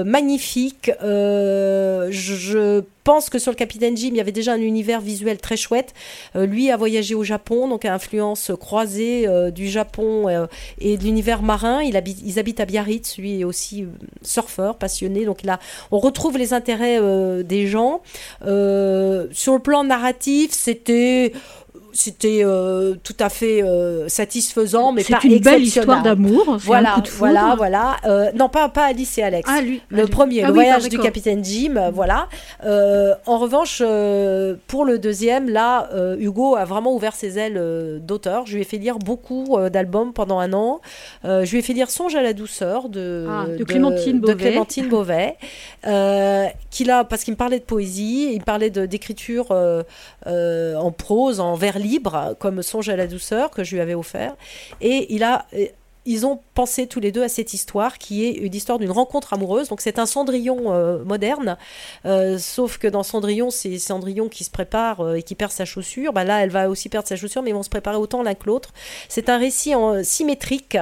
[0.04, 0.90] magnifique.
[1.00, 5.56] je pense que sur le Capitaine Jim, il y avait déjà un univers visuel très
[5.56, 5.94] chouette.
[6.36, 10.46] Euh, lui a voyagé au Japon, donc influence croisée euh, du Japon euh,
[10.78, 11.82] et de l'univers marin.
[11.82, 13.86] Il habite, ils habitent à Biarritz, lui est aussi
[14.22, 15.24] surfeur, passionné.
[15.24, 15.58] Donc là,
[15.90, 17.00] on retrouve les intérêts
[17.42, 18.02] des gens.
[18.40, 18.48] sur
[19.54, 21.32] le plan narratif, c'était
[21.92, 26.56] c'était euh, tout à fait euh, satisfaisant, mais pas C'est une belle histoire d'amour.
[26.60, 27.96] Voilà, de voilà, voilà.
[28.06, 29.48] Euh, non, pas, pas Alice et Alex.
[29.52, 29.82] Ah, lui.
[29.88, 32.28] Le ah, premier, Ah le oui, voyage du capitaine Jim, voilà.
[33.26, 33.82] En revanche,
[34.66, 38.46] pour le deuxième, là, Hugo a vraiment ouvert ses ailes d'auteur.
[38.46, 40.80] Je lui ai fait lire beaucoup d'albums pendant un an.
[41.24, 44.36] Je lui ai fait lire Songe à la douceur de, Ah, de Clémentine de Beauvais.
[44.36, 45.36] Clémentine Beauvais,
[46.70, 49.54] qu'il a, parce qu'il me parlait de poésie, il me parlait de- d'écriture
[50.26, 54.34] en prose, en vers libre, comme Songe à la douceur que je lui avais offert.
[54.80, 55.46] Et il a.
[55.54, 55.66] euh,
[56.04, 59.34] Ils ont pensé tous les deux à cette histoire qui est une histoire d'une rencontre
[59.34, 59.68] amoureuse.
[59.68, 61.56] Donc c'est un Cendrillon euh, moderne,
[62.04, 66.12] Euh, sauf que dans Cendrillon, c'est Cendrillon qui se prépare et qui perd sa chaussure.
[66.12, 68.34] Bah là, elle va aussi perdre sa chaussure, mais ils vont se préparer autant l'un
[68.34, 68.70] que l'autre.
[69.08, 70.76] C'est un récit en, symétrique.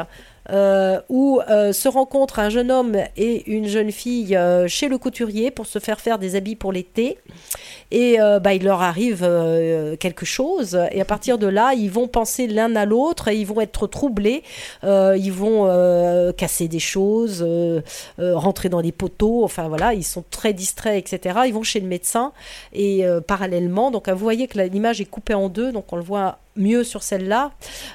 [0.48, 4.96] Euh, où euh, se rencontrent un jeune homme et une jeune fille euh, chez le
[4.98, 7.18] couturier pour se faire faire des habits pour l'été.
[7.92, 9.28] Et bah, il leur arrive
[9.98, 10.80] quelque chose.
[10.92, 13.88] Et à partir de là, ils vont penser l'un à l'autre et ils vont être
[13.88, 14.44] troublés.
[14.84, 17.44] Ils vont casser des choses,
[18.16, 19.42] rentrer dans des poteaux.
[19.42, 21.40] Enfin voilà, ils sont très distraits, etc.
[21.46, 22.32] Ils vont chez le médecin
[22.72, 26.38] et parallèlement, donc vous voyez que l'image est coupée en deux, donc on le voit
[26.56, 27.52] mieux sur celle-là.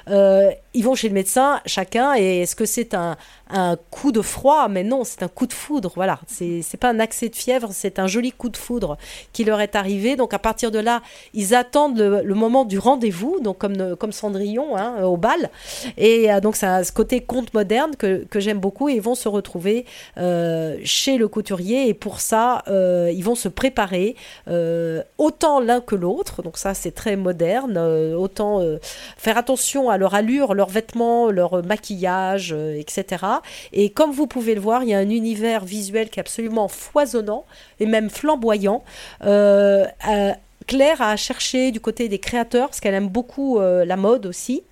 [0.08, 3.16] Euh, ils vont chez le médecin, chacun, et est-ce que c'est un,
[3.50, 5.92] un coup de froid Mais non, c'est un coup de foudre.
[5.94, 8.96] Voilà, c'est pas un accès de fièvre, c'est un joli coup de foudre
[9.32, 10.16] qui leur est arrivé.
[10.16, 11.02] Donc à partir de là,
[11.34, 15.50] ils attendent le, moment du rendez-vous, comme, Cendrillon hein, au bal.
[15.96, 18.88] Et euh, donc c'est un- ce côté conte moderne que, j'aime beaucoup.
[18.88, 19.86] Et ils vont se retrouver
[20.18, 21.88] euh, chez le couturier.
[21.88, 24.16] Et pour ça, euh, ils vont se préparer
[24.48, 26.42] euh, autant l'un que l'autre.
[26.42, 27.76] Donc ça, c'est très moderne.
[27.76, 28.78] euh, autant euh,
[29.16, 33.24] faire attention à leur allure, leurs vêtements, leur maquillage, euh, etc.
[33.72, 36.68] Et comme vous pouvez le voir, il y a un univers visuel qui est absolument
[36.68, 37.44] foisonnant
[37.80, 38.84] et même flamboyant.
[39.24, 40.32] Euh, euh,
[40.66, 44.62] Claire a cherché du côté des créateurs, parce qu'elle aime beaucoup euh, la mode aussi.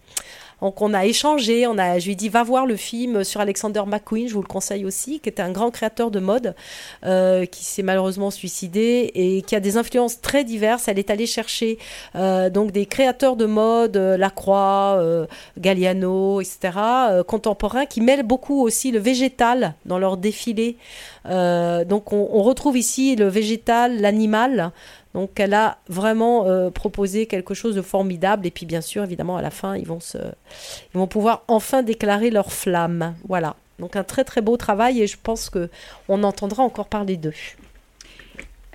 [0.65, 3.43] Donc on a échangé, on a, je lui ai dit va voir le film sur
[3.43, 6.55] Alexander McQueen, je vous le conseille aussi, qui était un grand créateur de mode,
[7.05, 10.89] euh, qui s'est malheureusement suicidé et qui a des influences très diverses.
[10.89, 11.77] Elle est allée chercher
[12.15, 14.99] euh, donc des créateurs de mode, euh, Lacroix,
[15.59, 16.79] Galliano, etc.,
[17.27, 20.79] contemporains, qui mêlent beaucoup aussi le végétal dans leur défilé.
[21.27, 24.73] Donc on, on retrouve ici le végétal, l'animal.
[25.15, 28.47] Donc elle a vraiment euh, proposé quelque chose de formidable.
[28.47, 31.83] Et puis bien sûr, évidemment, à la fin, ils vont, se, ils vont pouvoir enfin
[31.83, 33.15] déclarer leur flamme.
[33.29, 33.55] Voilà.
[33.79, 35.69] Donc un très très beau travail et je pense que
[36.09, 37.33] on entendra encore parler d'eux.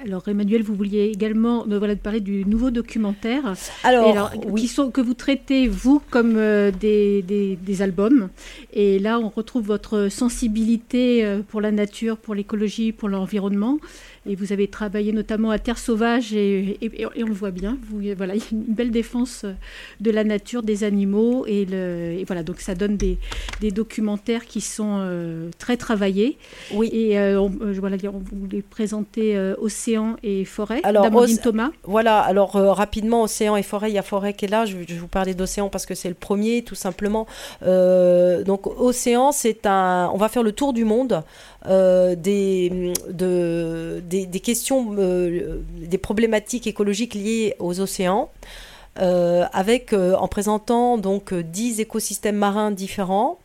[0.06, 4.62] Alors Emmanuel, vous vouliez également me voilà, parler du nouveau documentaire Alors, Et alors, oui.
[4.62, 8.30] qui sont, que vous traitez, vous, comme euh, des, des- des albums.
[8.72, 13.78] Et là, on retrouve votre sensibilité euh, pour la nature, pour l'écologie, pour l'environnement.
[14.26, 17.78] Et vous avez travaillé notamment à Terre Sauvage, et, et- et on le voit bien.
[17.90, 19.54] Vous, voilà, il y a une belle défense euh,
[20.02, 21.46] de la nature, des animaux.
[21.48, 23.18] Et, le, et voilà, donc ça donne des,
[23.62, 26.38] des documentaires qui sont euh, très travaillés.
[26.74, 26.90] Oui.
[26.94, 31.70] Et euh, on, euh, voilà, on voulait présenter euh, Océan et Forêt Alors, d'Amandine Thomas.
[31.84, 34.76] Voilà, alors euh, rapidement, Océan et Forêt, il y a Forêt qui est là, je,
[34.78, 37.26] vais- je vous parler d'Océan parce que c'est le premier, tout simplement.
[37.64, 40.10] Euh, donc Océan, c'est un...
[40.14, 41.24] On va faire le tour du monde
[41.66, 48.30] euh, des, de, des, questions, euh, des problématiques écologiques liées aux océans.
[49.00, 53.40] euh, avec, en présentant donc euh, 10 écosystèmes marins différents.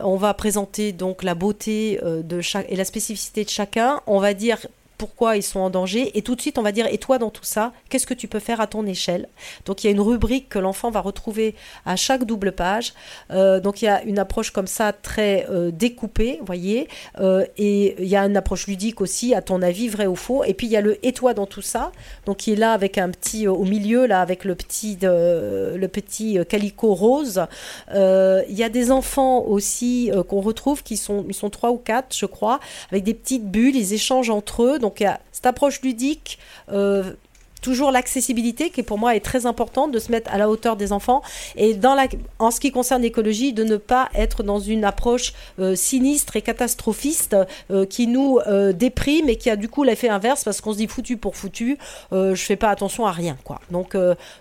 [0.00, 4.00] On va présenter donc la beauté de chaque, et la spécificité de chacun.
[4.06, 4.58] On va dire
[4.98, 6.16] pourquoi ils sont en danger.
[6.18, 8.28] Et tout de suite, on va dire, et toi dans tout ça, qu'est-ce que tu
[8.28, 9.28] peux faire à ton échelle?
[9.64, 11.54] Donc il y a une rubrique que l'enfant va retrouver
[11.86, 12.92] à chaque double page.
[13.30, 16.88] Euh, donc il y a une approche comme ça très euh, découpée, voyez.
[17.20, 20.44] Euh, et il y a une approche ludique aussi, à ton avis, vrai ou faux.
[20.44, 21.92] Et puis il y a le et toi dans tout ça,
[22.26, 25.86] donc qui est là avec un petit euh, au milieu là avec le petit le
[25.86, 27.46] petit euh, calico rose.
[27.94, 32.16] Il y a des enfants aussi qu'on retrouve qui sont ils sont trois ou quatre,
[32.16, 32.58] je crois,
[32.90, 33.76] avec des petites bulles.
[33.76, 34.78] Ils échangent entre eux.
[35.04, 36.38] A cette approche ludique.
[36.70, 37.14] euh,
[37.62, 40.92] Toujours l'accessibilité qui pour moi est très importante de se mettre à la hauteur des
[40.92, 41.22] enfants
[41.56, 42.06] et dans la,
[42.38, 46.42] en ce qui concerne l'écologie de ne pas être dans une approche euh, sinistre et
[46.42, 47.36] catastrophiste
[47.70, 50.78] euh, qui nous euh, déprime et qui a du coup l'effet inverse parce qu'on se
[50.78, 51.78] dit foutu pour foutu
[52.12, 53.60] je fais pas attention à rien quoi.
[53.70, 53.96] Donc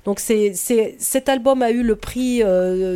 [0.05, 2.43] donc c'est c'est cet album a eu le prix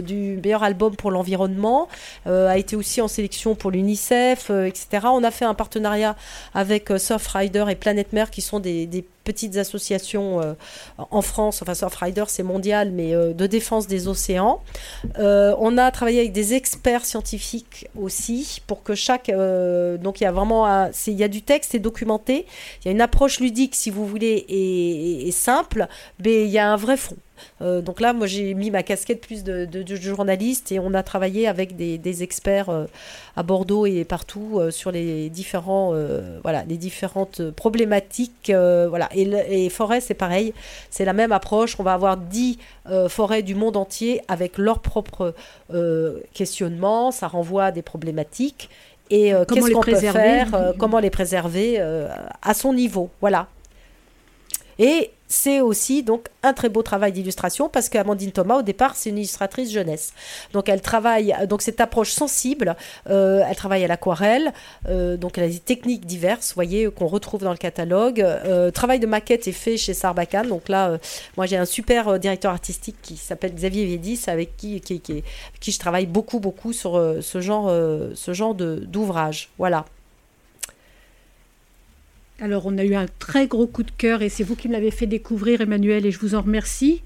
[0.03, 1.87] du meilleur album pour l'environnement
[2.25, 6.15] a été aussi en sélection pour l'UNICEF etc on a fait un partenariat
[6.53, 8.85] avec Surfrider et Planète Mer qui sont des
[9.23, 10.53] petites associations euh,
[10.97, 14.61] en France, enfin Surfrider c'est mondial, mais euh, de défense des océans.
[15.19, 20.27] Euh, on a travaillé avec des experts scientifiques aussi pour que chaque, donc il y
[20.27, 22.45] a vraiment, il y a du texte, c'est documenté,
[22.81, 25.87] il y a une approche ludique si vous voulez et- et simple,
[26.23, 27.15] mais il y a un vrai fond.
[27.61, 31.47] Euh, donc là, moi, j'ai mis ma casquette plus de, journaliste et on a travaillé
[31.47, 32.85] avec des, experts euh,
[33.35, 35.93] à Bordeaux et partout sur les différents,
[36.43, 38.51] voilà, les différentes problématiques.
[38.51, 39.09] voilà.
[39.13, 40.53] Et, et forêt, c'est pareil,
[40.89, 41.75] c'est la même approche.
[41.79, 42.57] On va avoir 10
[43.07, 45.33] forêts du monde entier avec leurs propres
[46.33, 47.11] questionnements.
[47.11, 48.69] Ça renvoie à des problématiques
[49.09, 51.79] et qu'est-ce qu'on peut faire, comment les préserver
[52.41, 53.09] à son niveau.
[53.21, 53.47] Voilà.
[54.79, 59.09] Et c'est aussi donc un très beau travail d'illustration parce qu'Amandine Thomas au départ c'est
[59.09, 60.13] une illustratrice jeunesse.
[60.51, 62.75] Donc elle travaille donc cette approche sensible
[63.09, 64.51] euh, elle travaille à l'aquarelle
[64.89, 68.19] euh, donc elle a des techniques diverses voyez qu'on retrouve dans le catalogue.
[68.21, 70.49] Euh, travail de maquette est fait chez Sarbacane.
[70.49, 70.97] Donc là
[71.37, 75.23] moi j'ai un super directeur artistique qui s'appelle Xavier Védis avec qui, qui, qui,
[75.61, 79.49] qui, je travaille beaucoup beaucoup sur ce genre ce genre d'ouvrage.
[79.57, 79.85] Voilà
[82.41, 84.73] alors, on a eu un très gros coup de cœur et c'est vous qui me
[84.73, 87.03] l'avez fait découvrir, Emmanuel, et je vous en remercie.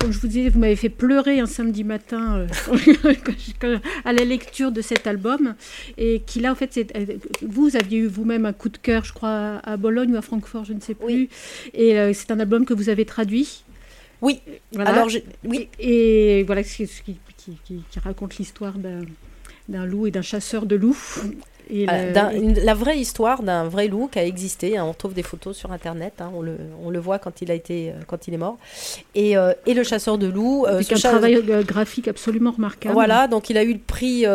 [0.00, 4.72] Comme je vous disais, vous m'avez fait pleurer un samedi matin euh, à la lecture
[4.72, 5.54] de cet album.
[5.98, 7.06] Et qui là, en fait, euh,
[7.46, 10.64] vous aviez eu vous-même un coup de cœur, je crois, à Bologne ou à Francfort,
[10.64, 11.28] je ne sais plus.
[11.74, 13.62] Et euh, c'est un album que vous avez traduit.
[14.20, 14.40] Oui.
[14.76, 15.08] Alors,
[15.44, 15.68] oui.
[15.78, 18.74] Et, voilà, qui, qui, qui raconte l'histoire
[19.68, 21.22] d'un loup et d'un chasseur de loups.
[21.70, 24.76] La vraie histoire d'un vrai loup qui a existé.
[24.76, 26.14] Hein, on trouve des photos sur Internet.
[26.20, 28.58] Hein, on, le, on, le, voit quand il, a été, euh, quand il est mort.
[29.14, 30.66] Et, euh, et le chasseur de loups.
[30.66, 32.94] Euh, un travail graphique absolument remarquable.
[32.94, 34.20] Voilà, donc il a eu le prix.
[34.20, 34.26] il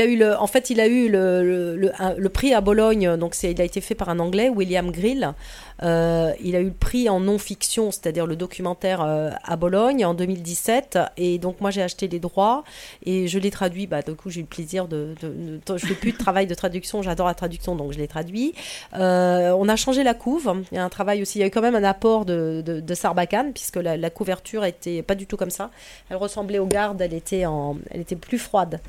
[0.00, 3.16] a eu le, en fait, il a eu le, le, le, prix à Bologne.
[3.16, 5.34] Donc il a été fait par un Anglais, William Grill.
[5.82, 10.14] Euh, il a eu le prix en non-fiction, c'est-à-dire le documentaire euh, à Bologne en
[10.14, 10.98] 2017.
[11.16, 12.64] Et donc moi j'ai acheté les droits
[13.04, 13.86] et je l'ai traduit.
[13.86, 15.14] Bah, du coup j'ai eu le plaisir de...
[15.22, 18.54] je fais plus de travail de traduction, j'adore la traduction, donc je l'ai traduit.
[18.94, 20.52] Euh, on a changé la couve.
[20.72, 22.62] Il y a un travail aussi, il y a eu quand même un apport de,
[22.64, 25.70] de, Sarbacane, puisque la, couverture était pas du tout comme ça.
[26.10, 28.80] Elle ressemblait aux gardes, elle était, en, elle était plus froide.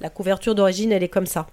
[0.00, 1.46] la couverture d'origine, elle est comme ça.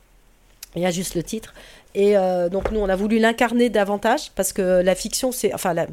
[0.76, 1.54] Il y a juste le titre.
[1.98, 5.52] Et euh, donc nous, on a voulu l'incarner davantage parce que la fiction, c'est...
[5.52, 5.88] Enfin, la,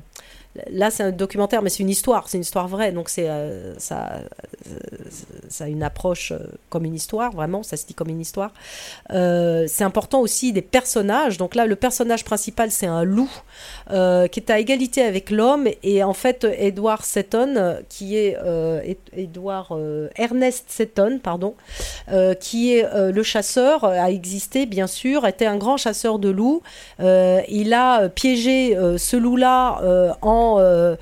[0.71, 3.77] Là, c'est un documentaire, mais c'est une histoire, c'est une histoire vraie, donc c'est euh,
[3.79, 4.21] ça,
[4.69, 8.53] euh, a une approche euh, comme une histoire, vraiment, ça se dit comme une histoire.
[9.11, 11.39] c'est important aussi des personnages.
[11.39, 13.31] Donc là, le personnage principal, c'est un loup
[13.89, 18.37] qui est à égalité avec l'homme, et en fait, Edward Seton, qui est
[19.13, 21.55] Edward Ernest Seton, pardon,
[22.41, 26.63] qui est le chasseur, a existé bien sûr, était un grand chasseur de loups.
[27.01, 30.97] il a piégé ce loup-là en euh,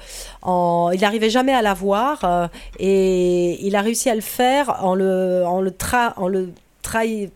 [0.92, 2.46] il n'arrivait jamais à l'avoir euh,
[2.78, 6.50] et il a réussi à le faire en le, en le, tra, en le
[6.82, 7.30] trahi,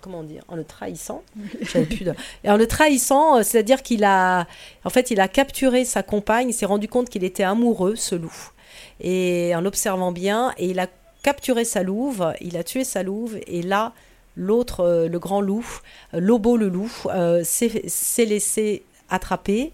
[0.00, 1.22] comment dire, en le trahissant.
[1.72, 2.06] plus
[2.44, 4.46] Et en le trahissant, euh, c'est-à-dire qu'il a,
[4.84, 8.14] en fait, il a capturé sa compagne, il s'est rendu compte qu'il était amoureux, ce
[8.14, 8.50] loup.
[9.00, 10.86] Et en l'observant bien, et il a
[11.22, 13.92] capturé sa louve, il a tué sa louve, et là,
[14.36, 15.66] l'autre, le grand loup,
[16.12, 16.90] Lobo le loup,
[17.42, 19.72] s'est laissé attraper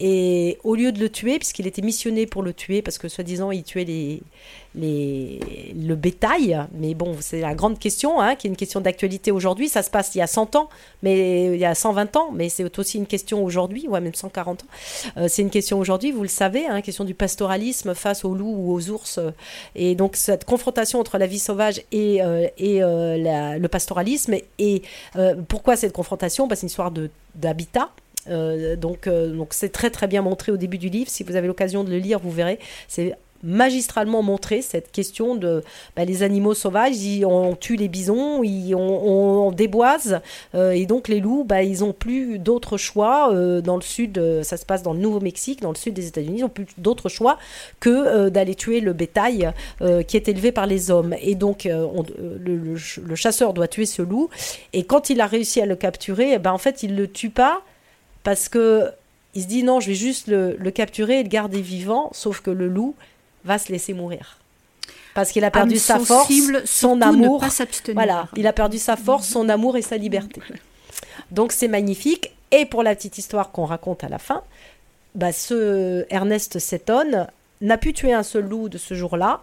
[0.00, 3.50] et au lieu de le tuer, puisqu'il était missionné pour le tuer, parce que soi-disant
[3.50, 4.22] il tuait les,
[4.76, 5.40] les,
[5.74, 9.68] le bétail, mais bon, c'est la grande question, hein, qui est une question d'actualité aujourd'hui.
[9.68, 10.68] Ça se passe il y a 100 ans,
[11.02, 14.62] mais il y a 120 ans, mais c'est aussi une question aujourd'hui, ouais, même 140
[14.62, 14.66] ans.
[15.16, 18.54] Euh, c'est une question aujourd'hui, vous le savez, hein, question du pastoralisme face aux loups
[18.56, 19.18] ou aux ours.
[19.74, 24.34] et donc cette confrontation entre la vie sauvage et, euh, et euh, le pastoralisme.
[24.58, 24.82] Et
[25.48, 26.46] pourquoi cette confrontation?
[26.46, 26.92] Bah, C'est une histoire
[27.34, 27.90] d'habitat
[28.76, 31.10] donc, euh, donc c'est très très bien montré au début du livre.
[31.10, 32.58] Si vous avez l'occasion de le lire, vous verrez.
[32.88, 35.62] C'est magistralement montré cette question de
[35.94, 40.20] bah, les animaux sauvages on, tue les bisons ils, on, déboise
[40.56, 43.32] euh, et donc les loups bah, ils ont plus d'autres choix
[43.62, 46.40] dans le sud ça se passe dans le Nouveau-Mexique dans le sud des États-Unis ils
[46.40, 47.38] n'ont plus d'autres choix
[47.78, 49.52] que d'aller tuer le bétail
[50.08, 54.30] qui est élevé par les hommes et donc le, chasseur doit tuer ce loup
[54.72, 57.30] et quand il a réussi à le capturer eh ben, en fait il le tue
[57.30, 57.62] pas
[58.28, 58.90] parce que
[59.32, 62.50] il se dit non, je vais juste le, capturer et le garder vivant, sauf que
[62.50, 62.94] le loup
[63.46, 64.36] va se laisser mourir.
[65.14, 66.30] Parce qu'il a perdu sa force,
[66.66, 67.42] son amour.
[67.94, 70.42] Voilà, il a perdu sa force, son amour et sa liberté.
[71.30, 72.32] Donc c'est magnifique.
[72.50, 74.42] Et pour la petite histoire qu'on raconte à la fin,
[75.14, 77.28] bah, ce Ernest Seton
[77.62, 79.40] n'a pu tuer un seul loup de ce jour-là.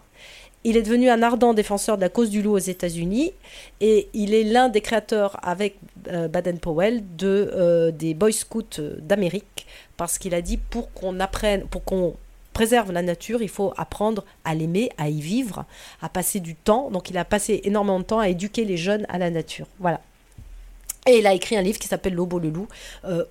[0.67, 3.33] Il est devenu un ardent défenseur de la cause du loup aux États-Unis
[3.81, 5.77] et il est l'un des créateurs avec
[6.07, 11.67] euh, Baden-Powell de, euh, des Boy Scouts d'Amérique parce qu'il a dit pour qu'on apprenne,
[11.67, 12.15] pour qu'on
[12.53, 15.65] préserve la nature, il faut apprendre à l'aimer, à y vivre,
[16.01, 16.89] à passer du temps.
[16.89, 19.67] Donc il a passé énormément de temps à éduquer les jeunes à la nature.
[19.77, 20.01] Voilà.
[21.05, 22.67] Et il a écrit un livre qui s'appelle L'Obo le loup,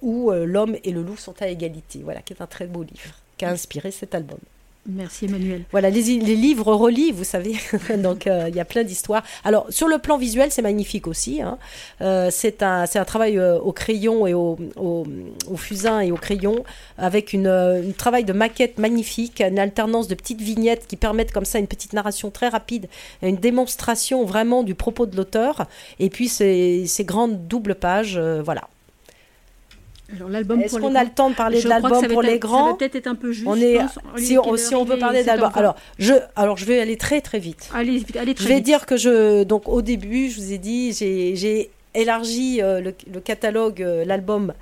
[0.02, 1.98] où l'homme et le loup sont à égalité.
[2.04, 4.38] Voilà, qui est un très beau livre, qui a inspiré cet album.
[4.86, 5.64] Merci Emmanuel.
[5.70, 7.56] Voilà, les, livres relis, vous savez,
[7.96, 9.22] donc euh, il y a plein d'histoires.
[9.42, 11.40] Alors, sur le plan visuel, c'est magnifique aussi.
[11.40, 11.56] Hein.
[12.02, 14.58] Euh, c'est un, travail euh, au crayon et au,
[15.56, 16.64] fusain et au crayon,
[16.98, 21.46] avec une, un travail de maquette magnifique, une alternance de petites vignettes qui permettent comme
[21.46, 22.88] ça une petite narration très rapide,
[23.22, 25.66] une démonstration vraiment du propos de l'auteur,
[25.98, 28.68] et puis ces grandes doubles pages, voilà.
[30.62, 32.96] Est-ce qu'on a le temps de parler de l'album pour les grands Ça va peut-être
[32.96, 33.46] être un peu juste.
[33.48, 33.78] On est,
[34.16, 35.50] si, on, si on veut parler d'album.
[35.54, 37.70] Alors je, alors, je vais aller très très vite.
[37.74, 39.44] Allez, allez très Je vais dire que je.
[39.44, 44.52] Donc, au début, je vous ai dit, j'ai élargi euh, le, le, catalogue, euh, l'album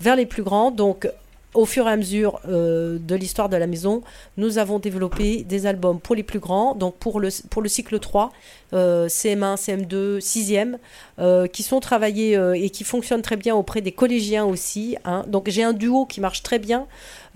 [0.00, 0.70] vers les plus grands.
[0.70, 1.08] Donc,
[1.54, 4.02] au fur et à mesure euh, de l'histoire de la maison,
[4.36, 7.98] nous avons développé des albums pour les plus grands, donc pour le, pour le cycle
[7.98, 8.32] 3,
[8.72, 10.78] CM1, CM2, 6e,
[11.52, 14.96] qui sont travaillés euh, et qui fonctionnent très bien auprès des collégiens aussi.
[15.04, 15.24] Hein.
[15.28, 16.86] Donc j'ai un duo qui marche très bien.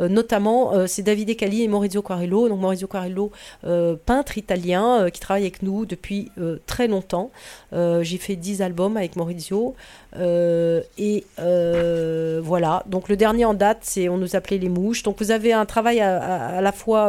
[0.01, 2.49] Euh, notamment, euh, c'est Davide Cali et Maurizio Quarello.
[2.49, 3.33] Donc Maurizio Quarello,
[3.65, 6.31] euh, peintre italien qui travaille avec nous depuis
[6.67, 7.31] très longtemps.
[7.73, 9.75] J'ai fait 10 albums avec Maurizio.
[10.19, 12.83] et voilà.
[12.87, 15.03] Donc le dernier en date, c'est on nous appelait les mouches.
[15.03, 17.07] Donc vous avez un travail à, la fois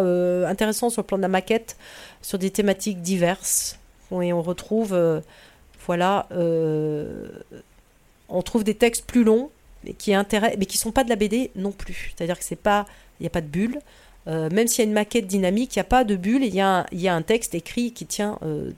[0.47, 1.77] intéressant sur le plan de la maquette,
[2.21, 3.77] sur des thématiques diverses.
[4.21, 4.97] Et on retrouve,
[5.89, 6.27] voilà,
[8.29, 9.49] on trouve des textes plus longs
[9.83, 12.13] mais qui intéressent, mais qui sont pas de la BD non plus.
[12.15, 12.85] C'est-à-dire que pas,
[13.19, 13.79] il n'y a pas de bulle.
[14.27, 16.43] Euh, même s'il y a une maquette dynamique, il n'y a pas de bulle.
[16.43, 18.71] Il y, a un, y a un texte écrit qui tient euh,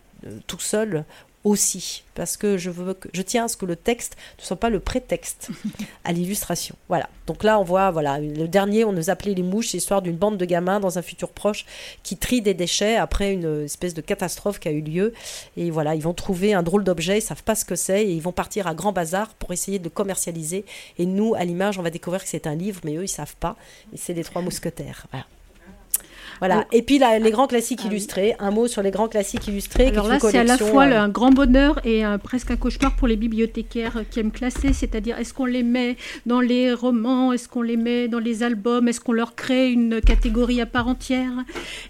[0.48, 1.04] tout seul
[1.44, 4.58] aussi, parce que je, veux que, je tiens à ce que le texte ne soit
[4.58, 5.50] pas le prétexte
[6.04, 6.76] à l'illustration.
[6.88, 7.10] Voilà.
[7.26, 10.38] Donc là, on voit, voilà, le dernier, on nous appelait les mouches, l'histoire d'une bande
[10.38, 11.66] de gamins dans un futur proche
[12.04, 15.14] qui trient des déchets après une espèce de catastrophe qui a eu lieu.
[15.58, 18.12] Et voilà, ils vont trouver un drôle d'objet, ils savent pas ce que c'est, et
[18.12, 20.66] ils vont partir à grand bazar pour essayer de le commercialiser.
[21.00, 23.36] Et nous, à l'image, on va découvrir que c'est un livre, mais eux, ils savent
[23.40, 23.56] pas.
[23.94, 25.08] Et c'est les trois mousquetaires.
[25.12, 25.26] Voilà.
[26.42, 26.66] Voilà.
[26.72, 28.36] Et puis les grands classiques ah illustrés.
[28.40, 29.88] Un mot sur les grands classiques illustrés.
[29.88, 33.08] Alors là, c'est à la fois euh, un grand bonheur et presque un cauchemar pour
[33.08, 34.74] les bibliothécaires qui aiment classer.
[34.74, 38.88] C'est-à-dire, est-ce qu'on les met dans les romans Est-ce qu'on les met dans les albums
[38.88, 41.32] Est-ce qu'on leur crée une catégorie à part entière?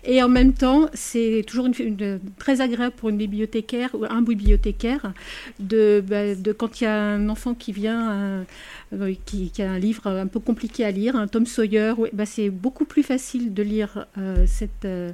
[0.03, 5.13] Et en même temps, c'est toujours une, très agréable pour une bibliothécaire ou un bibliothécaire
[5.59, 8.11] de, bah, de quand il y a un enfant qui vient.
[8.11, 8.43] Euh,
[8.93, 11.93] euh, qui, a un livre un peu compliqué à lire, Tom Sawyer.
[12.11, 15.11] bah c'est beaucoup plus facile de lire euh, cette, euh,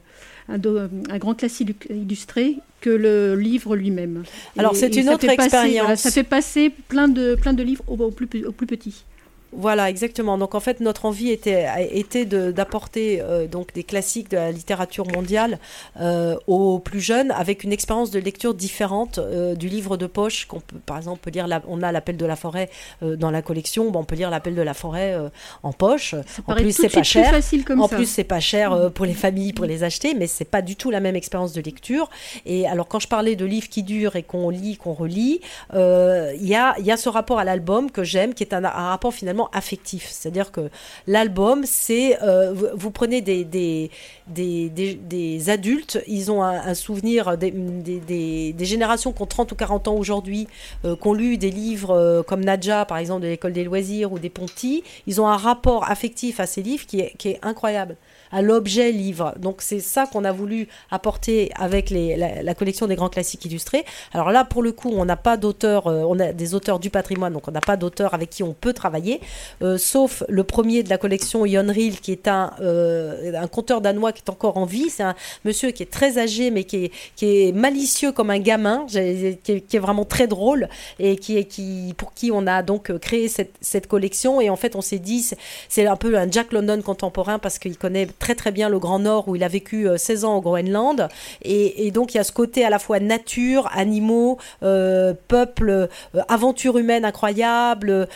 [0.49, 4.23] un, un, grand classique illustré que le livre lui-même.
[4.57, 5.99] Alors c'est une autre expérience.
[5.99, 9.03] ça fait passer plein de, plein de livres au, plus, au plus petit.
[9.53, 10.37] Voilà, exactement.
[10.37, 15.07] Donc en fait, notre envie était, était d'apporter euh, donc des classiques de la littérature
[15.07, 15.57] mondiale
[16.01, 20.45] euh, aux plus jeunes avec une expérience de lecture différente euh, du livre de poche
[20.45, 21.47] qu'on peut, par exemple, peut lire.
[21.67, 22.69] on a l'appel de la forêt
[23.01, 23.89] dans la collection.
[23.89, 25.15] Bon, on peut lire l'appel de la forêt
[25.63, 26.13] en poche.
[26.45, 27.33] En plus, c'est pas cher.
[27.77, 30.75] en plus, c'est pas cher pour les familles pour les acheter, mais c'est pas du
[30.75, 32.09] tout la même expérience de lecture.
[32.45, 35.39] Et alors, quand je parlais de livres qui durent et qu'on lit, qu'on relit,
[35.73, 38.89] il y a, y a ce rapport à l'album que j'aime, qui est un, un
[38.89, 40.07] rapport finalement affectif.
[40.09, 40.69] C'est-à-dire que
[41.07, 42.21] l'album, c'est.
[42.21, 43.89] Euh, vous, prenez des des,
[44.27, 49.95] des, adultes, ils ont un, souvenir des, des, générations qui ont 30 ou 40 ans
[49.95, 50.47] aujourd'hui,
[50.85, 54.11] euh, qui ont lu des livres euh, comme Nadja, par exemple, de l'école des loisirs
[54.11, 54.83] ou des Ponty.
[55.05, 57.95] Ils ont un rapport affectif à ces livres qui est, qui est incroyable
[58.31, 59.33] à l'objet livre.
[59.39, 63.85] Donc c'est ça qu'on a voulu apporter avec la, collection des grands classiques illustrés.
[64.13, 66.89] Alors là, pour le coup, on n'a pas d'auteur, euh, on a des auteurs du
[66.89, 69.21] patrimoine, donc on n'a pas d'auteur avec qui on peut travailler,
[69.61, 74.11] euh, sauf le premier de la collection, Ril, qui est un, euh, un conteur danois
[74.11, 74.89] qui est encore en vie.
[74.89, 78.39] C'est un monsieur qui est très âgé, mais qui est, qui est malicieux comme un
[78.39, 83.53] gamin, qui est, vraiment très drôle, et qui, pour qui on a donc créé cette,
[83.61, 84.41] cette collection.
[84.41, 85.25] Et en fait, on s'est dit,
[85.69, 88.99] c'est un peu un Jack London contemporain parce qu'il connaît très très bien le Grand
[88.99, 91.07] Nord où il a vécu 16 euh, ans au Groenland.
[91.43, 95.87] Et, donc il y a ce côté à la fois nature, animaux, euh, peuple, euh,
[96.27, 98.07] aventure humaine incroyable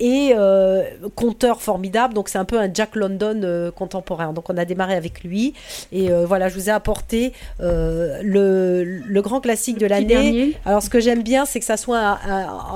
[0.00, 0.34] et
[1.14, 2.14] conteur formidable.
[2.14, 4.32] Donc c'est un peu un Jack London contemporain.
[4.32, 5.54] Donc on a démarré avec lui.
[5.92, 10.54] Et voilà, je vous ai apporté le, le, grand classique de l'année.
[10.64, 12.18] Alors ce que j'aime bien, c'est que ça soit...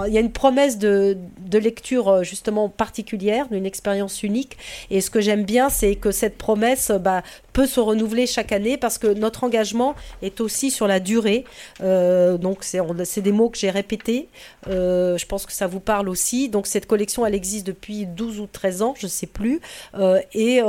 [0.06, 1.16] il y a une promesse de,
[1.54, 4.58] de lecture justement particulière, d'une expérience unique.
[4.90, 7.22] Et ce que j'aime bien, c'est que cette promesse bah,
[7.54, 11.44] peut se renouveler chaque année parce que notre engagement est aussi sur la durée.
[11.82, 14.28] Euh, donc c'est des mots que j'ai répétés.
[14.68, 16.48] Euh, je pense que ça vous parle aussi.
[16.48, 19.60] Donc cette collection, elle existe depuis 12 ou 13 ans, je ne sais plus.
[19.94, 20.60] Euh, et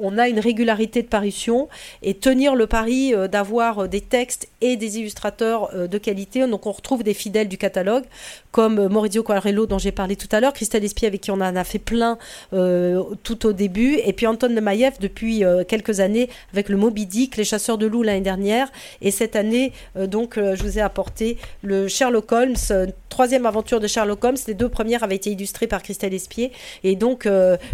[0.00, 1.68] on a une régularité de parution
[2.02, 6.46] et tenir le pari d'avoir des textes et des illustrateurs de qualité.
[6.46, 8.04] Donc on retrouve des fidèles du catalogue
[8.52, 11.56] comme Maurizio Quarello dont j'ai parlé tout à l'heure, Christelle Espier avec qui on en
[11.56, 12.16] a fait plein
[12.52, 17.44] tout au début, et puis Anton Lemaïev depuis quelques années avec le Moby Dick, Les
[17.44, 18.70] Chasseurs de loups l'année dernière.
[19.00, 23.46] Et cette année, euh, donc, euh, je vous ai apporté le Sherlock Holmes, euh, troisième
[23.46, 24.36] aventure de Sherlock Holmes.
[24.46, 26.52] Les deux premières avaient été illustrées par Christelle Espier.
[26.84, 27.28] Et donc,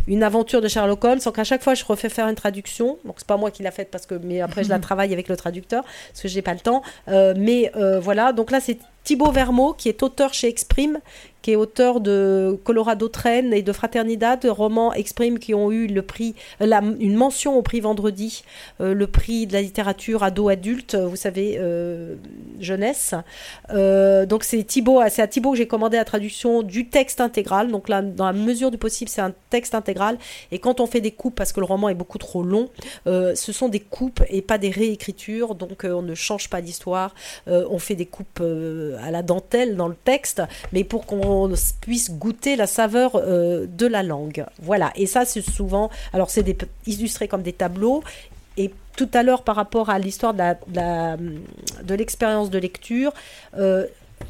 [0.07, 1.21] une aventure de Sherlock Holmes.
[1.25, 2.99] Donc, à chaque fois, je refais faire une traduction.
[3.05, 5.29] Donc, c'est pas moi qui l'a faite parce que, mais après, je la travaille avec
[5.29, 6.83] le traducteur parce que j'ai pas le temps.
[7.09, 7.71] mais
[8.01, 8.33] voilà.
[8.33, 10.99] Donc là, c'est Thibaut Vermeau, qui est auteur chez Exprime,
[11.45, 15.95] qui est auteur de Colorado Train et de Fraternidad, de romans Exprime qui ont eu
[15.95, 18.45] euh, une mention au prix vendredi,
[18.81, 22.15] euh, le prix de la littérature ado-adulte, vous savez, euh,
[22.61, 23.15] jeunesse.
[23.69, 27.71] donc c'est Thibaut, c'est à Thibaut que j'ai commandé la traduction du texte intégral.
[27.71, 30.17] Donc là, dans la mesure du possible, c'est un texte intégral.
[30.51, 32.71] Et quand on fait des coupes, parce que le roman est beaucoup trop long,
[33.05, 35.55] ce sont des coupes et pas des réécritures.
[35.57, 37.15] Donc on ne change pas d'histoire.
[37.47, 38.41] on fait des coupes
[39.03, 40.43] à la dentelle dans le texte,
[40.73, 44.45] mais pour qu'on puisse goûter la saveur euh, de la langue.
[44.63, 46.45] Voilà, et ça c'est souvent, alors c'est
[46.87, 48.03] illustré comme des tableaux,
[48.57, 53.13] et tout à l'heure par rapport à l'histoire de l'expérience de, lecture,
[53.59, 53.87] euh,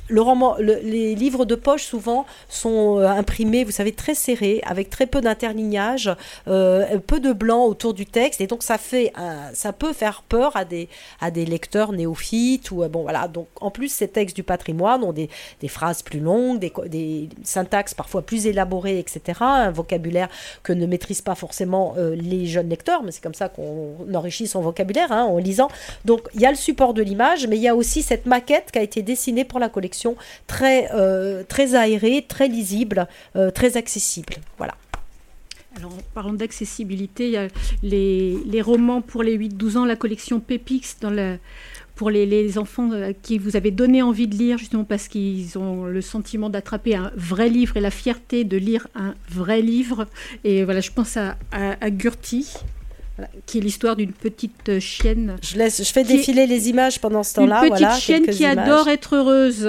[0.08, 5.20] les livres de poche souvent sont euh, imprimés, vous savez, très serrés, avec très peu
[5.20, 6.14] d'interlignage,
[6.48, 9.12] euh, peu de blanc autour du texte, et donc ça fait,
[9.52, 10.88] ça peut faire peur à des,
[11.20, 13.28] à des lecteurs néophytes ou euh, bon voilà.
[13.28, 17.28] Donc en plus ces textes du patrimoine ont des, des phrases plus longues, des, des,
[17.42, 19.38] syntaxes parfois plus élaborées, etc.
[19.40, 20.28] Un vocabulaire
[20.62, 24.60] que ne maîtrisent pas forcément les jeunes lecteurs, mais c'est comme ça qu'on enrichit son
[24.60, 25.68] vocabulaire hein, en lisant.
[26.04, 28.70] Donc il y a le support de l'image, mais il y a aussi cette maquette
[28.72, 29.93] qui a été dessinée pour la collection
[30.46, 33.06] très, euh, très aérée, très lisible,
[33.36, 34.34] euh, très accessible.
[34.58, 34.74] Voilà.
[35.76, 37.48] Alors, parlant d'accessibilité, il y a
[37.82, 40.96] les, les, romans pour les 8-12 ans, la collection Pépix
[41.96, 45.58] pour les, les, enfants euh, qui vous avez donné envie de lire, justement parce qu'ils
[45.58, 50.06] ont le sentiment d'attraper un vrai livre et la fierté de lire un vrai livre.
[50.44, 52.54] Et voilà, je pense à, à Gurti,
[53.46, 55.36] qui est l'histoire d'une petite chienne.
[55.42, 57.64] Je, laisse, je fais défiler les images pendant ce temps-là.
[57.64, 59.68] Une petite chienne qui adore être heureuse.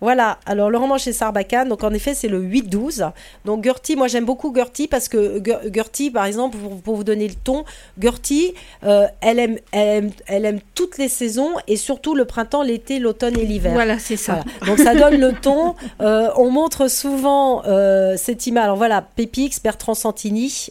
[0.00, 3.10] Voilà, alors le roman chez Sarbacane, donc en effet c'est le 8-12.
[3.44, 7.34] Donc Gertie, moi j'aime beaucoup Gertie parce que Gertie, par exemple, pour, vous donner le
[7.34, 7.64] ton,
[8.00, 8.54] Gertie,
[8.84, 13.44] euh, elle, aime, elle, aime, toutes les saisons et surtout le printemps, l'été, l'automne et
[13.44, 13.72] l'hiver.
[13.72, 14.40] Voilà, c'est ça.
[14.66, 15.74] Donc ça donne le ton.
[16.00, 18.64] Euh, on montre souvent euh, cette image.
[18.64, 20.68] Alors voilà, Pépix, Bertrand Santini,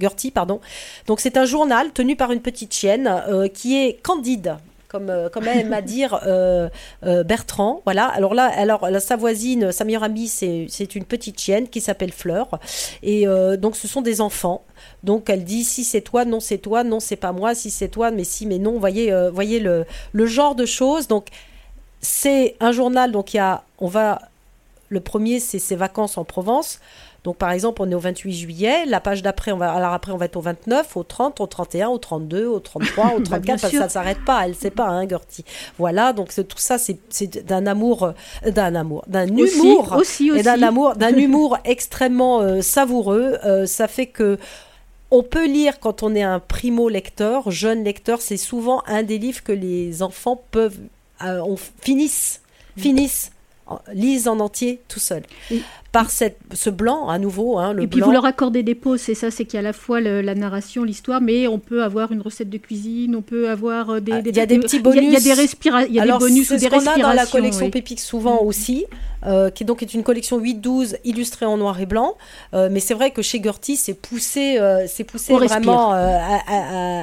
[0.00, 0.60] Gertie, pardon.
[1.06, 3.10] Donc c'est un journal tenu par une petite chienne
[3.54, 4.56] qui est candide
[4.94, 6.68] comme, euh, comme aime à dire euh,
[7.04, 7.80] euh, Bertrand.
[7.84, 8.06] Voilà.
[8.06, 12.60] Alors là, alors, sa voisine, sa meilleure amie, c'est une petite chienne qui s'appelle Fleur.
[13.02, 13.26] Et
[13.58, 14.62] donc, ce sont des enfants.
[15.02, 17.88] Donc, elle dit si c'est toi, non, c'est toi, non, c'est pas moi, si c'est
[17.88, 18.78] toi, mais si, mais non.
[18.78, 21.08] Voyez, voyez le, le genre de choses.
[21.08, 21.26] Donc,
[22.00, 23.10] c'est un journal.
[23.10, 24.20] Donc, il y a, on va.
[24.90, 26.78] Le premier, c'est ses vacances en Provence.
[27.24, 30.12] Donc par exemple, on est au 28 juillet, la page d'après, on va, alors après
[30.12, 33.62] on va être au 29, au 30, au 31, au 32, au 33, au 34,
[33.62, 35.42] bah, ça ne s'arrête pas, elle ne sait pas, hein, Gertie.
[35.78, 38.12] Voilà, donc tout ça, c'est d'un amour,
[38.44, 43.38] euh, d'un amour, d'un humour, aussi, et d'un amour, d'un humour extrêmement euh, savoureux.
[43.46, 44.38] Euh, ça fait que
[45.10, 49.16] on peut lire quand on est un primo lecteur, jeune lecteur, c'est souvent un des
[49.16, 50.78] livres que les enfants peuvent,
[51.22, 52.42] on finissent,
[52.76, 53.30] finissent
[53.94, 55.22] lisent en entier tout seul
[55.94, 57.56] par cette, ce blanc à nouveau.
[57.56, 59.60] Hein, le et puis vous leur accordez des pauses, c'est ça, c'est qu'il y a
[59.60, 63.22] à la fois la narration, l'histoire, mais on peut avoir une recette de cuisine, on
[63.22, 64.10] peut avoir euh, des.
[64.10, 65.04] Ah, il y a des petits bonus.
[65.04, 66.94] Il y a, des, il y a des bonus ou des respirations.
[66.94, 68.46] Qu'on a dans la collection Pépix souvent mm.
[68.48, 68.86] aussi,
[69.24, 72.16] euh, qui donc est une collection 8-12 illustrée en noir et blanc.
[72.54, 74.58] Euh, mais c'est vrai que chez Gertie, c'est poussé,
[74.88, 76.40] c'est poussé vraiment à,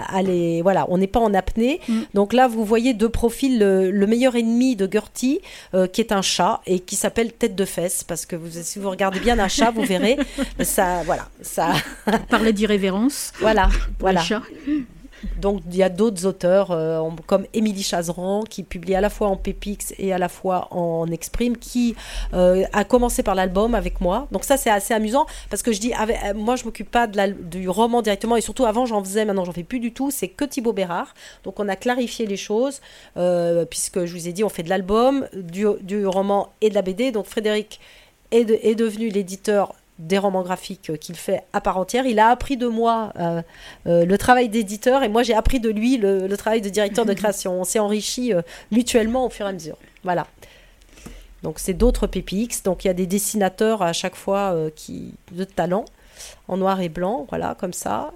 [0.05, 0.61] à, les.
[0.63, 1.79] Voilà, on n'est pas en apnée.
[1.87, 1.99] Mm.
[2.13, 3.57] Donc là, vous voyez deux profils.
[3.57, 5.39] Le, meilleur ennemi de Gertie,
[5.93, 8.89] qui est un chat et qui s'appelle Tête de Fesse, parce que vous, si vous
[8.89, 10.17] regardez bien un chat, vous verrez.
[10.61, 11.73] ça, voilà, ça.
[12.29, 13.31] Parler d'irrévérence.
[13.39, 14.23] Voilà, voilà.
[15.37, 19.27] Donc il y a d'autres auteurs euh, comme Émilie Chazeran qui publie à la fois
[19.27, 21.95] en Pépix et à la fois en Exprime qui
[22.33, 24.27] euh, a commencé par l'album avec moi.
[24.31, 27.07] Donc ça c'est assez amusant parce que je dis avec, euh, moi je m'occupe pas
[27.07, 29.93] de la, du roman directement et surtout avant j'en faisais maintenant j'en fais plus du
[29.93, 30.11] tout.
[30.11, 31.13] C'est que Thibaut Bérard.
[31.43, 32.81] Donc on a clarifié les choses
[33.69, 36.81] puisque je vous ai dit on fait de l'album, du, du roman et de la
[36.81, 37.11] BD.
[37.11, 37.79] Donc Frédéric
[38.31, 42.05] est, devenu l'éditeur des romans graphiques qu'il fait à part entière.
[42.05, 43.13] Il a appris de moi
[43.85, 47.59] le travail d'éditeur et moi j'ai appris de lui le, travail de directeur de création.
[47.59, 48.33] On s'est enrichi
[48.71, 49.77] mutuellement au fur et à mesure.
[50.03, 50.25] Voilà.
[51.43, 52.63] Donc c'est d'autres PPX.
[52.63, 55.85] Donc il y a des dessinateurs à chaque fois qui de talent
[56.47, 58.11] en noir et blanc, voilà, comme ça.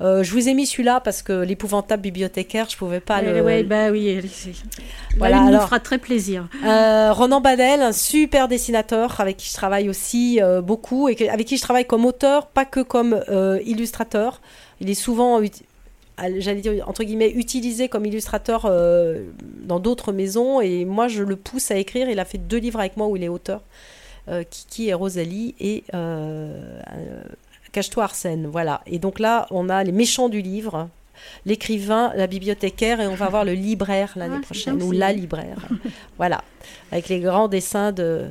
[0.00, 3.42] Euh, je vous ai mis celui-là parce que l'épouvantable bibliothécaire, je pouvais pas le.
[3.42, 4.20] Oui, bah oui,
[5.18, 6.48] voilà, il nous fera très plaisir.
[6.64, 11.46] Euh, Ronan Badel, un super dessinateur avec qui je travaille aussi euh, beaucoup et avec
[11.46, 13.20] qui je travaille comme auteur, pas que comme
[13.64, 14.40] illustrateur.
[14.80, 15.42] Il est souvent,
[16.38, 21.70] j'allais dire entre guillemets, utilisé comme illustrateur dans d'autres maisons et moi je le pousse
[21.70, 22.08] à écrire.
[22.08, 23.60] Il a fait deux livres avec moi où il est auteur.
[24.48, 25.84] Kiki et Rosalie et
[27.72, 28.80] Cache-toi Arsène, voilà.
[28.86, 30.88] Et donc là, on a les méchants du livre,
[31.46, 35.58] l'écrivain, la bibliothécaire, et on va voir le libraire l'année ah, prochaine, ou la libraire.
[36.16, 36.42] voilà,
[36.92, 38.26] avec les grands dessins de...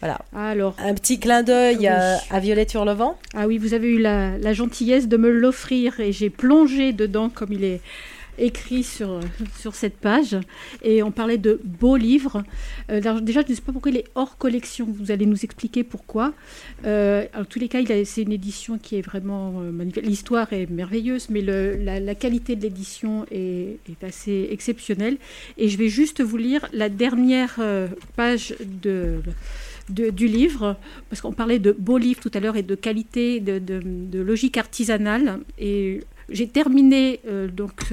[0.00, 0.18] Voilà.
[0.34, 3.16] Alors, un petit clin d'œil à, Violette Hurlevent.
[3.34, 7.52] Ah oui, vous avez eu la gentillesse de me l'offrir et j'ai plongé dedans comme
[7.52, 7.80] il est
[8.38, 9.20] écrit sur,
[9.58, 10.36] sur cette page.
[10.82, 12.42] Et on parlait de beaux livres.
[12.90, 14.86] Euh, déjà, je ne sais pas pourquoi il est hors collection.
[14.88, 16.32] Vous allez nous expliquer pourquoi.
[16.84, 20.04] Euh, en tous les cas, c'est une édition qui est vraiment euh, magnifique.
[20.04, 25.18] L'histoire est merveilleuse, mais la, qualité de l'édition est, assez exceptionnelle.
[25.58, 27.60] Et je vais juste vous lire la dernière
[28.16, 29.20] page de...
[29.88, 30.76] du livre,
[31.08, 34.20] parce qu'on parlait de beaux livres tout à l'heure et de qualité, de, de, de
[34.20, 35.40] logique artisanale.
[35.58, 37.92] Et j'ai terminé euh, donc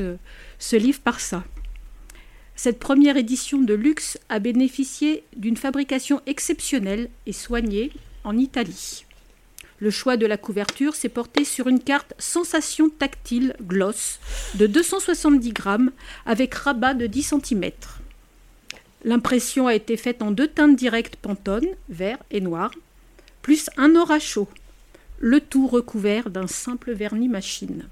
[0.59, 1.43] ce livre par ça.
[2.55, 7.91] Cette première édition de luxe a bénéficié d'une fabrication exceptionnelle et soignée
[8.25, 9.05] en Italie.
[9.79, 14.19] Le choix de la couverture s'est porté sur une carte sensation tactile gloss
[14.55, 15.91] de 270 grammes
[16.25, 17.71] avec rabat de 10 cm.
[19.05, 22.71] L'impression a été faite en deux teintes directes Pantone, vert et noir,
[23.41, 24.17] plus un aura
[25.19, 27.87] le tout recouvert d'un simple vernis machine.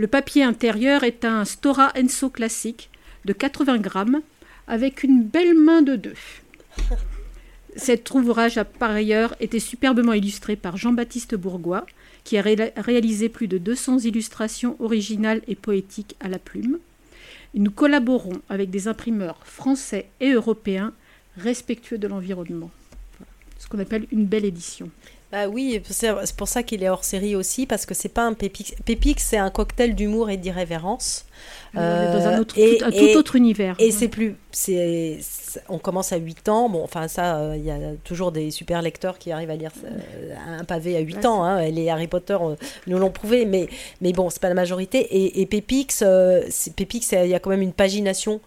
[0.00, 2.88] Le papier intérieur est un Stora Enso classique
[3.26, 4.22] de 80 grammes
[4.66, 6.14] avec une belle main de deux.
[7.76, 11.84] Cet ouvrage a par ailleurs été superbement illustré par Jean-Baptiste Bourgois,
[12.24, 12.42] qui a
[12.78, 16.78] réalisé plus de 200 illustrations originales et poétiques à la plume.
[17.52, 20.94] nous collaborons avec des imprimeurs français et européens
[21.36, 22.70] respectueux de l'environnement.
[23.58, 24.90] Ce qu'on appelle une belle édition.
[25.32, 28.32] Bah oui, c'est pour ça qu'il est hors série aussi, parce que c'est pas un
[28.32, 28.74] Pépix.
[28.84, 31.24] Pépix, c'est un cocktail d'humour et d'irrévérence.
[31.72, 32.56] dans un, euh, tout,
[32.90, 33.76] tout, autre univers.
[33.78, 34.34] Et c'est plus.
[34.50, 35.20] c'est
[35.68, 36.68] on commence à 8 ans.
[36.68, 39.70] Bon, enfin, ça, euh, il y a toujours des super lecteurs qui arrivent à lire
[39.84, 41.44] euh, un pavé à 8 ans.
[41.44, 41.62] Hein.
[41.68, 42.36] Les Harry Potter
[42.88, 43.68] nous l'ont prouvé, mais,
[44.00, 44.98] mais bon, c'est pas la majorité.
[44.98, 48.40] Et, et Pépix, il y a quand même une pagination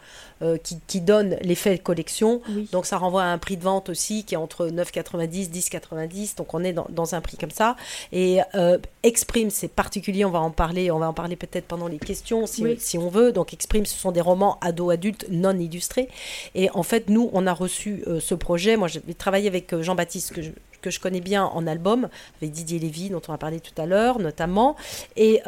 [0.44, 2.42] euh, qui, donne l'effet collection.
[2.72, 6.38] Donc ça renvoie à un prix de vente aussi qui est entre 9,90, 10,90.
[6.38, 7.76] Donc on est dans, un prix comme ça.
[8.12, 11.88] Et euh, Exprime, c'est particulier, on va en parler, on va en parler peut-être pendant
[11.88, 13.32] les questions si, si, on veut.
[13.32, 16.10] Donc Exprime, ce sont des romans ados-adultes non illustrés.
[16.56, 18.76] Et en fait, nous, on a reçu euh, ce projet.
[18.76, 20.52] Moi, j'ai travaillé avec Jean-Baptiste, que je,
[20.82, 22.10] que je connais bien en album,
[22.42, 24.76] avec Didier Lévy, dont on a parlé tout à l'heure, notamment.
[25.16, 25.42] Et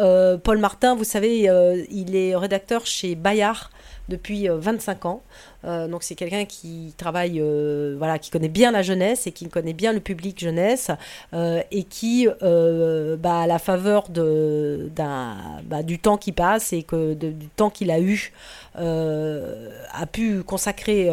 [0.43, 1.49] Paul Martin, vous savez,
[1.91, 3.69] il est rédacteur chez Bayard
[4.10, 5.23] depuis 25 euh, ans.
[5.66, 9.48] Euh, donc c'est quelqu'un qui travaille, euh, voilà, qui connaît bien la jeunesse et qui
[9.50, 10.92] connaît bien le public jeunesse
[11.72, 17.48] et qui, bah, à la faveur de, bah, du temps qui passe et que du
[17.56, 18.32] temps qu'il a eu,
[18.76, 21.10] a pu consacrer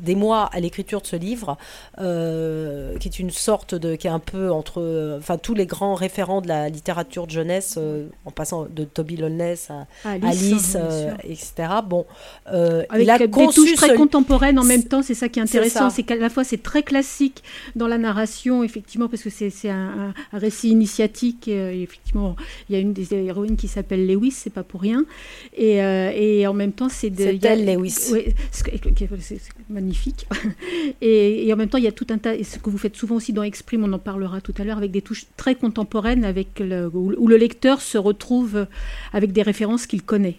[0.00, 1.56] des mois à l'écriture de ce livre,
[1.96, 6.40] qui est une sorte de, qui est un peu entre, enfin tous les grands référents
[6.40, 7.78] de la littérature de jeunesse,
[8.24, 10.76] en passant de Toby Lowness à Alice,
[11.24, 11.68] etc.
[11.84, 12.06] Bon,
[12.52, 13.28] euh, il a des
[13.74, 16.62] très contemporaines en même temps, c'est ça qui est intéressant, c'est qu'à la fois c'est
[16.62, 17.42] très classique
[17.76, 21.48] dans la narration, effectivement, parce que c'est un, récit initiatique.
[21.48, 22.36] Euh, effectivement,
[22.68, 25.04] il y a une des héroïnes qui s'appelle Lewis, c'est pas pour rien,
[25.56, 27.38] et, euh, et en même temps c'est de.
[27.42, 28.12] elle, Lewis.
[28.50, 30.26] c'est magnifique.
[31.00, 32.78] et, et, en même temps, il y a tout un tas, et ce que vous
[32.78, 35.54] faites souvent aussi dans Exprime, on en parlera tout à l'heure, avec des touches très
[35.54, 38.66] contemporaines, avec le, où le lecteur se retrouve
[39.12, 40.38] avec des références qu'il connaît.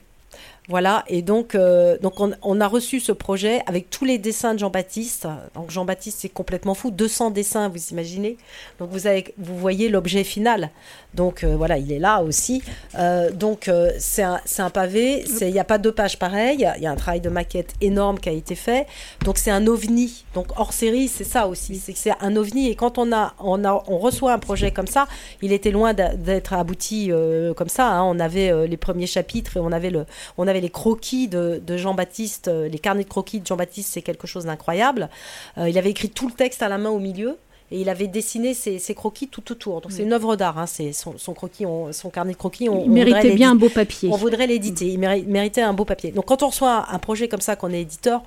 [0.70, 4.60] Voilà, et donc, euh, donc on, a reçu ce projet avec tous les dessins de
[4.60, 5.28] Jean-Baptiste.
[5.56, 8.38] Donc Jean-Baptiste, c'est complètement fou, 200 dessins, vous imaginez.
[8.78, 10.70] Donc vous, avez, vous voyez l'objet final.
[11.14, 12.62] Donc euh, voilà, il est là aussi.
[12.96, 13.70] Euh, donc
[14.00, 16.96] c'est un, un, pavé, il n'y a pas deux pages pareilles, il y a un
[16.96, 18.88] travail de maquette énorme qui a été fait.
[19.26, 20.26] Donc c'est un ovni.
[20.34, 22.70] Donc hors série, c'est ça aussi, c'est que c'est un ovni.
[22.70, 25.08] Et quand on, a, on, a, on reçoit un projet comme ça,
[25.42, 27.12] il était loin d'être abouti
[27.56, 27.88] comme ça.
[27.88, 28.04] Hein.
[28.04, 30.06] On avait les premiers chapitres et on avait, le,
[30.38, 34.28] on avait les croquis de, Jean-Baptiste, euh, les carnets de croquis de Jean-Baptiste, c'est quelque
[34.28, 35.10] chose d'incroyable.
[35.58, 37.38] Euh, il avait écrit tout le texte à la main au milieu.
[37.72, 39.82] Et il avait dessiné ses, croquis tout autour.
[39.82, 40.58] Donc c'est une œuvre d'art.
[40.58, 40.66] Hein.
[40.66, 42.68] C'est son, croquis, son carnet de croquis.
[42.68, 44.10] On, il méritait bien un beau papier.
[44.12, 44.88] On voudrait l'éditer.
[44.88, 46.12] Il méritait un beau papier.
[46.12, 48.24] Donc quand on reçoit un projet comme ça, qu'on est éditeur,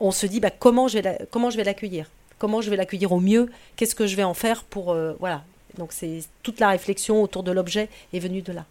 [0.00, 2.06] on se dit bah, comment je vais comment je vais l'accueillir?
[2.38, 3.50] Comment je vais l'accueillir au mieux?
[3.76, 5.44] Qu'est-ce que je vais en faire pour euh, voilà.
[5.76, 8.64] Donc c'est toute la réflexion autour de l'objet est venue de là.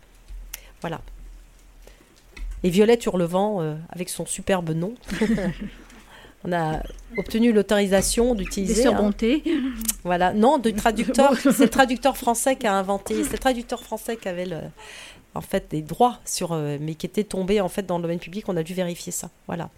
[0.82, 1.02] Voilà.
[2.64, 4.94] Et Violette Hurlevent, euh, avec son superbe nom,
[6.44, 6.82] on a
[7.18, 8.84] obtenu l'autorisation d'utiliser.
[8.84, 9.12] Des hein.
[10.04, 11.36] Voilà, non, de traducteur.
[11.38, 13.24] c'est le traducteur français qui a inventé.
[13.24, 14.48] C'est le traducteur français qui avait
[15.36, 18.20] en fait des droits sur, euh, mais qui était tombé en fait dans le domaine
[18.20, 18.48] public.
[18.48, 19.30] On a dû vérifier ça.
[19.48, 19.70] Voilà.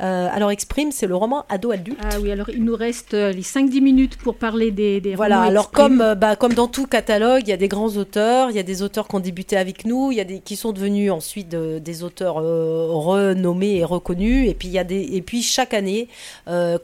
[0.00, 1.98] Euh, alors Exprime, c'est le roman ado-adulte.
[2.02, 5.40] Ah oui, alors il nous reste euh, les 5-10 minutes pour parler des, des voilà,
[5.40, 8.56] alors comme, euh, bah, comme dans tout catalogue, il y a des grands auteurs, il
[8.56, 10.72] y a des auteurs qui ont débuté avec nous, il y a des qui sont
[10.72, 15.42] devenus ensuite des auteurs renommés et reconnus, et puis, il y a des, et puis
[15.42, 16.08] chaque année,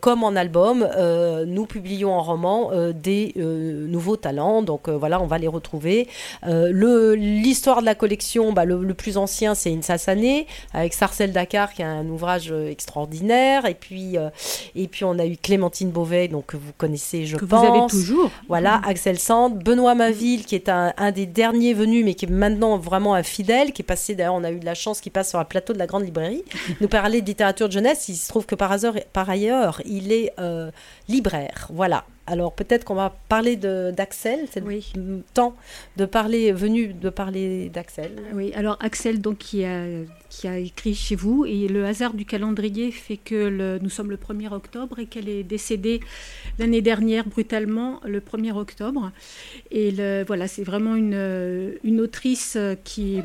[0.01, 0.89] comme en album,
[1.47, 6.09] nous publions en roman des nouveaux talents, donc voilà, on va les retrouver.
[6.45, 11.73] L'histoire de la collection, bah, le, le, plus ancien, c'est Insa Sané, avec Sarcelle Dakar,
[11.73, 14.31] qui a un ouvrage extraordinaire et puis, euh,
[14.74, 17.64] et puis on a eu Clémentine Beauvais, donc que vous connaissez, je que pense.
[17.64, 18.31] Vous avez toujours.
[18.48, 22.76] Voilà, Axel Sand, Benoît Maville, qui est un, des derniers venus, mais qui est maintenant
[22.76, 25.31] vraiment un fidèle, qui est passé, d'ailleurs, on a eu de la chance qu'il passe
[25.31, 26.44] sur un plateau de la Grande Librairie,
[26.81, 28.09] nous parler de littérature de jeunesse.
[28.09, 30.70] Il se trouve que par, hasard, par ailleurs, il est euh,
[31.09, 31.68] libraire.
[31.72, 32.05] Voilà.
[32.26, 35.55] Alors peut-être qu'on va parler d'Axel, c'est le temps
[35.98, 38.12] de parler, venu de parler d'Axel.
[38.32, 39.84] Oui, alors Axel donc qui a,
[40.30, 44.10] qui a écrit chez vous et le hasard du calendrier fait que le, nous sommes
[44.10, 46.01] le 1er octobre et qu'elle est décédée
[46.59, 49.12] l'année dernière brutalement le 1er octobre.
[49.70, 53.20] Et le, voilà, c'est vraiment une, une autrice qui,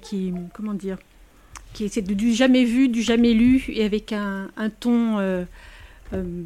[0.00, 0.98] qui, comment dire,
[1.72, 5.18] qui est du jamais vu, du jamais lu et avec un, un ton...
[5.18, 5.44] Euh, euh,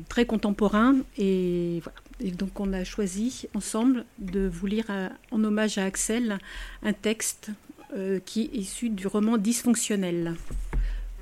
[0.09, 0.97] très contemporain.
[1.18, 1.80] Et
[2.20, 6.39] donc on a choisi ensemble de vous lire euh, en hommage à Axel
[6.82, 7.51] un texte
[7.97, 10.35] euh, qui est issu du roman Dysfonctionnel.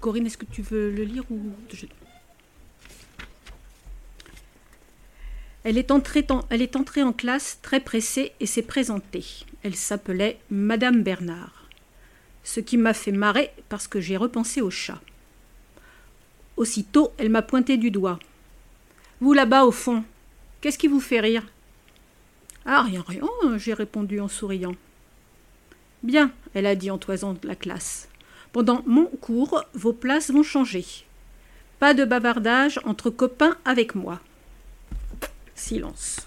[0.00, 1.40] Corinne, est-ce que tu veux le lire ou
[5.66, 5.90] elle est
[6.76, 9.24] entrée en classe très pressée et s'est présentée.
[9.64, 11.68] Elle s'appelait Madame Bernard.
[12.44, 15.00] Ce qui m'a fait marrer parce que j'ai repensé au chat.
[16.56, 18.18] Aussitôt, elle m'a pointé du doigt.
[19.20, 20.04] Vous là-bas au fond,
[20.60, 21.46] qu'est-ce qui vous fait rire
[22.64, 24.74] Ah, rien, rien, j'ai répondu en souriant.
[26.02, 28.08] Bien, elle a dit en toisant la classe.
[28.52, 30.84] Pendant mon cours, vos places vont changer.
[31.78, 34.20] Pas de bavardage entre copains avec moi.
[35.54, 36.26] Silence.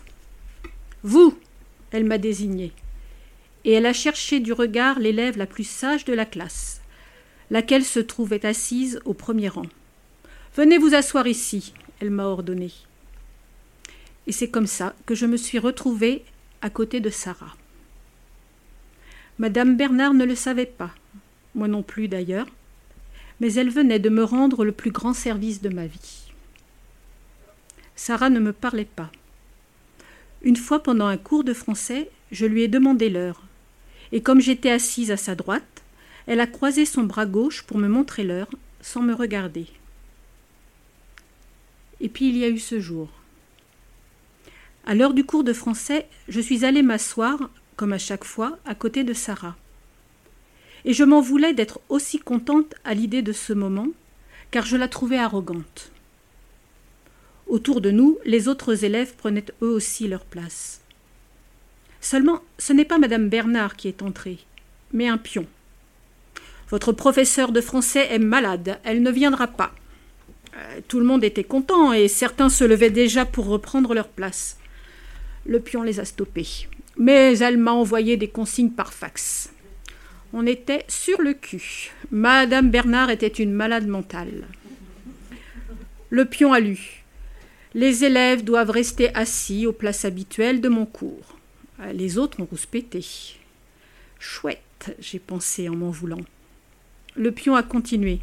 [1.04, 1.38] Vous
[1.92, 2.72] elle m'a désigné.
[3.66, 6.82] Et elle a cherché du regard l'élève la plus sage de la classe,
[7.50, 9.66] laquelle se trouvait assise au premier rang.
[10.56, 12.72] Venez vous asseoir ici, elle m'a ordonné.
[14.28, 16.24] Et c'est comme ça que je me suis retrouvée
[16.62, 17.56] à côté de Sarah.
[19.38, 20.92] Madame Bernard ne le savait pas,
[21.56, 22.48] moi non plus d'ailleurs,
[23.40, 26.32] mais elle venait de me rendre le plus grand service de ma vie.
[27.96, 29.12] Sarah ne me parlait pas.
[30.42, 33.44] Une fois pendant un cours de français, je lui ai demandé l'heure,
[34.12, 35.84] et comme j'étais assise à sa droite,
[36.26, 38.50] elle a croisé son bras gauche pour me montrer l'heure
[38.82, 39.68] sans me regarder.
[42.02, 43.10] Et puis il y a eu ce jour.
[44.86, 48.76] À l'heure du cours de français, je suis allée m'asseoir, comme à chaque fois, à
[48.76, 49.56] côté de Sarah.
[50.86, 53.88] Et je m'en voulais d'être aussi contente à l'idée de ce moment,
[54.52, 55.92] car je la trouvais arrogante.
[57.48, 60.82] Autour de nous, les autres élèves prenaient eux aussi leur place.
[62.02, 64.40] Seulement, ce n'est pas madame Bernard qui est entrée,
[64.94, 65.46] mais un pion.
[66.70, 69.74] Votre professeur de français est malade, elle ne viendra pas.
[70.60, 74.58] Euh, tout le monde était content et certains se levaient déjà pour reprendre leur place.
[75.46, 76.68] Le pion les a stoppés.
[76.98, 79.52] Mais elle m'a envoyé des consignes par fax.
[80.34, 81.92] On était sur le cul.
[82.12, 84.48] Madame Bernard était une malade mentale.
[86.10, 87.04] Le pion a lu.
[87.74, 91.38] Les élèves doivent rester assis aux places habituelles de mon cours.
[91.80, 93.06] Euh, les autres ont rouspété.
[94.20, 96.26] Chouette, j'ai pensé en m'en voulant.
[97.16, 98.20] Le pion a continué.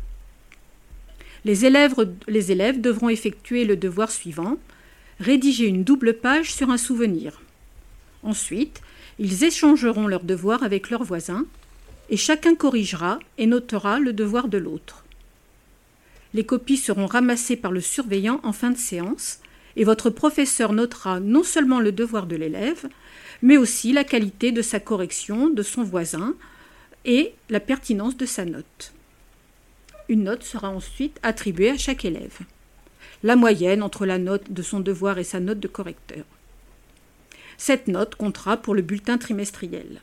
[1.47, 4.59] Les élèves, devront effectuer le devoir suivant
[5.21, 7.41] rédiger une double page sur un souvenir.
[8.25, 8.81] Ensuite,
[9.21, 11.47] ils échangeront leurs devoirs avec leurs voisins
[12.11, 15.05] et chacun corrigera et notera le devoir de l'autre.
[16.35, 19.39] Les copies seront ramassées par le surveillant en fin de séance
[19.77, 22.89] et votre professeur notera non seulement le devoir de l'élève,
[23.41, 26.35] mais aussi la qualité de sa correction de son voisin
[27.05, 28.96] et la pertinence de sa note.
[30.09, 32.39] Une note sera ensuite attribuée à chaque élève.
[33.23, 36.25] La moyenne entre la note de son devoir et sa note de correcteur.
[37.59, 40.01] Cette note comptera pour le bulletin trimestriel.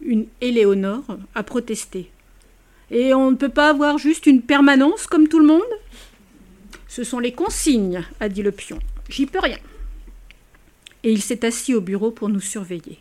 [0.00, 2.10] Une Éléonore a protesté.
[2.90, 5.62] Et on ne peut pas avoir juste une permanence comme tout le monde?
[6.88, 8.78] Ce sont les consignes, a dit le pion.
[9.08, 9.58] J'y peux rien.
[11.02, 12.98] Et il s'est assis au bureau pour nous surveiller.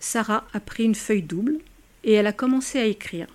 [0.00, 1.58] Sarah a pris une feuille double
[2.04, 3.26] et elle a commencé à écrire.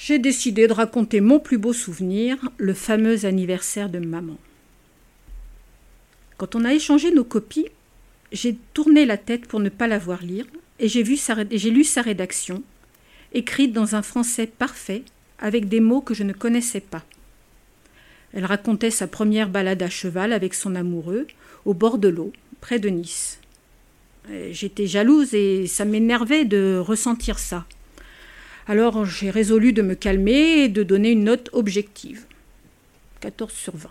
[0.00, 4.38] J'ai décidé de raconter mon plus beau souvenir, le fameux anniversaire de maman.
[6.36, 7.66] Quand on a échangé nos copies,
[8.30, 10.46] j'ai tourné la tête pour ne pas la voir lire
[10.78, 11.04] et j'ai,
[11.50, 12.62] j'ai lu sa rédaction,
[13.34, 15.02] écrite dans un français parfait,
[15.40, 17.04] avec des mots que je ne connaissais pas.
[18.32, 21.26] Elle racontait sa première balade à cheval avec son amoureux,
[21.64, 23.40] au bord de l'eau, près de Nice.
[24.52, 27.66] J'étais jalouse et ça m'énervait de ressentir ça.
[28.68, 32.26] Alors j'ai résolu de me calmer et de donner une note objective.
[33.20, 33.88] 14 sur 20.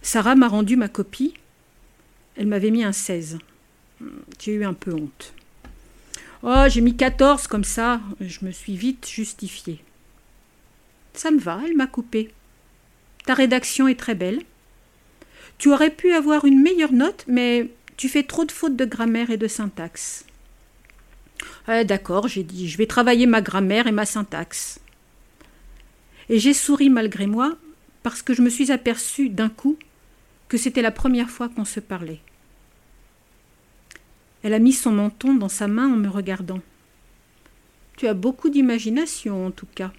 [0.00, 1.34] Sarah m'a rendu ma copie.
[2.36, 3.38] Elle m'avait mis un 16.
[4.38, 5.34] J'ai eu un peu honte.
[6.44, 8.00] Oh, j'ai mis 14 comme ça.
[8.20, 9.82] Je me suis vite justifiée.
[11.12, 12.30] Ça me va, elle m'a coupé.
[13.26, 14.40] Ta rédaction est très belle.
[15.58, 19.30] Tu aurais pu avoir une meilleure note, mais tu fais trop de fautes de grammaire
[19.30, 20.24] et de syntaxe.
[21.70, 24.80] D'accord, j'ai dit, je vais travailler ma grammaire et ma syntaxe.
[26.28, 27.56] Et j'ai souri malgré moi,
[28.02, 29.78] parce que je me suis aperçue d'un coup
[30.48, 32.18] que c'était la première fois qu'on se parlait.
[34.42, 36.60] Elle a mis son menton dans sa main en me regardant.
[37.96, 39.92] Tu as beaucoup d'imagination, en tout cas.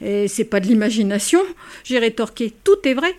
[0.00, 1.42] Et c'est pas de l'imagination,
[1.84, 3.14] j'ai rétorqué, tout est vrai.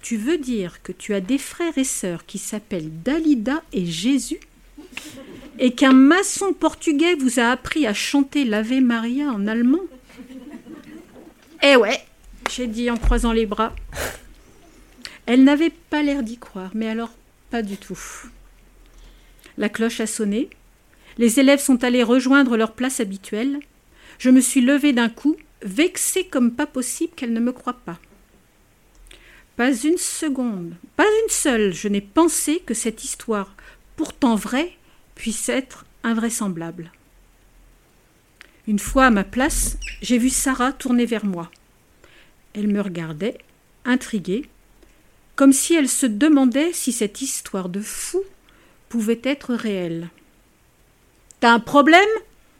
[0.00, 4.38] Tu veux dire que tu as des frères et sœurs qui s'appellent Dalida et Jésus
[5.58, 9.82] et qu'un maçon portugais vous a appris à chanter l'Ave Maria en allemand
[11.62, 12.00] Eh ouais,
[12.50, 13.74] j'ai dit en croisant les bras.
[15.26, 17.10] Elle n'avait pas l'air d'y croire, mais alors
[17.50, 17.98] pas du tout.
[19.56, 20.48] La cloche a sonné.
[21.18, 23.58] Les élèves sont allés rejoindre leur place habituelle.
[24.18, 27.98] Je me suis levée d'un coup, vexée comme pas possible qu'elle ne me croie pas.
[29.56, 33.56] Pas une seconde, pas une seule, je n'ai pensé que cette histoire,
[33.96, 34.77] pourtant vraie,
[35.18, 36.90] puisse être invraisemblable.
[38.66, 41.50] Une fois à ma place, j'ai vu Sarah tourner vers moi.
[42.54, 43.36] Elle me regardait,
[43.84, 44.48] intriguée,
[45.36, 48.22] comme si elle se demandait si cette histoire de fou
[48.88, 50.08] pouvait être réelle.
[51.40, 52.08] T'as un problème?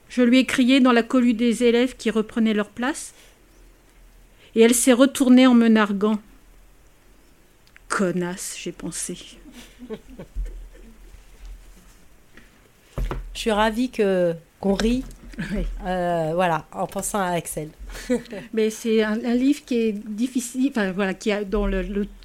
[0.08, 3.12] je lui ai crié dans la colue des élèves qui reprenaient leur place.
[4.54, 6.18] Et elle s'est retournée en me narguant.
[7.88, 9.18] Connasse, j'ai pensé.
[13.34, 15.04] Je suis ravie que qu'on rit.
[15.86, 17.68] Euh, voilà, en pensant à Axel.
[18.52, 21.82] Mais c'est un, livre qui est difficile, enfin voilà, qui a dans le,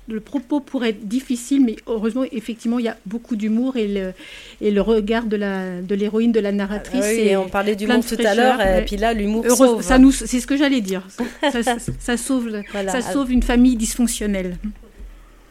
[0.08, 4.14] le, propos pourrait être difficile, mais heureusement, effectivement, il y a beaucoup d'humour et le,
[4.62, 7.06] et le regard de la de l'héroïne, de la narratrice.
[7.06, 9.82] Ah et on parlait d'humour tout à l'heure, et puis là, l'humour sauve.
[9.82, 11.08] Ça nous, c'est ce que j'allais dire.
[12.00, 14.58] Ça, sauve, ça sauve une famille dysfonctionnelle.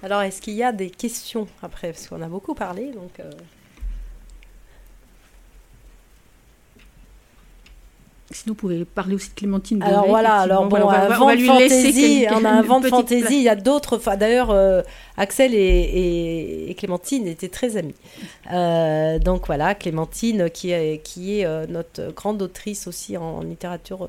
[0.03, 1.93] Alors, est-ce qu'il y a des questions après?
[1.93, 3.21] Parce qu'on a beaucoup parlé, donc.
[3.21, 3.31] Euh,
[8.33, 9.83] Sinon, vous pouvez parler aussi de Clémentine.
[9.83, 12.89] Alors voilà, alors bon, on va, on va lui laisser on a un vent de
[12.89, 13.37] fantaisie.
[13.37, 14.01] Il y a d'autres.
[14.17, 14.83] D'ailleurs, euh,
[15.17, 17.95] Axel et, Clémentine étaient très amis.
[18.53, 24.09] Euh, donc voilà, Clémentine qui est, qui est euh, notre grande autrice aussi en, littérature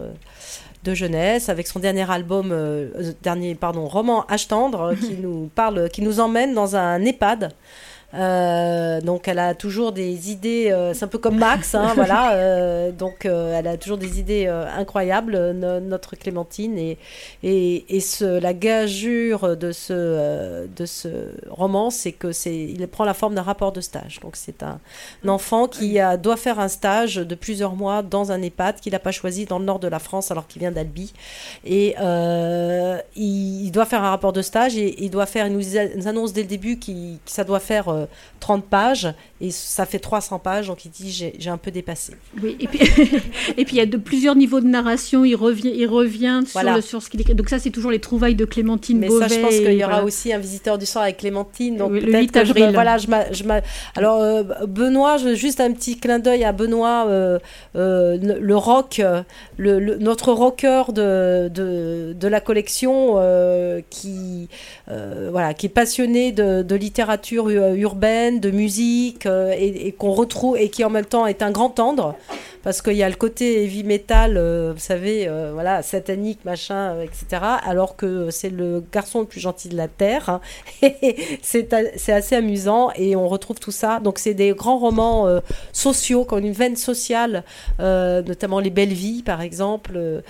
[0.84, 2.56] de jeunesse, avec son dernier album,
[3.22, 7.54] dernier pardon, roman H tendre, qui nous parle, qui nous emmène dans un EHPAD.
[8.14, 12.34] Euh, donc elle a toujours des idées, euh, c'est un peu comme Max, hein, voilà.
[12.34, 16.98] Euh, donc elle a toujours des idées incroyables, notre Clémentine et
[17.42, 23.06] et, et ce, la gageure de ce de ce roman, c'est que c'est il prend
[23.06, 24.20] la forme d'un rapport de stage.
[24.22, 24.80] Donc c'est un,
[25.28, 29.00] enfant qui a, doit faire un stage de plusieurs mois dans un EHPAD qu'il n'a
[29.00, 31.14] pas choisi dans le nord de la France alors qu'il vient d'Albi
[31.66, 31.96] et
[33.16, 36.42] il, doit faire un rapport de stage et il doit faire, il nous annonce dès
[36.42, 38.03] le début qu'il ça doit faire
[38.40, 42.14] 30 pages et ça fait 300 pages, donc il dit j'ai un peu dépassé.
[42.42, 42.80] Oui, et puis,
[43.58, 46.84] et puis il y a de plusieurs niveaux de narration, il revient, il revient sur,
[46.84, 47.36] sur ce qu'il écrit.
[47.36, 50.04] Donc ça, c'est toujours les trouvailles de Clémentine Mais ça, je pense qu'il y aura
[50.04, 51.78] aussi un visiteur du soir avec Clémentine.
[51.78, 53.44] Donc peut-être que je voilà, je, je
[53.96, 57.40] Alors euh, Benoît, je, juste un petit clin d'œil à Benoît, euh,
[57.76, 59.02] euh, le, rock,
[59.58, 63.16] le, notre rocker de, de, de la collection
[63.90, 64.48] qui,
[64.88, 67.93] voilà, qui est passionné de, de littérature urbaine
[68.40, 72.16] de musique, et, et qu'on retrouve, et qui en même temps est un grand tendre
[72.64, 76.96] parce qu'il y a le côté heavy metal, euh, vous savez, euh, voilà, satanique, machin,
[76.96, 77.42] euh, etc.
[77.66, 80.40] Alors que c'est le garçon le plus gentil de la terre.
[81.42, 84.00] C'est assez amusant et on retrouve tout ça.
[84.00, 85.28] Donc c'est des grands romans
[85.72, 87.44] sociaux, qui une veine sociale,
[87.80, 90.24] notamment Les Belles Vies, par exemple,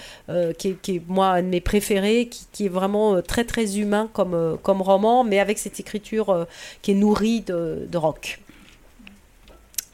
[0.58, 5.24] qui est, moi un de mes préférés, qui, est vraiment très très humain comme, roman,
[5.24, 6.48] mais avec cette écriture
[6.82, 8.40] qui est nourrie de rock.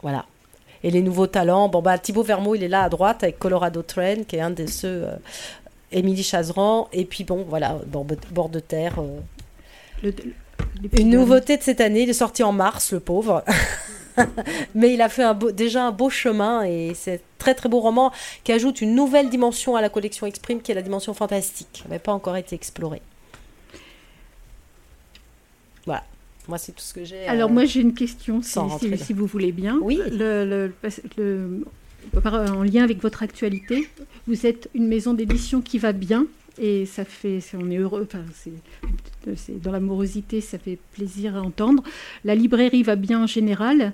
[0.02, 0.26] Voilà.
[0.84, 3.82] Et les nouveaux talents, bon bah Thibaut Vermeau, il est là à droite avec Colorado
[3.82, 5.04] Train, qui est un de ceux.
[5.06, 5.16] Euh,
[5.92, 9.00] Émilie Chazeran, et puis bon, voilà, bord, de terre.
[9.00, 10.12] Euh.
[10.94, 13.44] Une nouveauté de cette année, il est sorti en mars, le pauvre.
[14.76, 18.12] Mais il a fait un déjà un beau chemin et c'est très très beau roman
[18.44, 21.84] qui ajoute une nouvelle dimension à la collection Exprime qui est la dimension fantastique, qui
[21.84, 23.02] n'avait pas encore été explorée.
[25.86, 26.04] Voilà.
[26.48, 27.28] Moi, c'est tout ce que j'ai.
[27.28, 28.60] Alors, moi, j'ai une question, si,
[28.98, 29.78] si, vous voulez bien.
[29.82, 30.00] Oui.
[30.12, 30.72] Le,
[32.26, 33.88] en lien avec votre actualité,
[34.28, 36.26] vous êtes une maison d'édition qui va bien
[36.60, 41.84] et ça fait, on est heureux, enfin, c'est, dans l'amorosité, ça fait plaisir à entendre.
[42.26, 43.94] La librairie va bien en général,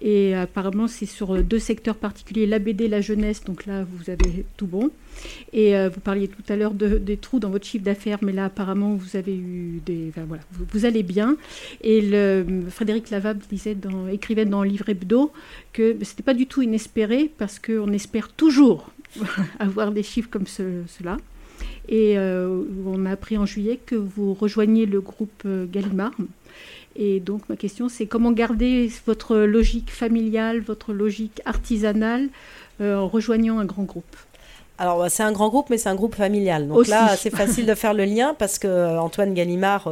[0.00, 4.44] et apparemment c'est sur deux secteurs particuliers, la BD, la jeunesse, donc là vous avez
[4.56, 4.90] tout bon.
[5.52, 8.32] Et euh, vous parliez tout à l'heure de, des trous dans votre chiffre d'affaires, mais
[8.32, 11.36] là apparemment vous avez eu des, enfin, voilà, vous, allez bien.
[11.82, 15.32] Et le, Frédéric Lavable disait dans, écrivait dans Livre Hebdo
[15.72, 18.92] que c'était pas du tout inespéré parce qu'on espère toujours
[19.58, 21.16] avoir des chiffres comme cela.
[21.88, 26.12] Et euh, on a appris en juillet que vous rejoignez le groupe euh, Gallimard.
[26.96, 32.28] Et donc ma question c'est comment garder votre logique familiale, votre logique artisanale
[32.80, 34.16] euh, en rejoignant un grand groupe?
[34.76, 36.66] Alors, bah, c'est un grand groupe, mais c'est un groupe familial.
[36.66, 39.88] Donc là, c'est facile de faire le lien parce que Antoine Gallimard,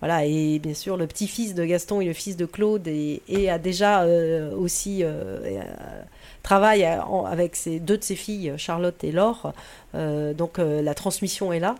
[0.00, 3.58] voilà, est bien sûr le petit-fils de Gaston et le fils de Claude et, a
[3.58, 4.04] déjà
[4.58, 5.02] aussi
[6.42, 9.54] travaille avec ses, deux de ses filles, Charlotte et Laure.
[9.94, 11.74] Euh, donc euh, la transmission est là.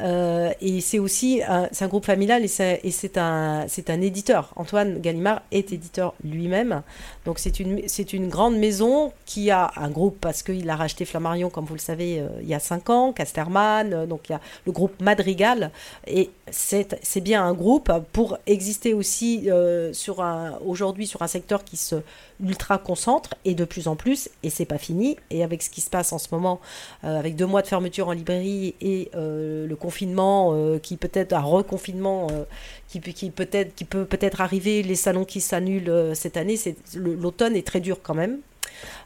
[0.00, 4.52] Euh, et c'est aussi un, groupe familial et c'est un, un éditeur.
[4.56, 6.82] Antoine Gallimard est éditeur lui-même.
[7.24, 7.80] Donc c'est une,
[8.12, 11.80] une grande maison qui a un groupe parce qu'il a racheté Flammarion, comme vous le
[11.80, 15.70] savez, il y a cinq ans, Casterman, donc il y a le groupe Madrigal.
[16.06, 21.96] Et c'est bien un groupe pour exister aussi un, aujourd'hui sur un secteur qui se
[22.44, 25.16] ultra concentre et de plus en plus, et c'est pas fini.
[25.30, 26.60] Et avec ce qui se passe en ce moment,
[27.02, 32.28] avec deux de fermeture en librairie et euh, le confinement euh, qui peut-être un reconfinement
[32.30, 32.44] euh,
[32.88, 36.58] qui, qui peut-être qui peut peut-être arriver, les salons qui s'annulent cette année,
[36.96, 38.38] l'automne est très dur quand même.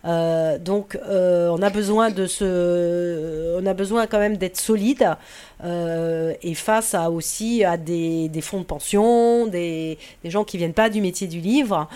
[0.04, 5.16] Euh, donc euh, on a besoin de ce, on a besoin quand même d'être solide
[5.64, 10.56] euh, et face à aussi à des, des fonds de pension, des, des, gens qui
[10.56, 11.88] viennent pas du métier du livre.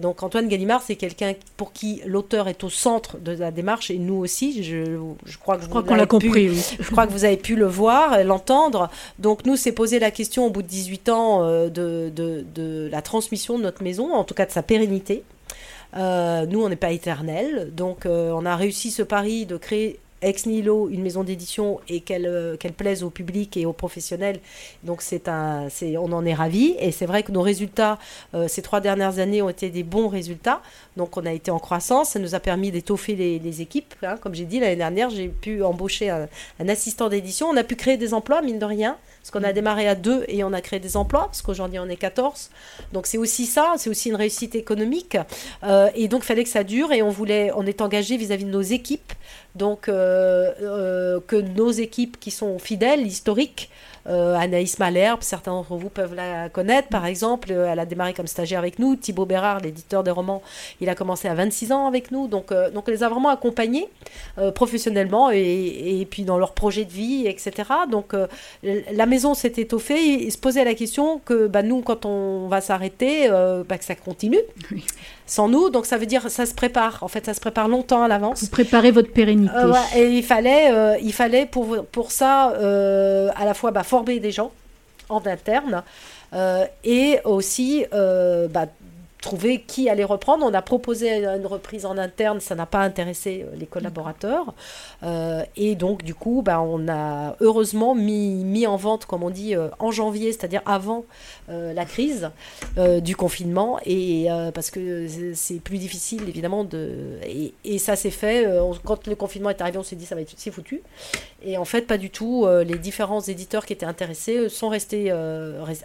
[0.00, 3.98] donc Antoine Gallimard, c'est quelqu'un pour qui l'auteur est au centre de la démarche et
[3.98, 4.62] nous aussi.
[4.62, 6.54] Je, je crois que je crois qu'on l'a compris.
[6.78, 8.90] Je crois que vous avez pu le voir, l'entendre.
[9.18, 11.68] Donc nous, c'est poser la question au bout de 18 ans de,
[12.14, 15.24] de, de la transmission de notre maison, en tout cas de sa pérennité.
[15.96, 20.00] Euh, nous, on n'est pas éternel, donc euh, on a réussi ce pari de créer
[20.22, 24.40] ex nihilo une maison d'édition et qu'elle euh, qu'elle plaise au public et aux professionnels.
[24.82, 27.98] Donc c'est un, c'est, on en est ravis et c'est vrai que nos résultats
[28.48, 30.62] ces trois dernières années ont été des bons résultats.
[30.96, 33.94] Donc on a été en croissance, ça nous a permis d'étoffer les, équipes.
[34.02, 34.16] Hein.
[34.20, 37.48] Comme j'ai dit l'année dernière, j'ai pu embaucher un, un assistant d'édition.
[37.48, 38.96] On a pu créer des emplois mine de rien.
[39.24, 41.88] Parce qu'on a démarré à deux et on a créé des emplois, parce qu'aujourd'hui on
[41.88, 42.50] est 14.
[42.92, 45.16] Donc c'est aussi ça, c'est aussi une réussite économique.
[45.62, 48.44] Euh, et donc il fallait que ça dure et on voulait, on est engagé vis-à-vis
[48.44, 49.14] de nos équipes.
[49.54, 53.70] Donc euh, euh, que nos équipes qui sont fidèles, historiques,
[54.06, 57.48] euh, Anaïs Malherbe, certains d'entre vous peuvent la connaître, par exemple.
[57.50, 58.96] Euh, elle a démarré comme stagiaire avec nous.
[58.96, 60.42] Thibaut Bérard, l'éditeur des romans,
[60.80, 62.28] il a commencé à 26 ans avec nous.
[62.28, 63.88] Donc, euh, donc on les a vraiment accompagnés
[64.54, 67.52] professionnellement et, puis dans leur projet de vie, etc.
[67.90, 68.14] Donc,
[68.62, 72.60] la maison s'est étoffée et se posait la question que bah, nous, quand on va
[72.60, 74.40] s'arrêter, bah, que ça continue.
[75.26, 75.70] Sans nous.
[75.70, 76.98] Donc ça veut dire ça se prépare.
[77.02, 78.42] En fait, ça se prépare longtemps à l'avance.
[78.42, 79.54] Vous préparez votre pérennité.
[79.96, 82.52] et il fallait, il fallait pour, pour ça
[83.36, 84.52] à la fois bah, former des gens
[85.08, 85.82] en interne
[86.34, 88.66] euh, et aussi euh, bah,
[89.24, 90.46] trouver qui allait reprendre.
[90.46, 94.54] On a proposé une reprise en interne, ça n'a pas intéressé les collaborateurs.
[95.56, 99.54] et donc, du coup, ben, on a heureusement mis, mis en vente, comme on dit,
[99.78, 101.04] en janvier, c'est-à-dire avant
[101.48, 102.30] la crise
[103.02, 107.18] du confinement, et parce que c'est plus difficile, évidemment, de...
[107.26, 108.46] Et, et ça s'est fait,
[108.84, 110.82] quand le confinement est arrivé, on s'est dit, ça va être, c'est foutu.
[111.42, 112.46] Et en fait, pas du tout.
[112.46, 115.10] les différents éditeurs qui étaient intéressés sont restés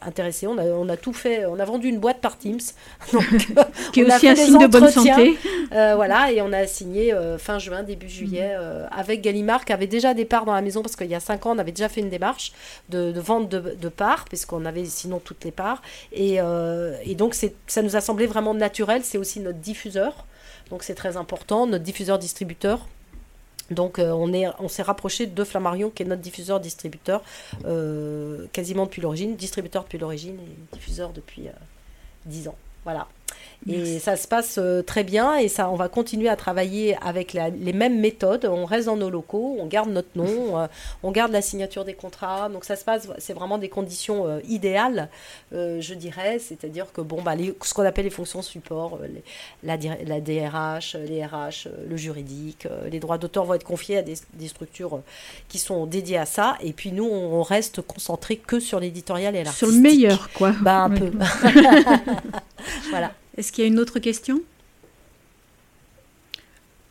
[0.01, 0.47] intéressés.
[0.47, 2.59] On a, on a tout fait, on a vendu une boîte par Teams.
[3.93, 5.38] qui est aussi un signe de bonne santé.
[5.72, 8.60] Euh, voilà, et on a signé euh, fin juin, début juillet, mhm.
[8.60, 11.19] euh, avec Gallimard, qui avait déjà des parts dans la maison, parce qu'il y a
[11.19, 12.53] cinq ans, on avait déjà fait une démarche
[12.89, 15.81] de, vente de, parts, puisqu'on avait sinon toutes les parts.
[16.11, 16.39] Et,
[17.03, 17.35] et donc,
[17.68, 19.01] ça nous a semblé vraiment naturel.
[19.03, 20.26] C'est aussi notre diffuseur.
[20.69, 22.88] Donc, c'est très important, notre diffuseur-distributeur.
[23.72, 27.22] Donc on est, on s'est rapproché de Flammarion, qui est notre diffuseur distributeur,
[28.51, 31.49] quasiment depuis l'origine, distributeur depuis l'origine et diffuseur depuis
[32.26, 32.56] 10 ans.
[32.84, 33.07] Voilà.
[33.68, 37.34] Et ça se passe euh, très bien et ça, on va continuer à travailler avec
[37.34, 38.45] les mêmes méthodes.
[38.45, 40.68] On reste dans nos locaux, on garde notre nom, euh,
[41.03, 42.48] on garde la signature des contrats.
[42.49, 45.10] Donc ça se passe, c'est vraiment des conditions euh, idéales,
[45.52, 46.40] je dirais.
[46.40, 48.99] C'est-à-dire que bon, bah, ce qu'on appelle les fonctions support,
[49.64, 54.48] la, la, DRH, les RH, le juridique, les droits d'auteur vont être confiés à des,
[54.48, 55.02] structures
[55.49, 56.56] qui sont dédiées à ça.
[56.61, 59.68] Et puis nous, on, reste concentré que sur l'éditorial et l'artistique.
[59.68, 60.53] Sur le meilleur, quoi.
[60.61, 61.11] Bah un peu.
[62.90, 63.11] voilà.
[63.39, 64.41] Est-ce qu'il y a une autre question?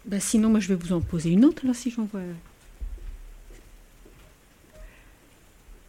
[0.07, 2.23] Ben, Sinon, moi, je vais vous en poser une autre, là, si j'en vois.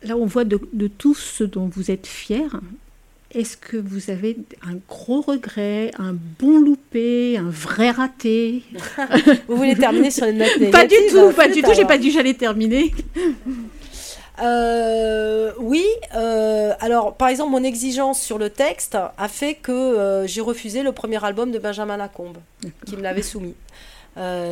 [0.03, 0.59] Là, on voit de,
[0.97, 2.59] tout ce dont vous êtes fier.
[3.31, 8.63] Est-ce que vous avez un gros regret, un bon loupé, un vrai raté?
[9.47, 11.71] Vous voulez terminer sur une note négative Pas du tout, pas du tout.
[11.75, 12.91] J'ai pas dit j'allais terminer.
[14.41, 15.85] Euh, oui,
[16.15, 20.83] euh, alors par exemple, mon exigence sur le texte a fait que euh, j'ai refusé
[20.83, 22.37] le premier album de Benjamin Lacombe,
[22.85, 23.55] qui me l'avait soumis.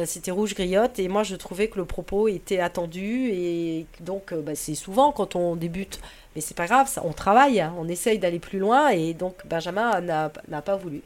[0.05, 4.55] C'était Rouge Griotte, et moi je trouvais que le propos était attendu, et donc bah,
[4.55, 5.99] c'est souvent quand on débute,
[6.33, 9.99] mais c'est pas grave, on travaille, hein, on essaye d'aller plus loin, et donc Benjamin
[9.99, 11.01] n'a pas voulu.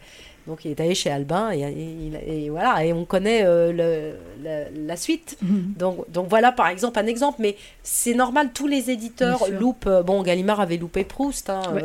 [0.48, 5.38] Donc il est allé chez Albin et, voilà, et on connaît euh, la suite.
[5.42, 5.74] Mhm.
[5.78, 9.86] Donc, donc voilà par exemple un exemple, mais c'est normal, tous les éditeurs loupent.
[9.88, 11.82] Euh, bon, Gallimard avait loupé Proust, hein, euh,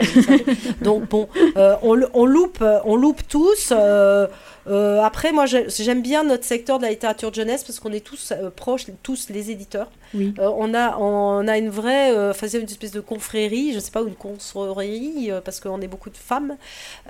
[0.83, 3.73] donc bon, on, on, loupe, on loupe tous.
[3.73, 8.33] Après, moi, j'aime bien notre secteur de la littérature de jeunesse parce qu'on est tous
[8.57, 9.91] proches, tous les éditeurs.
[10.17, 10.35] Oui.
[10.39, 13.91] Euh, on, a, on a une vraie, enfin, une espèce de confrérie, je ne sais
[13.91, 16.57] pas, ou une confrérie, parce qu'on est beaucoup de femmes.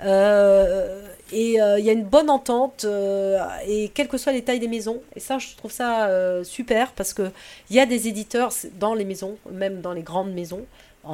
[0.03, 0.07] et
[1.31, 2.85] il y a une bonne entente,
[3.67, 5.01] et quelles que soient les tailles des maisons.
[5.15, 6.09] Et ça, je trouve ça
[6.43, 7.31] super parce qu'il
[7.71, 10.65] y a des éditeurs dans les maisons, même dans les grandes maisons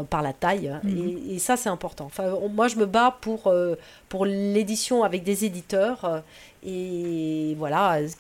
[0.10, 0.70] par la taille.
[0.70, 1.20] Hein, mhm.
[1.30, 2.06] et, ça, c'est important.
[2.06, 3.76] Enfin, moi, je me bats pour, euh,
[4.10, 6.06] pour l'édition avec des éditeurs.
[6.06, 6.20] Euh,
[6.66, 8.16] et voilà, ce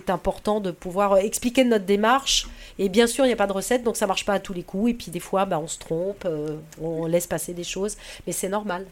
[0.00, 2.48] qui est, important de pouvoir expliquer notre démarche.
[2.78, 4.52] Et bien sûr, il n'y a pas de recette, donc ça marche pas à tous
[4.52, 4.90] les coups.
[4.90, 7.96] Et puis des fois, bah, on se trompe, euh, on laisse passer des choses.
[8.26, 8.86] Mais c'est normal.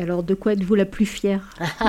[0.00, 1.50] Alors, de quoi êtes-vous la plus fière?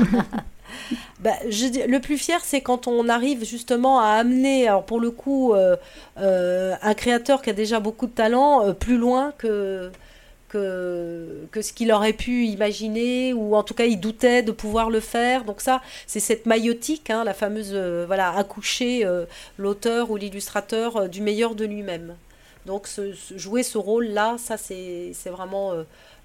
[1.19, 5.11] Bah, je, le plus fier, c'est quand on arrive justement à amener, alors pour le
[5.11, 5.75] coup, euh,
[6.17, 9.91] euh, un créateur qui a déjà beaucoup de talent euh, plus loin que,
[10.49, 14.99] que, ce qu'il aurait pu imaginer, ou en tout cas il doutait de pouvoir le
[14.99, 15.45] faire.
[15.45, 17.73] Donc ça, c'est cette maïotique, hein, la fameuse,
[18.07, 19.07] voilà, accoucher
[19.57, 22.15] l'auteur ou l'illustrateur du meilleur de lui-même.
[22.65, 22.87] Donc
[23.35, 25.73] jouer ce rôle-là, ça c'est vraiment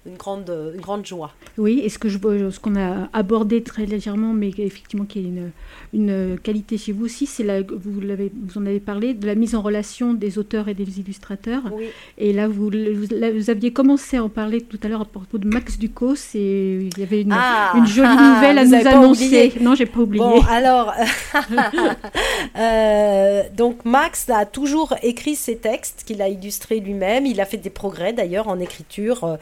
[0.05, 1.33] une grande, une grande joie.
[1.57, 5.51] Oui, et ce ce qu'on a abordé très légèrement, mais effectivement qui est une,
[5.93, 9.35] une qualité chez vous aussi, c'est la, vous l'avez, vous en avez parlé de la
[9.35, 11.63] mise en relation des auteurs et des illustrateurs.
[11.73, 11.85] Oui.
[12.17, 15.47] Et là vous, vous, aviez commencé à en parler tout à l'heure à propos de
[15.47, 19.53] Max Ducos, et il y avait une, ah, une jolie nouvelle à nous annoncer.
[19.61, 20.23] Non, j'ai pas oublié.
[20.23, 20.93] Bon, alors,
[22.57, 27.25] euh, donc Max a toujours écrit ses textes qu'il a illustrés lui-même.
[27.25, 29.37] Il a fait des progrès d'ailleurs en écriture euh,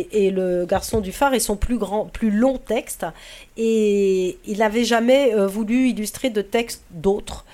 [0.00, 3.06] et et, Le garçon du phare est son plus, grand, plus long texte.
[3.56, 7.44] Et il n'avait jamais euh, voulu illustrer de textes d'autres.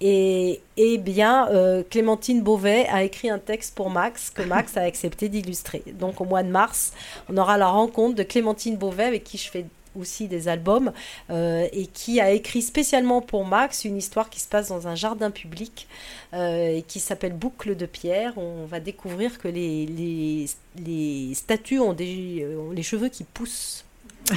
[0.00, 4.82] Et, et, bien, euh, Clémentine Beauvais a écrit un texte pour Max que Max a
[4.82, 5.82] accepté d'illustrer.
[5.98, 6.92] Donc au mois de mars,
[7.28, 9.64] on aura la rencontre de Clémentine Beauvais avec qui je fais
[9.98, 10.92] aussi des albums
[11.30, 14.94] euh, et qui a écrit spécialement pour Max une histoire qui se passe dans un
[14.94, 15.88] jardin public
[16.32, 18.36] euh, et qui s'appelle Boucle de pierre.
[18.36, 20.46] On va découvrir que les, les,
[20.84, 23.84] les statues ont, des, ont les cheveux qui poussent.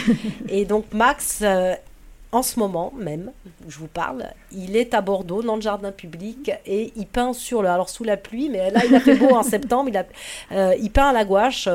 [0.49, 1.73] et donc Max euh,
[2.33, 3.31] en ce moment même,
[3.69, 7.61] je vous parle, il est à Bordeaux dans le jardin public et il peint sur
[7.61, 10.75] le, alors sous la pluie, mais là il a fait beau en septembre, il, a,
[10.75, 11.69] il peint à la gouache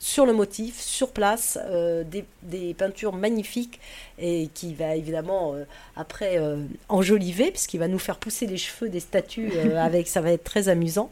[0.00, 2.04] sur le motif, sur place, euh,
[2.42, 3.78] des, peintures magnifiques
[4.18, 5.64] et qui va évidemment euh,
[5.94, 10.32] après euh, enjoliver, puisqu'il va nous faire pousser les cheveux des statues avec, ça va
[10.32, 11.10] être très amusant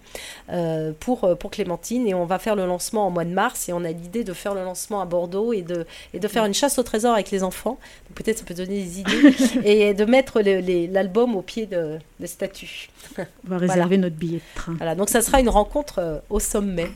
[1.00, 2.08] pour, pour Clémentine.
[2.08, 4.32] Et on va faire le lancement en mois de mars et on a l'idée de
[4.32, 7.30] faire le lancement à Bordeaux et de, et de faire une chasse au trésor avec
[7.30, 7.78] les enfants.
[8.14, 9.34] Peut-être ça peut donner des idées
[9.64, 12.88] et de mettre l'album au pied de, des statues.
[13.18, 14.74] On va réserver notre billet de train.
[14.78, 16.88] Voilà, donc ça sera une rencontre au sommet.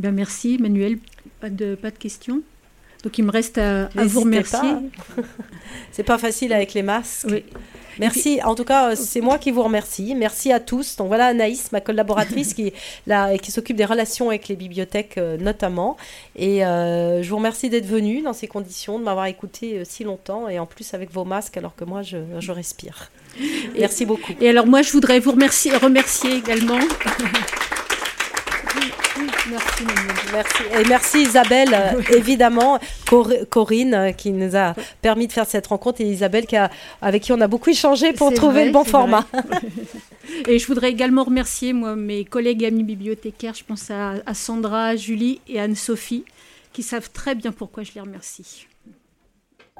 [0.00, 0.98] Ben merci Manuel,
[1.40, 2.40] pas de, pas de questions.
[3.04, 4.70] Donc il me reste à, vous remercier.
[5.92, 7.26] C'est pas facile avec les masques.
[7.98, 8.40] Merci.
[8.42, 10.14] En tout cas, c'est moi qui vous remercie.
[10.14, 10.96] Merci à tous.
[10.96, 12.72] Donc voilà Anaïs, ma collaboratrice qui,
[13.06, 15.98] là, qui s'occupe des relations avec les bibliothèques euh, notamment.
[16.34, 20.04] Et euh, je vous remercie d'être venu dans ces conditions, de m'avoir écouté euh, si
[20.04, 23.10] longtemps et en plus avec vos masques alors que moi je, je respire.
[23.78, 24.32] Merci beaucoup.
[24.40, 26.78] Et alors moi je voudrais vous remercier, remercier également.
[29.50, 29.84] Merci,
[30.32, 30.62] merci.
[30.78, 32.78] Et merci Isabelle, euh, évidemment,
[33.48, 36.70] Corinne, euh, qui nous a permis de faire cette rencontre, et Isabelle qui a,
[37.02, 39.26] avec qui on a beaucoup échangé pour trouver le bon format.
[40.46, 44.34] et je voudrais également remercier moi, mes collègues et amis bibliothécaires, je pense à, à
[44.34, 46.24] Sandra, Julie et Anne-Sophie,
[46.72, 48.66] qui savent très bien pourquoi je les remercie.